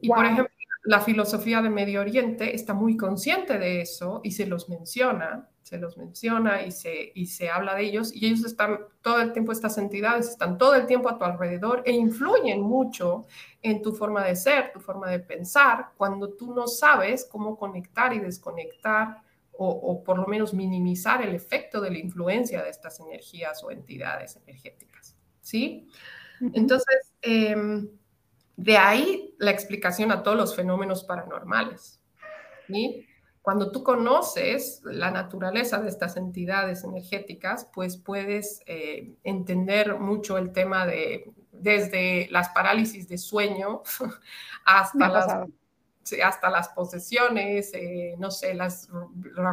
Y 0.00 0.08
por 0.08 0.24
ejemplo, 0.24 0.55
la 0.86 1.00
filosofía 1.00 1.60
de 1.62 1.68
Medio 1.68 2.00
Oriente 2.00 2.54
está 2.54 2.72
muy 2.72 2.96
consciente 2.96 3.58
de 3.58 3.80
eso 3.80 4.20
y 4.22 4.30
se 4.30 4.46
los 4.46 4.68
menciona, 4.68 5.48
se 5.62 5.78
los 5.78 5.98
menciona 5.98 6.62
y 6.62 6.70
se, 6.70 7.10
y 7.12 7.26
se 7.26 7.50
habla 7.50 7.74
de 7.74 7.82
ellos 7.82 8.14
y 8.14 8.26
ellos 8.26 8.44
están 8.44 8.78
todo 9.02 9.20
el 9.20 9.32
tiempo, 9.32 9.50
estas 9.50 9.78
entidades 9.78 10.28
están 10.28 10.58
todo 10.58 10.76
el 10.76 10.86
tiempo 10.86 11.08
a 11.08 11.18
tu 11.18 11.24
alrededor 11.24 11.82
e 11.84 11.90
influyen 11.90 12.60
mucho 12.60 13.26
en 13.62 13.82
tu 13.82 13.92
forma 13.92 14.24
de 14.24 14.36
ser, 14.36 14.72
tu 14.72 14.78
forma 14.78 15.10
de 15.10 15.18
pensar, 15.18 15.90
cuando 15.96 16.34
tú 16.34 16.54
no 16.54 16.68
sabes 16.68 17.24
cómo 17.24 17.58
conectar 17.58 18.12
y 18.12 18.20
desconectar 18.20 19.22
o, 19.58 20.04
por 20.04 20.18
lo 20.18 20.26
menos 20.26 20.52
minimizar 20.52 21.22
el 21.22 21.34
efecto 21.34 21.80
de 21.80 21.90
la 21.90 21.98
influencia 21.98 22.62
de 22.62 22.68
estas 22.68 23.00
energías 23.00 23.64
o 23.64 23.70
entidades 23.70 24.36
energéticas. 24.36 25.16
¿Sí? 25.40 25.88
Entonces, 26.52 27.14
em, 27.22 27.88
de 28.56 28.76
ahí 28.78 29.34
la 29.38 29.50
explicación 29.50 30.10
a 30.10 30.22
todos 30.22 30.36
los 30.36 30.56
fenómenos 30.56 31.04
paranormales. 31.04 32.00
¿sí? 32.66 33.06
Cuando 33.42 33.70
tú 33.70 33.84
conoces 33.84 34.80
la 34.84 35.10
naturaleza 35.10 35.78
de 35.80 35.88
estas 35.88 36.16
entidades 36.16 36.82
energéticas, 36.82 37.70
pues 37.72 37.96
puedes 37.96 38.60
eh, 38.66 39.14
entender 39.22 39.98
mucho 40.00 40.38
el 40.38 40.52
tema 40.52 40.86
de 40.86 41.32
desde 41.52 42.28
las 42.30 42.50
parálisis 42.50 43.08
de 43.08 43.18
sueño 43.18 43.82
hasta 44.64 45.08
las 45.08 45.48
hasta 46.24 46.50
las 46.50 46.68
posesiones, 46.70 47.72
eh, 47.74 48.14
no 48.18 48.30
sé, 48.30 48.54
las, 48.54 48.88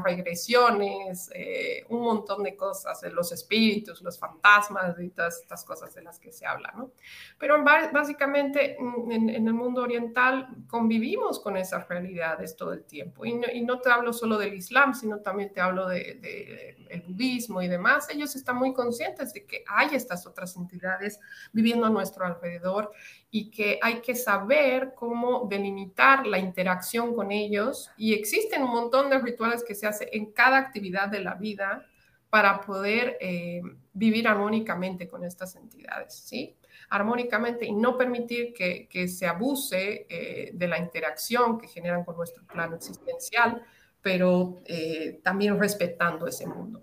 regresiones, 0.04 1.32
eh, 1.34 1.86
un 1.90 2.02
montón 2.02 2.44
de 2.44 2.56
cosas, 2.56 3.02
los 3.12 3.32
espíritus, 3.32 4.02
los 4.02 4.20
fantasmas 4.20 5.00
y 5.00 5.10
todas 5.10 5.40
estas 5.40 5.64
cosas 5.64 5.94
de 5.96 6.04
las 6.04 6.20
que 6.20 6.32
se 6.32 6.46
habla, 6.46 6.74
¿no? 6.76 6.92
Pero 7.38 7.64
básicamente 7.64 8.78
en, 8.78 9.30
el 9.30 9.54
mundo 9.54 9.84
oriental 9.84 10.50
convivimos 10.68 11.40
con 11.40 11.58
esas 11.58 11.88
realidades 11.88 12.56
todo 12.56 12.74
el 12.74 12.84
tiempo. 12.84 13.26
Y 13.26 13.34
no, 13.34 13.80
te 13.80 13.90
hablo 13.90 14.14
solo 14.14 14.38
del 14.38 14.54
Islam, 14.54 14.94
sino 14.94 15.20
también 15.20 15.52
te 15.54 15.62
hablo 15.62 15.88
del 15.88 16.22
de, 16.22 16.88
el 16.90 17.02
budismo 17.02 17.62
y 17.62 17.68
demás. 17.68 18.08
Ellos 18.10 18.36
están 18.36 18.58
muy 18.58 18.74
conscientes 18.74 19.34
de 19.34 19.46
que 19.46 19.64
hay 19.68 19.96
estas 19.96 20.26
otras 20.28 20.56
entidades 20.56 21.20
viviendo 21.52 21.88
a 21.88 21.90
nuestro 21.90 22.26
alrededor 22.26 22.92
y 23.32 23.50
que 23.50 23.80
hay 23.82 24.02
que 24.02 24.16
saber 24.16 24.94
cómo 24.96 25.48
delimitar 25.50 26.28
la 26.28 26.38
interacción 26.44 27.16
con 27.16 27.32
ellos. 27.32 27.90
Y 27.98 28.14
existen 28.14 28.64
un 28.64 28.72
montón 28.72 29.10
de 29.10 29.20
rituales 29.20 29.64
que 29.64 29.76
se 29.76 29.88
hacen 29.88 30.10
en 30.12 30.32
cada 30.32 30.58
actividad 30.58 31.08
de 31.08 31.22
la 31.22 31.36
vida 31.36 31.86
para 32.30 32.62
poder 32.62 33.18
eh, 33.22 33.62
vivir 33.94 34.28
armónicamente 34.28 35.08
con 35.08 35.24
estas 35.24 35.56
entidades, 35.56 36.16
¿sí? 36.16 36.56
Armónicamente 36.90 37.66
y 37.66 37.74
no 37.74 37.98
permitir 37.98 38.54
que, 38.54 38.88
que 38.88 39.08
se 39.08 39.28
abuse 39.28 40.06
eh, 40.10 40.52
de 40.54 40.68
la 40.68 40.80
interacción 40.80 41.60
que 41.60 41.68
generan 41.68 42.04
con 42.04 42.18
nuestro 42.18 42.44
plano 42.46 42.76
existencial, 42.76 43.62
pero 44.02 44.62
eh, 44.66 45.20
también 45.24 45.60
respetando 45.60 46.28
ese 46.28 46.46
mundo. 46.48 46.82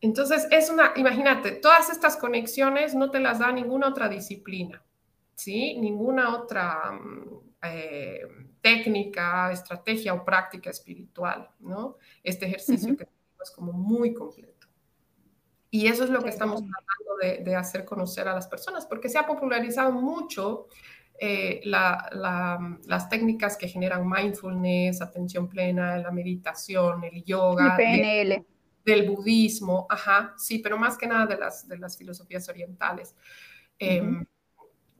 Entonces, 0.00 0.46
es 0.50 0.70
una, 0.70 0.92
imagínate, 0.96 1.52
todas 1.52 1.90
estas 1.90 2.16
conexiones 2.16 2.94
no 2.94 3.10
te 3.10 3.18
las 3.18 3.40
da 3.40 3.50
ninguna 3.50 3.88
otra 3.88 4.08
disciplina. 4.08 4.82
¿sí? 5.38 5.78
Ninguna 5.78 6.34
otra 6.34 6.92
mm, 6.92 7.47
eh, 7.62 8.20
técnica, 8.60 9.50
estrategia 9.50 10.14
o 10.14 10.24
práctica 10.24 10.70
espiritual, 10.70 11.50
¿no? 11.60 11.96
Este 12.22 12.46
ejercicio 12.46 12.96
que 12.96 13.06
es 13.42 13.50
como 13.50 13.72
muy 13.72 14.14
completo. 14.14 14.68
Y 15.70 15.86
eso 15.86 16.04
es 16.04 16.10
lo 16.10 16.22
que 16.22 16.30
estamos 16.30 16.62
tratando 16.62 17.44
de, 17.44 17.56
hacer 17.56 17.84
conocer 17.84 18.26
a 18.28 18.34
las 18.34 18.46
personas, 18.46 18.86
porque 18.86 19.08
se 19.08 19.18
ha 19.18 19.26
popularizado 19.26 19.92
mucho 19.92 20.68
eh, 21.20 21.60
las 21.64 23.08
técnicas 23.08 23.56
que 23.56 23.68
generan 23.68 24.08
mindfulness, 24.08 25.02
atención 25.02 25.48
plena, 25.48 25.98
la 25.98 26.10
meditación, 26.10 27.04
el 27.04 27.24
yoga. 27.24 27.76
PNL. 27.76 28.44
del 28.84 29.10
budismo, 29.10 29.86
ajá, 29.90 30.34
sí, 30.38 30.60
pero 30.60 30.78
más 30.78 30.96
que 30.96 31.06
nada 31.06 31.26
de 31.26 31.36
las, 31.36 31.68
de 31.68 31.76
las 31.76 31.98
filosofías 31.98 32.48
orientales 32.48 33.14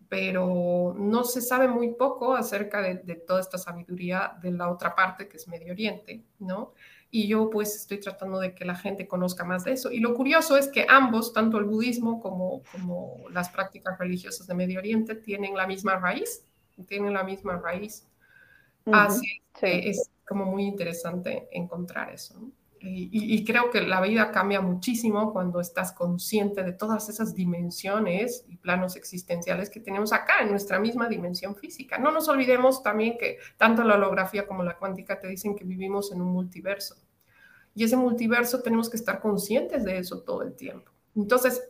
pero 0.09 0.95
no 0.97 1.25
se 1.25 1.43
sabe 1.43 1.69
muy 1.69 1.93
poco 1.93 2.35
acerca 2.35 2.81
de, 2.81 3.15
toda 3.15 3.41
esta 3.41 3.59
sabiduría 3.59 4.39
de 4.43 4.53
la 4.53 4.71
otra 4.71 4.95
parte 4.95 5.29
que 5.29 5.37
es 5.37 5.49
Medio 5.49 5.73
Oriente, 5.73 6.23
¿no? 6.39 6.73
Y 7.11 7.27
yo 7.27 7.49
pues 7.49 7.75
estoy 7.75 8.01
tratando 8.01 8.39
de 8.39 8.55
que 8.55 8.65
la 8.65 8.75
gente 8.75 9.07
conozca 9.09 9.45
más 9.45 9.65
de 9.65 9.73
eso. 9.73 9.91
Y 9.91 10.01
lo 10.01 10.15
curioso 10.15 10.57
es 10.57 10.69
que 10.69 10.87
ambos, 10.89 11.33
tanto 11.33 11.59
el 11.59 11.65
budismo 11.65 12.21
como, 12.21 12.63
como 12.71 13.25
las 13.31 13.49
prácticas 13.49 13.99
religiosas 13.99 14.47
de 14.47 14.55
Medio 14.55 14.79
Oriente, 14.79 15.15
tienen 15.15 15.55
la 15.55 15.67
misma 15.67 15.97
raíz, 15.97 16.45
tienen 16.87 17.15
la 17.15 17.23
misma 17.23 17.57
raíz. 17.57 18.07
Así 18.93 19.43
que 19.59 19.91
es 19.91 20.11
como 20.27 20.45
muy 20.45 20.65
interesante 20.65 21.49
encontrar 21.51 22.13
eso. 22.13 22.39
¿no? 22.39 22.51
Y, 22.81 23.45
creo 23.45 23.70
que 23.70 23.81
la 23.81 24.01
vida 24.01 24.31
cambia 24.31 24.61
muchísimo 24.61 25.33
cuando 25.33 25.61
estás 25.61 25.93
consciente 25.93 26.62
de 26.62 26.72
todas 26.72 27.09
esas 27.09 27.35
dimensiones 27.35 28.45
y 28.49 28.57
planos 28.57 28.97
existenciales 28.97 29.70
que 29.70 29.81
tenemos 29.81 30.12
acá 30.12 30.43
en 30.43 30.51
nuestra 30.51 30.79
misma 30.79 31.09
dimensión 31.09 31.57
física. 31.57 31.99
No 31.99 32.11
nos 32.11 32.29
olvidemos 32.29 32.83
también 32.83 33.18
que 33.18 33.39
tanto 33.57 33.85
la 33.85 33.97
holografía 33.97 34.47
como 34.47 34.62
la 34.62 34.76
cuántica 34.76 35.18
te 35.18 35.29
dicen 35.29 35.57
que 35.57 35.64
vivimos 35.64 36.12
en 36.12 36.20
un 36.20 36.33
multiverso. 36.33 36.97
Y 37.74 37.85
ese 37.85 37.97
multiverso 37.97 38.61
tenemos 38.61 38.91
que 38.91 38.97
estar 38.97 39.20
conscientes 39.20 39.85
de 39.85 39.99
eso 39.99 40.20
todo 40.22 40.43
el 40.43 40.55
tiempo. 40.55 40.91
Entonces, 41.14 41.62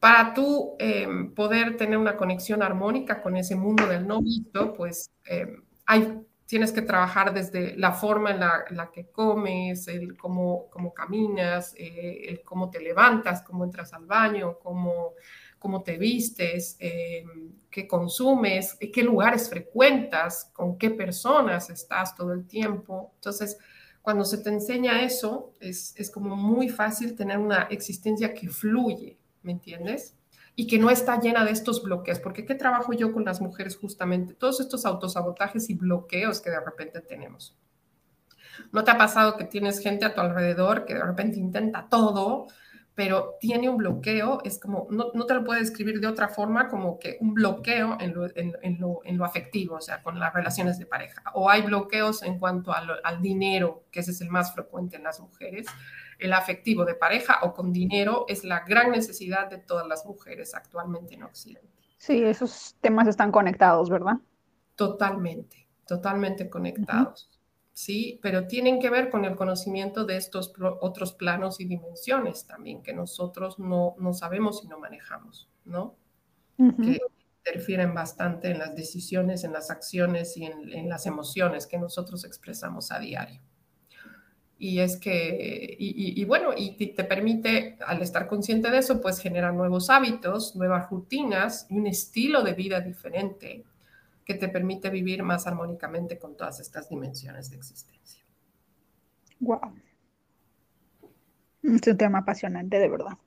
para 0.00 0.34
tú 0.34 0.74
eh, 0.78 1.06
poder 1.34 1.76
tener 1.76 1.96
una 1.96 2.16
conexión 2.16 2.62
armónica 2.62 3.22
con 3.22 3.36
ese 3.36 3.54
mundo 3.54 3.86
del 3.86 4.06
no 4.06 4.20
visto, 4.20 4.72
pues 4.72 5.10
eh, 5.26 5.56
hay 5.86 6.22
tienes 6.52 6.70
que 6.70 6.82
trabajar 6.82 7.32
desde 7.32 7.74
la 7.78 7.92
forma 7.92 8.30
en 8.30 8.40
la, 8.40 8.90
que 8.92 9.06
comes, 9.06 9.86
cómo, 10.18 10.68
caminas, 10.94 11.72
eh, 11.78 12.42
cómo 12.44 12.68
te 12.68 12.78
levantas, 12.78 13.40
cómo 13.40 13.64
entras 13.64 13.94
al 13.94 14.04
baño, 14.04 14.58
cómo, 14.58 15.14
te 15.82 15.96
vistes, 15.96 16.76
eh, 16.78 17.24
qué 17.70 17.88
consumes, 17.88 18.76
qué 18.92 19.02
lugares 19.02 19.48
frecuentas, 19.48 20.50
con 20.52 20.76
qué 20.76 20.90
personas 20.90 21.70
estás 21.70 22.14
todo 22.14 22.34
el 22.34 22.46
tiempo. 22.46 23.12
Entonces, 23.14 23.56
cuando 24.02 24.22
se 24.22 24.36
te 24.36 24.50
enseña 24.50 25.02
eso, 25.06 25.54
es, 25.58 25.94
es 25.96 26.10
como 26.10 26.36
muy 26.36 26.68
fácil 26.68 27.16
tener 27.16 27.38
una 27.38 27.62
existencia 27.70 28.34
que 28.34 28.50
fluye, 28.50 29.16
¿me 29.40 29.52
entiendes? 29.52 30.18
Y 30.54 30.66
que 30.66 30.78
no 30.78 30.90
está 30.90 31.18
llena 31.18 31.44
de 31.44 31.50
estos 31.50 31.82
bloqueos, 31.82 32.20
porque 32.20 32.44
¿qué 32.44 32.54
trabajo 32.54 32.92
yo 32.92 33.12
con 33.12 33.24
las 33.24 33.40
mujeres 33.40 33.76
justamente? 33.76 34.34
Todos 34.34 34.60
estos 34.60 34.84
autosabotajes 34.84 35.70
y 35.70 35.74
bloqueos 35.74 36.40
que 36.40 36.50
de 36.50 36.60
repente 36.60 37.00
tenemos. 37.00 37.56
¿No 38.70 38.84
te 38.84 38.90
ha 38.90 38.98
pasado 38.98 39.36
que 39.36 39.44
tienes 39.44 39.80
gente 39.80 40.04
a 40.04 40.14
tu 40.14 40.20
alrededor 40.20 40.84
que 40.84 40.94
de 40.94 41.02
repente 41.02 41.38
intenta 41.38 41.88
todo, 41.88 42.48
pero 42.94 43.36
tiene 43.40 43.70
un 43.70 43.78
bloqueo? 43.78 44.40
Es 44.44 44.60
como, 44.60 44.86
no, 44.90 45.06
no 45.14 45.24
te 45.24 45.34
lo 45.34 45.42
puedo 45.42 45.58
describir 45.58 46.00
de 46.00 46.06
otra 46.06 46.28
forma 46.28 46.68
como 46.68 46.98
que 46.98 47.16
un 47.20 47.32
bloqueo 47.32 47.96
en 47.98 48.12
lo, 48.12 48.26
en, 48.36 48.78
lo, 48.78 49.00
en 49.04 49.16
lo, 49.16 49.24
afectivo, 49.24 49.76
o 49.76 49.80
sea, 49.80 50.02
con 50.02 50.18
las 50.18 50.34
relaciones 50.34 50.78
de 50.78 50.84
pareja. 50.84 51.22
O 51.32 51.48
hay 51.48 51.62
bloqueos 51.62 52.22
en 52.22 52.38
cuanto 52.38 52.74
al, 52.74 53.22
dinero, 53.22 53.84
que 53.90 54.00
ese 54.00 54.10
es 54.10 54.20
el 54.20 54.28
más 54.28 54.52
frecuente 54.52 54.96
en 54.96 55.04
las 55.04 55.18
mujeres 55.18 55.66
el 56.18 56.32
afectivo 56.32 56.84
de 56.84 56.94
pareja 56.94 57.40
o 57.42 57.52
con 57.52 57.72
dinero 57.72 58.24
es 58.28 58.44
la 58.44 58.60
gran 58.60 58.90
necesidad 58.90 59.48
de 59.48 59.58
todas 59.58 59.86
las 59.86 60.04
mujeres 60.06 60.54
actualmente 60.54 61.14
en 61.14 61.24
Occidente. 61.24 61.68
Sí, 61.98 62.22
esos 62.22 62.76
temas 62.80 63.08
están 63.08 63.30
conectados, 63.30 63.88
¿verdad? 63.88 64.16
Totalmente, 64.74 65.68
totalmente 65.86 66.50
conectados. 66.50 67.30
Sí, 67.72 68.18
pero 68.22 68.46
tienen 68.46 68.80
que 68.80 68.90
ver 68.90 69.08
con 69.08 69.24
el 69.24 69.34
conocimiento 69.34 70.04
de 70.04 70.16
estos 70.16 70.52
otros 70.80 71.14
planos 71.14 71.58
y 71.60 71.64
dimensiones 71.64 72.46
también 72.46 72.82
que 72.82 72.92
nosotros 72.92 73.58
no, 73.58 73.94
no 73.98 74.12
sabemos 74.12 74.62
y 74.62 74.68
no 74.68 74.78
manejamos, 74.78 75.48
¿no? 75.64 75.96
que 76.56 77.00
interfieren 77.44 77.92
bastante 77.92 78.50
en 78.50 78.58
las 78.58 78.76
decisiones, 78.76 79.42
en 79.42 79.52
las 79.52 79.70
acciones 79.70 80.36
y 80.36 80.44
en, 80.44 80.88
las 80.88 81.06
emociones 81.06 81.66
que 81.66 81.78
nosotros 81.78 82.24
expresamos 82.24 82.92
a 82.92 83.00
diario. 83.00 83.40
Y 84.64 84.78
es 84.78 84.96
que, 84.96 85.74
y, 85.76 86.24
bueno, 86.24 86.50
y 86.56 86.76
te 86.76 87.02
permite, 87.02 87.76
al 87.84 88.00
estar 88.00 88.28
consciente 88.28 88.70
de 88.70 88.78
eso, 88.78 89.00
pues 89.00 89.18
generar 89.18 89.52
nuevos 89.54 89.90
hábitos, 89.90 90.54
nuevas 90.54 90.88
rutinas 90.88 91.66
y 91.68 91.78
un 91.78 91.88
estilo 91.88 92.44
de 92.44 92.52
vida 92.52 92.80
diferente 92.80 93.64
que 94.24 94.34
te 94.34 94.48
permite 94.48 94.88
vivir 94.88 95.24
más 95.24 95.48
armónicamente 95.48 96.16
con 96.16 96.36
todas 96.36 96.60
estas 96.60 96.88
dimensiones 96.88 97.50
de 97.50 97.56
existencia. 97.56 98.22
Wow. 99.40 99.74
Es 101.64 101.84
un 101.84 101.96
tema 101.96 102.18
apasionante, 102.18 102.78
de 102.78 102.88
verdad. 102.88 103.18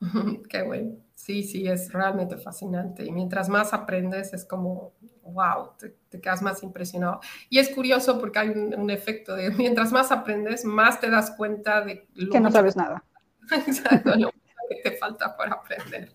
Qué 0.48 0.62
bueno. 0.62 0.92
Sí, 1.16 1.42
sí, 1.42 1.66
es 1.66 1.92
realmente 1.92 2.36
fascinante. 2.36 3.04
Y 3.04 3.10
mientras 3.10 3.48
más 3.48 3.74
aprendes, 3.74 4.32
es 4.32 4.44
como, 4.44 4.92
wow, 5.32 5.72
te, 5.78 6.20
quedas 6.20 6.42
más 6.42 6.62
impresionado. 6.62 7.20
Y 7.48 7.58
es 7.58 7.70
curioso 7.70 8.18
porque 8.20 8.38
hay 8.38 8.48
un, 8.50 8.90
efecto 8.90 9.34
de 9.34 9.50
mientras 9.50 9.92
más 9.92 10.10
aprendes, 10.10 10.64
más 10.64 11.00
te 11.00 11.10
das 11.10 11.30
cuenta 11.32 11.82
de 11.82 12.06
lo 12.14 12.32
que 12.32 12.40
no 12.40 12.50
sabes 12.50 12.76
nada. 12.76 13.04
Exacto, 13.66 14.14
lo 14.16 14.30
que 14.30 14.90
te 14.90 14.96
falta 14.96 15.36
para 15.36 15.54
aprender. 15.54 16.12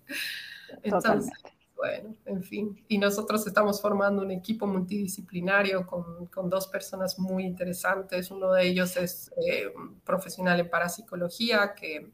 Totalmente. 0.90 1.54
Bueno, 1.76 2.16
en 2.26 2.44
fin. 2.44 2.82
Y 2.88 2.98
nosotros 2.98 3.46
estamos 3.46 3.82
formando 3.82 4.22
un 4.22 4.32
equipo 4.32 4.66
multidisciplinario 4.66 5.86
con, 5.86 6.28
con 6.28 6.50
dos 6.50 6.68
personas 6.68 7.20
muy 7.20 7.44
interesantes. 7.44 8.32
Uno 8.32 8.54
de 8.54 8.68
ellos 8.68 8.96
es 8.96 9.32
eh, 9.46 9.74
profesional 10.06 10.62
en 10.62 10.70
parapsicología 10.70 11.74
que 11.74 12.10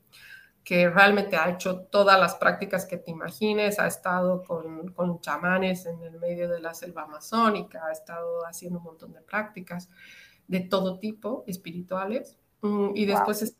que 0.69 0.87
realmente 0.87 1.35
ha 1.35 1.49
hecho 1.49 1.79
todas 1.79 2.19
las 2.19 2.35
prácticas 2.35 2.85
que 2.85 2.97
te 2.97 3.09
imagines, 3.09 3.79
ha 3.79 3.87
estado 3.87 4.43
con, 4.43 4.89
con 4.89 5.19
chamanes 5.19 5.87
en 5.87 5.99
el 6.03 6.19
medio 6.19 6.47
de 6.47 6.59
la 6.59 6.75
selva 6.75 7.05
amazónica, 7.05 7.87
ha 7.87 7.91
estado 7.91 8.45
haciendo 8.45 8.77
un 8.77 8.83
montón 8.83 9.11
de 9.11 9.21
prácticas 9.21 9.89
de 10.47 10.59
todo 10.59 10.99
tipo, 10.99 11.43
espirituales. 11.47 12.37
Mm, 12.61 12.91
y 12.93 13.07
después 13.07 13.41
está, 13.41 13.57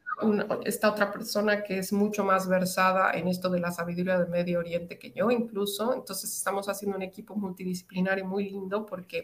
está, 0.66 0.92
otra 0.92 1.12
persona 1.12 1.64
que 1.64 1.80
es 1.80 1.92
mucho 1.92 2.24
más 2.24 2.48
versada 2.48 3.10
en 3.14 3.28
esto 3.28 3.50
de 3.50 3.60
la 3.60 3.72
sabiduría 3.72 4.20
del 4.20 4.30
Medio 4.30 4.60
Oriente 4.60 5.00
que 5.00 5.10
yo 5.10 5.32
incluso. 5.32 5.96
Entonces 5.96 6.32
estamos 6.38 6.70
haciendo 6.70 6.96
un 6.96 7.02
equipo 7.02 7.36
multidisciplinario 7.36 8.26
muy 8.28 8.52
lindo 8.52 8.86
porque 8.86 9.24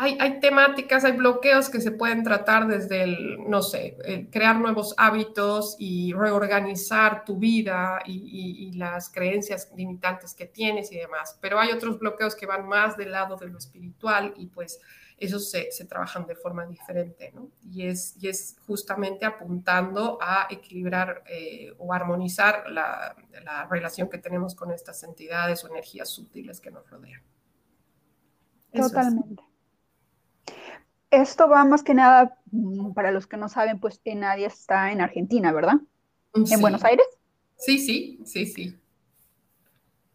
hay, 0.00 0.40
temáticas, 0.40 1.04
hay 1.04 1.12
bloqueos 1.12 1.68
que 1.68 1.80
se 1.80 1.90
pueden 1.90 2.22
tratar 2.22 2.66
desde 2.66 3.02
el, 3.02 3.38
no 3.48 3.62
sé, 3.62 3.96
crear 4.30 4.58
nuevos 4.58 4.94
hábitos 4.96 5.76
y 5.78 6.12
reorganizar 6.12 7.24
tu 7.24 7.36
vida 7.36 8.00
y, 8.04 8.72
las 8.78 9.10
creencias 9.10 9.72
limitantes 9.76 10.34
que 10.34 10.46
tienes 10.46 10.92
y 10.92 10.98
demás. 10.98 11.36
Pero 11.40 11.58
hay 11.58 11.70
otros 11.72 11.98
bloqueos 11.98 12.36
que 12.36 12.46
van 12.46 12.68
más 12.68 12.96
del 12.96 13.10
lado 13.10 13.36
de 13.36 13.48
lo 13.48 13.58
espiritual 13.58 14.34
y 14.36 14.46
pues 14.46 14.80
esos 15.16 15.50
se, 15.50 15.68
trabajan 15.88 16.26
de 16.26 16.36
forma 16.36 16.64
diferente, 16.64 17.32
¿no? 17.34 17.50
Y 17.62 17.86
es, 17.86 18.56
justamente 18.66 19.26
apuntando 19.26 20.18
a 20.20 20.46
equilibrar 20.48 21.24
eh, 21.26 21.74
o 21.78 21.92
armonizar 21.92 22.70
la, 22.70 23.16
la 23.42 23.66
relación 23.66 24.08
que 24.08 24.18
tenemos 24.18 24.54
con 24.54 24.70
estas 24.70 25.02
entidades 25.02 25.64
o 25.64 25.68
energías 25.68 26.08
sutiles 26.08 26.60
que 26.60 26.70
nos 26.70 26.88
rodean. 26.88 27.22
Totalmente. 28.72 29.47
Esto 31.10 31.48
va 31.48 31.64
más 31.64 31.82
que 31.82 31.94
nada, 31.94 32.38
mm, 32.50 32.92
para 32.92 33.10
los 33.10 33.26
que 33.26 33.36
no 33.36 33.48
saben, 33.48 33.80
pues 33.80 34.00
Nadia 34.04 34.46
está 34.46 34.92
en 34.92 35.00
Argentina, 35.00 35.52
¿verdad? 35.52 35.80
¿En 36.34 36.60
Buenos 36.60 36.84
Aires? 36.84 37.06
Sí, 37.56 37.78
sí, 37.78 38.20
sí, 38.24 38.46
sí. 38.46 38.78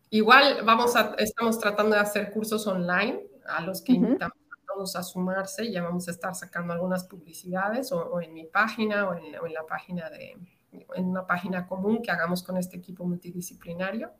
Igual 0.10 0.64
vamos 0.64 0.96
a, 0.96 1.16
estamos 1.18 1.60
tratando 1.60 1.96
de 1.96 2.02
hacer 2.02 2.32
cursos 2.32 2.68
online 2.68 3.20
a 3.48 3.62
los 3.62 3.82
que 3.82 3.94
invitamos 3.94 4.38
a 4.38 4.74
todos 4.74 4.96
a 4.96 5.02
sumarse. 5.02 5.72
Ya 5.72 5.82
vamos 5.82 6.08
a 6.08 6.12
estar 6.12 6.36
sacando 6.36 6.72
algunas 6.72 7.06
publicidades 7.06 7.92
o, 7.92 8.22
en 8.22 8.34
mi 8.34 8.46
página 8.46 9.10
o 9.10 9.16
en, 9.16 9.54
la 9.54 9.66
página 9.66 10.12
de, 10.12 10.38
en 10.72 11.06
una 11.06 11.26
página 11.26 11.66
común 11.66 12.04
que 12.04 12.12
hagamos 12.12 12.44
con 12.44 12.58
este 12.58 12.78
equipo 12.78 13.04
multidisciplinario. 13.06 14.12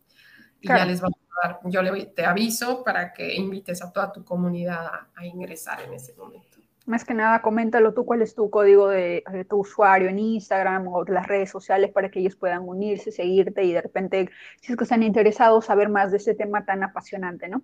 Y 0.60 0.68
ya 0.68 0.86
les 0.86 1.00
vamos 1.00 1.20
a 1.44 1.48
dar, 1.48 1.60
yo 1.66 1.84
le, 1.84 2.08
te 2.08 2.26
aviso 2.26 2.84
para 2.84 3.14
que 3.14 3.36
invites 3.36 3.84
a 3.84 3.92
toda 3.92 4.12
tu 4.12 4.26
comunidad 4.26 4.88
a 5.14 5.26
ingresar 5.26 5.82
en 5.82 5.94
ese 5.94 6.16
momento. 6.16 6.53
Más 6.86 7.06
que 7.06 7.14
nada, 7.14 7.42
coméntalo 7.42 7.94
tú 7.94 8.06
cuál 8.06 8.22
es 8.22 8.36
tu 8.36 8.50
código 8.50 8.90
de, 8.90 9.24
tu 9.50 9.62
usuario 9.62 10.10
en 10.10 10.20
Instagram 10.20 10.86
o 10.90 11.06
las 11.06 11.28
redes 11.28 11.50
sociales 11.50 11.92
para 11.92 12.12
que 12.12 12.20
ellos 12.20 12.36
puedan 12.36 12.68
unirse, 12.68 13.12
seguirte 13.12 13.64
y 13.64 13.72
de 13.72 13.82
repente, 13.82 14.30
si 14.60 14.74
es 14.74 14.78
que 14.78 14.84
están 14.84 15.02
interesados, 15.02 15.66
saber 15.66 15.88
más 15.88 16.12
de 16.12 16.18
este 16.18 16.36
tema 16.36 16.66
tan 16.66 16.84
apasionante, 16.84 17.48
¿no? 17.48 17.64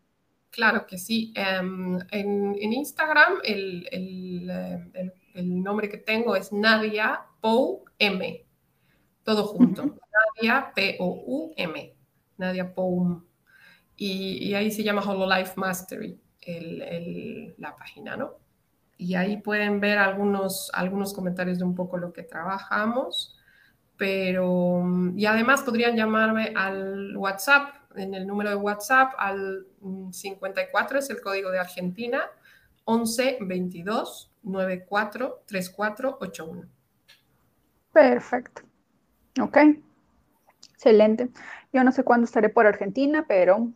Claro 0.51 0.88
que 0.88 0.97
sí. 0.97 1.34
Em, 1.36 1.99
en, 2.11 2.74
Instagram 2.74 3.39
el, 3.43 3.88
el, 3.91 5.11
el, 5.34 5.63
nombre 5.63 5.89
que 5.89 5.97
tengo 5.97 6.36
es 6.38 6.53
Nadia 6.53 7.22
Pou 7.41 7.84
M. 7.99 8.45
Todo 9.24 9.43
junto. 9.43 9.97
Nadia 10.38 10.72
P-O-U-M. 10.74 11.93
Nadia 12.38 12.74
Pou. 12.74 13.22
Y, 13.97 14.47
y, 14.47 14.53
ahí 14.55 14.72
se 14.72 14.82
llama 14.82 15.01
Hololife 15.01 15.53
Mastery, 15.57 16.17
la 17.57 17.76
página, 17.76 18.15
¿no? 18.15 18.49
Y 19.00 19.16
ahí 19.16 19.38
pueden 19.38 19.80
ver 19.80 19.97
algunos, 19.97 20.70
algunos 20.74 21.14
comentarios 21.14 21.58
de 21.58 21.64
un 21.64 21.74
poco 21.74 21.97
lo 21.97 22.12
que 22.12 22.22
trabajamos. 22.22 23.39
Pero, 23.95 24.84
y 25.16 25.26
además 25.26 25.62
podrían 25.62 25.95
llamarme 25.95 26.54
al 26.56 27.16
WhatsApp, 27.16 27.76
en 27.95 28.14
el 28.14 28.28
número 28.28 28.50
de 28.50 28.58
WhatsApp, 28.58 29.14
al 29.18 29.66
54, 30.12 31.00
es 31.00 31.10
el 31.10 31.22
código 31.22 31.50
de 31.50 31.60
Argentina, 31.60 32.24
11 32.84 33.38
22 33.41 34.32
94 34.43 35.43
34 35.45 36.18
81. 36.20 36.68
Perfecto. 37.93 38.64
Ok. 39.41 39.58
Excelente. 40.74 41.30
Yo 41.72 41.84
no 41.86 41.93
sé 41.93 42.04
cuándo 42.04 42.26
estaré 42.26 42.50
por 42.50 42.68
Argentina, 42.68 43.26
pero 43.28 43.72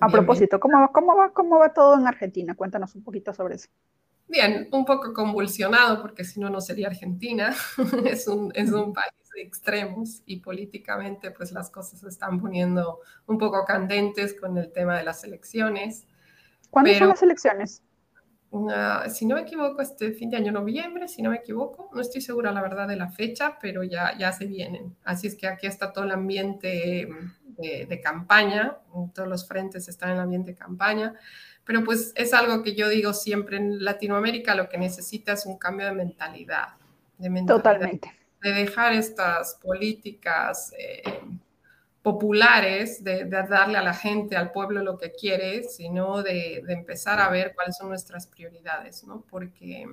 a 0.00 0.08
propósito, 0.08 0.58
¿cómo, 0.58 0.90
cómo, 0.92 1.14
va, 1.14 1.30
¿cómo 1.30 1.58
va 1.58 1.74
todo 1.74 1.98
en 1.98 2.06
Argentina? 2.06 2.54
Cuéntanos 2.54 2.94
un 2.94 3.04
poquito 3.04 3.34
sobre 3.34 3.56
eso. 3.56 3.68
Bien, 4.32 4.66
un 4.72 4.86
poco 4.86 5.12
convulsionado 5.12 6.00
porque 6.00 6.24
si 6.24 6.40
no, 6.40 6.48
no 6.48 6.62
sería 6.62 6.86
Argentina. 6.86 7.54
es, 8.06 8.26
un, 8.26 8.50
es 8.54 8.72
un 8.72 8.94
país 8.94 9.12
de 9.34 9.42
extremos 9.42 10.22
y 10.24 10.40
políticamente 10.40 11.30
pues 11.32 11.52
las 11.52 11.68
cosas 11.68 12.00
se 12.00 12.08
están 12.08 12.40
poniendo 12.40 13.00
un 13.26 13.36
poco 13.36 13.62
candentes 13.66 14.34
con 14.40 14.56
el 14.56 14.72
tema 14.72 14.96
de 14.96 15.04
las 15.04 15.22
elecciones. 15.24 16.06
¿Cuándo 16.70 16.94
son 16.94 17.08
las 17.10 17.22
elecciones? 17.22 17.82
si 19.10 19.24
no 19.26 19.36
me 19.36 19.42
equivoco, 19.42 19.80
este 19.80 20.12
fin 20.12 20.28
de 20.28 20.36
año, 20.36 20.52
noviembre, 20.52 21.08
si 21.08 21.22
no 21.22 21.30
me 21.30 21.36
equivoco, 21.36 21.90
no 21.94 22.02
estoy 22.02 22.20
segura 22.20 22.52
la 22.52 22.60
verdad 22.60 22.86
de 22.86 22.96
la 22.96 23.08
fecha, 23.08 23.58
pero 23.60 23.82
ya, 23.82 24.16
ya 24.18 24.30
se 24.32 24.46
vienen. 24.46 24.94
Así 25.04 25.26
es 25.26 25.36
que 25.36 25.46
aquí 25.46 25.66
está 25.66 25.90
todo 25.92 26.04
el 26.04 26.10
ambiente 26.10 27.08
de, 27.56 27.86
de 27.86 28.00
campaña, 28.02 28.76
todos 29.14 29.28
los 29.28 29.48
frentes 29.48 29.88
están 29.88 30.10
en 30.10 30.16
el 30.16 30.22
ambiente 30.22 30.50
de 30.52 30.56
campaña 30.58 31.14
pero 31.64 31.84
pues 31.84 32.12
es 32.16 32.34
algo 32.34 32.62
que 32.62 32.74
yo 32.74 32.88
digo 32.88 33.12
siempre 33.12 33.56
en 33.56 33.84
Latinoamérica, 33.84 34.54
lo 34.54 34.68
que 34.68 34.78
necesita 34.78 35.32
es 35.32 35.46
un 35.46 35.58
cambio 35.58 35.86
de 35.86 35.92
mentalidad. 35.92 36.68
De 37.18 37.44
Totalmente. 37.46 38.12
De 38.42 38.52
dejar 38.52 38.92
estas 38.92 39.54
políticas 39.62 40.72
eh, 40.76 41.02
populares, 42.02 43.04
de, 43.04 43.24
darle 43.24 43.78
a 43.78 43.82
la 43.82 43.94
gente, 43.94 44.36
al 44.36 44.50
pueblo 44.50 44.82
lo 44.82 44.98
que 44.98 45.12
quiere, 45.12 45.62
sino 45.62 46.22
de, 46.22 46.64
empezar 46.68 47.20
a 47.20 47.30
ver 47.30 47.54
cuáles 47.54 47.76
son 47.76 47.88
nuestras 47.88 48.26
prioridades, 48.26 49.04
¿no? 49.04 49.24
Porque 49.30 49.86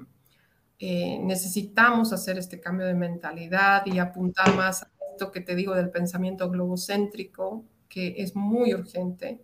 eh, 0.80 1.20
necesitamos 1.22 2.12
hacer 2.14 2.40
este 2.40 2.60
cambio 2.60 2.88
de 2.88 2.96
mentalidad 2.96 3.86
y 3.86 4.00
apuntar 4.00 4.56
más 4.56 4.82
a 4.82 4.90
esto 5.12 5.32
que 5.32 5.42
te 5.42 5.54
digo 5.54 5.76
del 5.76 5.92
pensamiento 5.92 6.50
globocéntrico, 6.50 7.64
que 7.88 8.16
es 8.18 8.36
muy 8.36 8.74
urgente 8.74 9.40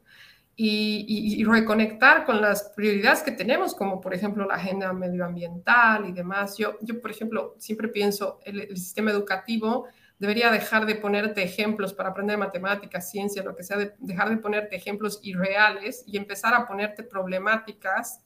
y, 0.57 1.43
reconectar 1.43 2.25
con 2.25 2.41
las 2.41 2.71
prioridades 2.75 3.21
que 3.21 3.31
tenemos, 3.31 3.75
como 3.75 3.99
por 3.99 4.13
ejemplo 4.13 4.45
la 4.45 4.55
agenda 4.55 4.93
medioambiental 4.93 6.07
y 6.07 6.13
demás. 6.13 6.57
Yo, 6.57 6.77
yo 6.81 7.01
por 7.01 7.11
ejemplo, 7.11 7.55
siempre 7.57 7.89
pienso, 7.89 8.39
el, 8.45 8.61
el 8.61 8.77
sistema 8.77 9.11
educativo 9.11 9.87
debería 10.17 10.51
dejar 10.51 10.85
de 10.85 10.95
ponerte 10.95 11.43
ejemplos 11.43 11.93
para 11.93 12.09
aprender 12.09 12.37
matemáticas, 12.37 13.09
ciencia, 13.09 13.43
lo 13.43 13.55
que 13.55 13.63
sea, 13.63 13.77
dejar 13.99 14.29
de 14.29 14.37
ponerte 14.37 14.75
ejemplos 14.75 15.19
irreales 15.23 16.03
y 16.07 16.17
empezar 16.17 16.53
a 16.53 16.65
ponerte 16.65 17.03
problemáticas 17.03 18.21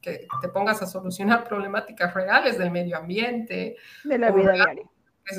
que 0.00 0.26
te 0.40 0.48
pongas 0.48 0.80
a 0.82 0.86
solucionar 0.86 1.44
problemáticas 1.44 2.14
reales 2.14 2.56
del 2.58 2.70
medio 2.70 2.96
ambiente. 2.96 3.76
De 4.04 4.18
la 4.18 4.30
vida 4.30 4.52
diaria. 4.52 4.88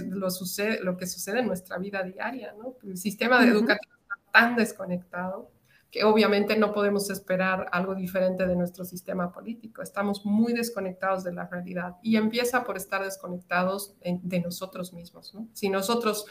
Lo, 0.10 0.30
sucede, 0.30 0.84
lo 0.84 0.98
que 0.98 1.08
sucede 1.08 1.40
en 1.40 1.48
nuestra 1.48 1.78
vida 1.78 2.04
diaria, 2.04 2.54
¿no? 2.58 2.76
El 2.84 2.98
sistema 2.98 3.42
educativo 3.44 3.94
está 4.02 4.32
tan 4.34 4.56
desconectado 4.58 5.50
que 5.92 6.04
obviamente 6.04 6.58
no 6.58 6.74
podemos 6.74 7.10
esperar 7.10 7.70
algo 7.72 7.96
diferente 7.96 8.46
de 8.46 8.56
nuestro 8.56 8.84
sistema 8.84 9.32
político. 9.32 9.82
Estamos 9.82 10.26
muy 10.26 10.54
desconectados 10.54 11.24
de 11.24 11.34
la 11.34 11.48
realidad 11.48 11.96
y 12.02 12.18
empieza 12.18 12.64
por 12.64 12.78
estar 12.78 13.04
desconectados 13.04 13.96
de 14.04 14.40
nosotros 14.42 14.94
mismos. 14.94 15.34
Si 15.54 15.70
nosotros 15.70 16.26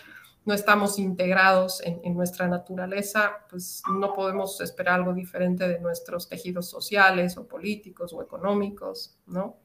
no 0.45 0.55
estamos 0.55 0.99
integrados 0.99 1.83
en, 1.83 2.15
nuestra 2.15 2.47
naturaleza, 2.47 3.33
pues 3.51 3.83
no 3.93 4.13
podemos 4.13 4.61
esperar 4.61 4.97
algo 4.97 5.13
diferente 5.13 5.67
de 5.67 5.81
nuestros 5.81 6.29
tejidos 6.29 6.71
sociales 6.71 7.37
o 7.37 7.49
políticos 7.49 8.13
o 8.13 8.23
económicos, 8.23 9.19
¿no? 9.27 9.57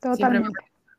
Totalmente. 0.00 0.52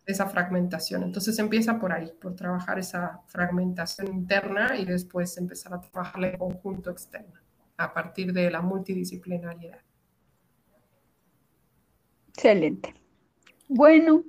esa 0.05 0.27
fragmentación. 0.27 1.01
Entonces 1.01 1.39
empieza 1.39 1.79
por 1.79 1.93
ahí, 1.93 2.11
por 2.21 2.35
trabajar 2.35 2.77
esa 2.77 3.21
fragmentación 3.25 4.13
interna 4.13 4.77
y 4.77 4.85
después 4.85 5.35
empezar 5.37 5.73
a 5.73 5.81
trabajar 5.81 6.23
el 6.25 6.37
conjunto 6.37 6.91
externo 6.91 7.40
a 7.83 7.93
partir 7.93 8.33
de 8.33 8.49
la 8.51 8.61
multidisciplinariedad. 8.61 9.79
Excelente. 12.29 12.95
Bueno, 13.67 14.23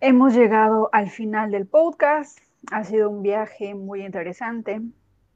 hemos 0.00 0.34
llegado 0.34 0.90
al 0.92 1.10
final 1.10 1.50
del 1.50 1.66
podcast. 1.66 2.38
Ha 2.72 2.84
sido 2.84 3.10
un 3.10 3.22
viaje 3.22 3.74
muy 3.74 4.04
interesante. 4.04 4.80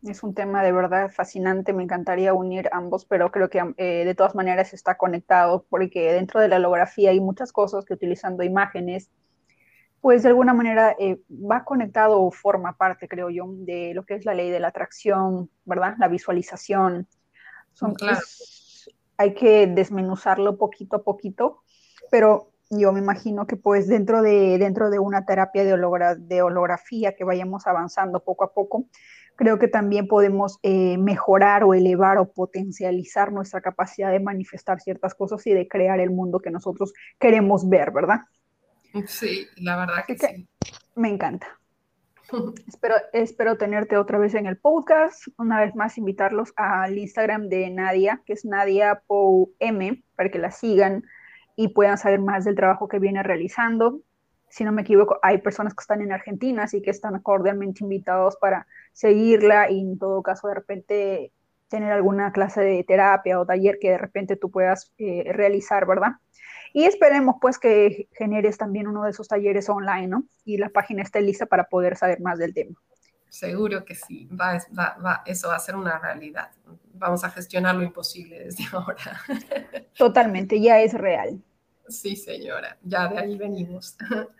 Es 0.02 0.22
un 0.22 0.34
tema 0.34 0.62
de 0.64 0.72
verdad 0.72 1.10
fascinante. 1.10 1.72
Me 1.72 1.84
encantaría 1.84 2.34
unir 2.34 2.68
ambos, 2.72 3.04
pero 3.04 3.30
creo 3.30 3.50
que 3.50 3.62
eh, 3.76 4.04
de 4.04 4.14
todas 4.14 4.34
maneras 4.34 4.72
está 4.72 4.96
conectado 4.96 5.64
porque 5.68 6.12
dentro 6.12 6.40
de 6.40 6.48
la 6.48 6.56
holografía 6.56 7.10
hay 7.10 7.20
muchas 7.20 7.52
cosas 7.52 7.84
que 7.84 7.94
utilizando 7.94 8.42
imágenes, 8.42 9.10
pues 10.02 10.24
de 10.24 10.30
alguna 10.30 10.52
manera 10.52 10.96
eh, 10.98 11.22
va 11.30 11.64
conectado 11.64 12.20
o 12.20 12.32
forma 12.32 12.76
parte, 12.76 13.06
creo 13.06 13.30
yo, 13.30 13.46
de 13.50 13.94
lo 13.94 14.04
que 14.04 14.14
es 14.14 14.24
la 14.24 14.34
ley 14.34 14.50
de 14.50 14.58
la 14.58 14.68
atracción, 14.68 15.48
¿verdad? 15.64 15.94
La 15.98 16.08
visualización. 16.08 17.06
Son, 17.72 17.94
claro. 17.94 18.18
hay 19.16 19.32
que 19.32 19.68
desmenuzarlo 19.68 20.58
poquito 20.58 20.96
a 20.96 21.04
poquito, 21.04 21.62
pero 22.10 22.50
yo 22.68 22.92
me 22.92 22.98
imagino 22.98 23.46
que 23.46 23.56
pues 23.56 23.86
dentro 23.86 24.22
de, 24.22 24.58
dentro 24.58 24.90
de 24.90 24.98
una 24.98 25.24
terapia 25.24 25.62
de, 25.62 26.16
de 26.18 26.42
holografía 26.42 27.14
que 27.14 27.22
vayamos 27.22 27.68
avanzando 27.68 28.24
poco 28.24 28.42
a 28.42 28.52
poco, 28.52 28.86
creo 29.36 29.60
que 29.60 29.68
también 29.68 30.08
podemos 30.08 30.58
eh, 30.64 30.98
mejorar 30.98 31.62
o 31.62 31.74
elevar 31.74 32.18
o 32.18 32.32
potencializar 32.32 33.32
nuestra 33.32 33.60
capacidad 33.60 34.10
de 34.10 34.18
manifestar 34.18 34.80
ciertas 34.80 35.14
cosas 35.14 35.46
y 35.46 35.52
de 35.52 35.68
crear 35.68 36.00
el 36.00 36.10
mundo 36.10 36.40
que 36.40 36.50
nosotros 36.50 36.92
queremos 37.20 37.68
ver, 37.68 37.92
¿verdad? 37.92 38.22
Sí, 39.06 39.46
la 39.56 39.76
verdad 39.76 40.04
que, 40.06 40.18
sí. 40.18 40.48
Me 40.94 41.08
encanta. 41.08 41.46
espero, 42.68 42.96
espero 43.12 43.56
tenerte 43.56 43.96
otra 43.96 44.18
vez 44.18 44.34
en 44.34 44.46
el 44.46 44.56
podcast. 44.56 45.28
Una 45.38 45.60
vez 45.60 45.74
más, 45.74 45.98
invitarlos 45.98 46.52
al 46.56 46.96
Instagram 46.96 47.48
de 47.48 47.70
Nadia, 47.70 48.22
que 48.26 48.34
es 48.34 48.44
Nadia 48.44 49.02
M, 49.58 50.02
para 50.16 50.30
que 50.30 50.38
la 50.38 50.50
sigan 50.50 51.04
y 51.56 51.68
puedan 51.68 51.98
saber 51.98 52.20
más 52.20 52.44
del 52.44 52.54
trabajo 52.54 52.88
que 52.88 52.98
viene 52.98 53.22
realizando. 53.22 54.00
Si 54.48 54.64
no 54.64 54.72
me 54.72 54.82
equivoco, 54.82 55.18
hay 55.22 55.38
personas 55.38 55.74
que 55.74 55.82
están 55.82 56.02
en 56.02 56.12
Argentina, 56.12 56.64
así 56.64 56.82
que 56.82 56.90
están 56.90 57.18
cordialmente 57.20 57.84
invitados 57.84 58.36
para 58.36 58.66
seguirla 58.92 59.70
y 59.70 59.80
en 59.80 59.98
todo 59.98 60.22
caso 60.22 60.48
de 60.48 60.54
repente 60.54 61.32
tener 61.68 61.90
alguna 61.90 62.32
clase 62.32 62.60
de 62.60 62.84
terapia 62.84 63.40
o 63.40 63.46
taller 63.46 63.78
que 63.80 63.90
de 63.90 63.98
repente 63.98 64.36
tú 64.36 64.50
puedas 64.50 64.92
eh, 64.98 65.24
realizar, 65.32 65.86
¿verdad? 65.86 66.12
Y 66.72 66.84
esperemos 66.84 67.36
pues 67.40 67.58
que 67.58 68.08
generes 68.12 68.56
también 68.58 68.88
uno 68.88 69.04
de 69.04 69.10
esos 69.10 69.28
talleres 69.28 69.68
online, 69.68 70.08
¿no? 70.08 70.24
Y 70.44 70.56
la 70.56 70.70
página 70.70 71.02
esté 71.02 71.20
lista 71.20 71.46
para 71.46 71.64
poder 71.64 71.96
saber 71.96 72.20
más 72.20 72.38
del 72.38 72.54
tema. 72.54 72.76
Seguro 73.28 73.84
que 73.84 73.94
sí, 73.94 74.28
va, 74.28 74.58
va, 74.78 75.22
eso 75.24 75.48
va 75.48 75.56
a 75.56 75.58
ser 75.58 75.74
una 75.74 75.98
realidad. 75.98 76.50
Vamos 76.94 77.24
a 77.24 77.30
gestionar 77.30 77.74
lo 77.74 77.82
imposible 77.82 78.44
desde 78.44 78.64
ahora. 78.72 79.20
Totalmente, 79.96 80.60
ya 80.60 80.80
es 80.80 80.92
real. 80.92 81.42
Sí, 81.88 82.16
señora, 82.16 82.78
ya 82.82 83.08
de 83.08 83.18
ahí 83.18 83.36
venimos. 83.36 83.96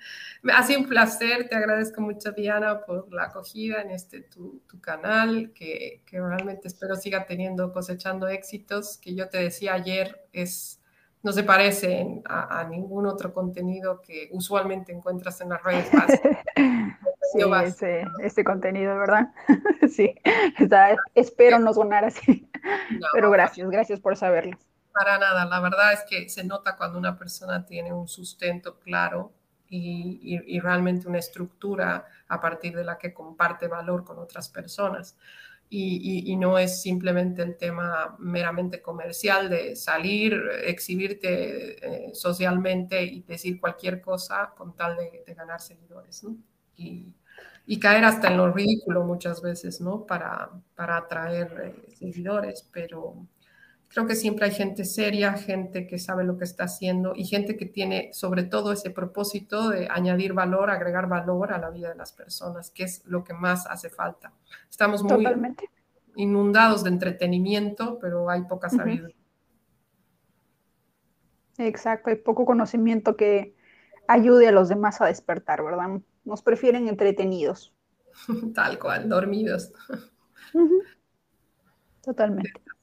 Ha 0.52 0.64
sido 0.64 0.80
un 0.80 0.88
placer, 0.88 1.48
te 1.48 1.54
agradezco 1.54 2.00
mucho, 2.00 2.32
Diana, 2.32 2.84
por 2.84 3.12
la 3.14 3.26
acogida 3.26 3.80
en 3.80 3.92
este 3.92 4.22
tu, 4.22 4.60
canal, 4.80 5.52
que, 5.54 6.02
que, 6.04 6.20
realmente 6.20 6.66
espero 6.66 6.96
siga 6.96 7.26
teniendo, 7.26 7.72
cosechando 7.72 8.26
éxitos, 8.26 8.98
que 8.98 9.14
yo 9.14 9.28
te 9.28 9.38
decía 9.38 9.74
ayer, 9.74 10.26
es 10.32 10.81
no 11.22 11.32
se 11.32 11.44
parece 11.44 12.20
a, 12.24 12.64
ningún 12.68 13.06
otro 13.06 13.32
contenido 13.32 14.00
que 14.00 14.28
usualmente 14.32 14.92
encuentras 14.92 15.40
en 15.40 15.50
las 15.50 15.62
redes. 15.62 15.88
sí, 17.32 17.38
ese, 17.64 18.04
este 18.20 18.42
contenido, 18.42 18.96
¿verdad? 18.98 19.28
sí, 19.88 20.14
espero 21.14 21.58
no 21.58 21.72
sonar 21.72 22.04
así. 22.04 22.48
Pero 23.12 23.30
gracias, 23.30 23.70
gracias 23.70 24.00
por 24.00 24.16
saberlo. 24.16 24.58
Para 24.92 25.18
nada, 25.18 25.44
la 25.46 25.60
verdad 25.60 25.92
es 25.92 26.02
que 26.08 26.28
se 26.28 26.44
nota 26.44 26.76
cuando 26.76 26.98
una 26.98 27.16
persona 27.16 27.64
tiene 27.64 27.92
un 27.92 28.08
sustento 28.08 28.78
claro 28.80 29.32
y, 29.68 30.38
y 30.46 30.60
realmente 30.60 31.08
una 31.08 31.18
estructura 31.18 32.04
a 32.28 32.40
partir 32.40 32.76
de 32.76 32.84
la 32.84 32.98
que 32.98 33.14
comparte 33.14 33.68
valor 33.68 34.04
con 34.04 34.18
otras 34.18 34.48
personas 34.50 35.16
y, 35.74 36.36
no 36.36 36.58
es 36.58 36.82
simplemente 36.82 37.40
el 37.42 37.56
tema 37.56 38.14
meramente 38.18 38.82
comercial 38.82 39.48
de 39.48 39.74
salir, 39.74 40.34
exhibirte 40.64 42.08
eh, 42.08 42.14
socialmente 42.14 43.02
y 43.02 43.22
decir 43.22 43.58
cualquier 43.58 44.02
cosa 44.02 44.52
con 44.54 44.76
tal 44.76 44.96
de, 44.96 45.34
ganar 45.34 45.60
seguidores, 45.60 46.24
¿no? 46.24 46.36
Y, 46.76 47.14
caer 47.80 48.04
hasta 48.04 48.28
en 48.28 48.36
lo 48.36 48.52
ridículo 48.52 49.02
muchas 49.04 49.40
veces, 49.40 49.80
¿no? 49.80 50.04
Para, 50.04 50.50
para 50.74 50.98
atraer 50.98 51.74
eh, 51.88 51.94
seguidores, 51.94 52.68
pero 52.70 53.26
Creo 53.92 54.06
que 54.06 54.14
siempre 54.14 54.46
hay 54.46 54.52
gente 54.52 54.86
seria, 54.86 55.34
gente 55.34 55.86
que 55.86 55.98
sabe 55.98 56.24
lo 56.24 56.38
que 56.38 56.44
está 56.44 56.64
haciendo 56.64 57.12
y 57.14 57.26
gente 57.26 57.58
que 57.58 57.66
tiene 57.66 58.10
sobre 58.14 58.42
todo 58.42 58.72
ese 58.72 58.90
propósito 58.90 59.68
de 59.68 59.86
añadir 59.90 60.32
valor, 60.32 60.70
agregar 60.70 61.08
valor 61.08 61.52
a 61.52 61.58
la 61.58 61.68
vida 61.68 61.90
de 61.90 61.96
las 61.96 62.12
personas, 62.12 62.70
que 62.70 62.84
es 62.84 63.04
lo 63.04 63.22
que 63.22 63.34
más 63.34 63.66
hace 63.66 63.90
falta. 63.90 64.32
Estamos 64.70 65.02
muy 65.02 65.26
inundados 66.16 66.84
de 66.84 66.88
entretenimiento, 66.88 67.98
pero 68.00 68.30
hay 68.30 68.44
poca 68.44 68.70
sabiduría. 68.70 69.14
Exacto, 71.58 72.08
hay 72.08 72.16
poco 72.16 72.46
conocimiento 72.46 73.14
que 73.14 73.54
ayude 74.08 74.48
a 74.48 74.52
los 74.52 74.70
demás 74.70 75.02
a 75.02 75.06
despertar, 75.06 75.62
¿verdad? 75.62 76.00
Nos 76.24 76.40
prefieren 76.40 76.88
entretenidos. 76.88 77.74
Tal 78.54 78.78
cual, 78.78 79.06
dormidos. 79.06 79.70
Totalmente. 82.02 82.52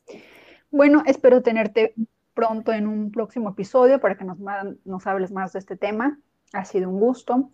Bueno, 0.72 1.04
espero 1.06 1.42
tenerte 1.42 1.94
pronto 2.34 2.72
en 2.72 2.88
un 2.88 3.12
próximo 3.12 3.50
episodio 3.50 4.00
para 4.00 4.18
que 4.18 4.24
nos, 4.24 4.38
nos 4.86 5.08
hables 5.08 5.32
más 5.32 5.54
de 5.54 5.60
este 5.60 5.76
tema. 5.76 6.20
Ha 6.54 6.66
sido 6.66 6.90
un 6.90 7.00
gusto. 7.00 7.50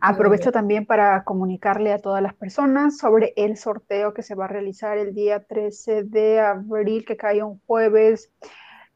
Aprovecho 0.00 0.50
también 0.50 0.86
para 0.86 1.24
comunicarle 1.24 1.92
a 1.92 1.98
todas 1.98 2.22
las 2.22 2.34
personas 2.34 2.96
sobre 2.98 3.32
el 3.36 3.56
sorteo 3.56 4.14
que 4.14 4.22
se 4.22 4.34
va 4.34 4.46
a 4.46 4.48
realizar 4.48 4.98
el 4.98 5.14
día 5.14 5.44
13 5.44 6.04
de 6.04 6.40
abril, 6.40 7.04
que 7.04 7.16
cae 7.16 7.42
un 7.42 7.60
jueves. 7.66 8.32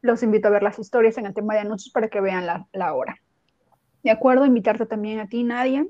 Los 0.01 0.23
invito 0.23 0.47
a 0.47 0.51
ver 0.51 0.63
las 0.63 0.79
historias 0.79 1.17
en 1.17 1.25
el 1.25 1.33
tema 1.33 1.53
de 1.53 1.61
anuncios 1.61 1.93
para 1.93 2.07
que 2.07 2.21
vean 2.21 2.45
la, 2.45 2.93
hora. 2.93 3.17
De 4.03 4.11
acuerdo, 4.11 4.45
invitarte 4.45 4.85
también 4.85 5.19
a 5.19 5.27
ti, 5.27 5.43
Nadia. 5.43 5.85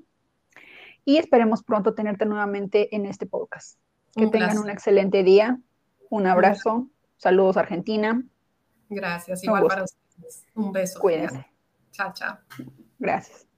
Y 1.05 1.17
esperemos 1.17 1.63
pronto 1.63 1.93
tenerte 1.93 2.25
nuevamente 2.25 2.93
en 2.95 3.05
este 3.05 3.25
podcast. 3.25 3.79
Que 4.15 4.27
tengan 4.27 4.57
un 4.57 4.69
excelente 4.69 5.23
día. 5.23 5.59
Un 6.09 6.27
abrazo. 6.27 6.89
Saludos, 7.19 7.57
Argentina. 7.57 8.23
Gracias, 8.89 9.43
igual 9.43 9.67
para 9.67 9.83
ustedes. 9.83 10.45
Un 10.55 10.71
beso. 10.71 11.01
Cuídense. 11.01 11.45
Chao, 11.91 12.13
chao. 12.13 12.37
Gracias. 12.97 13.48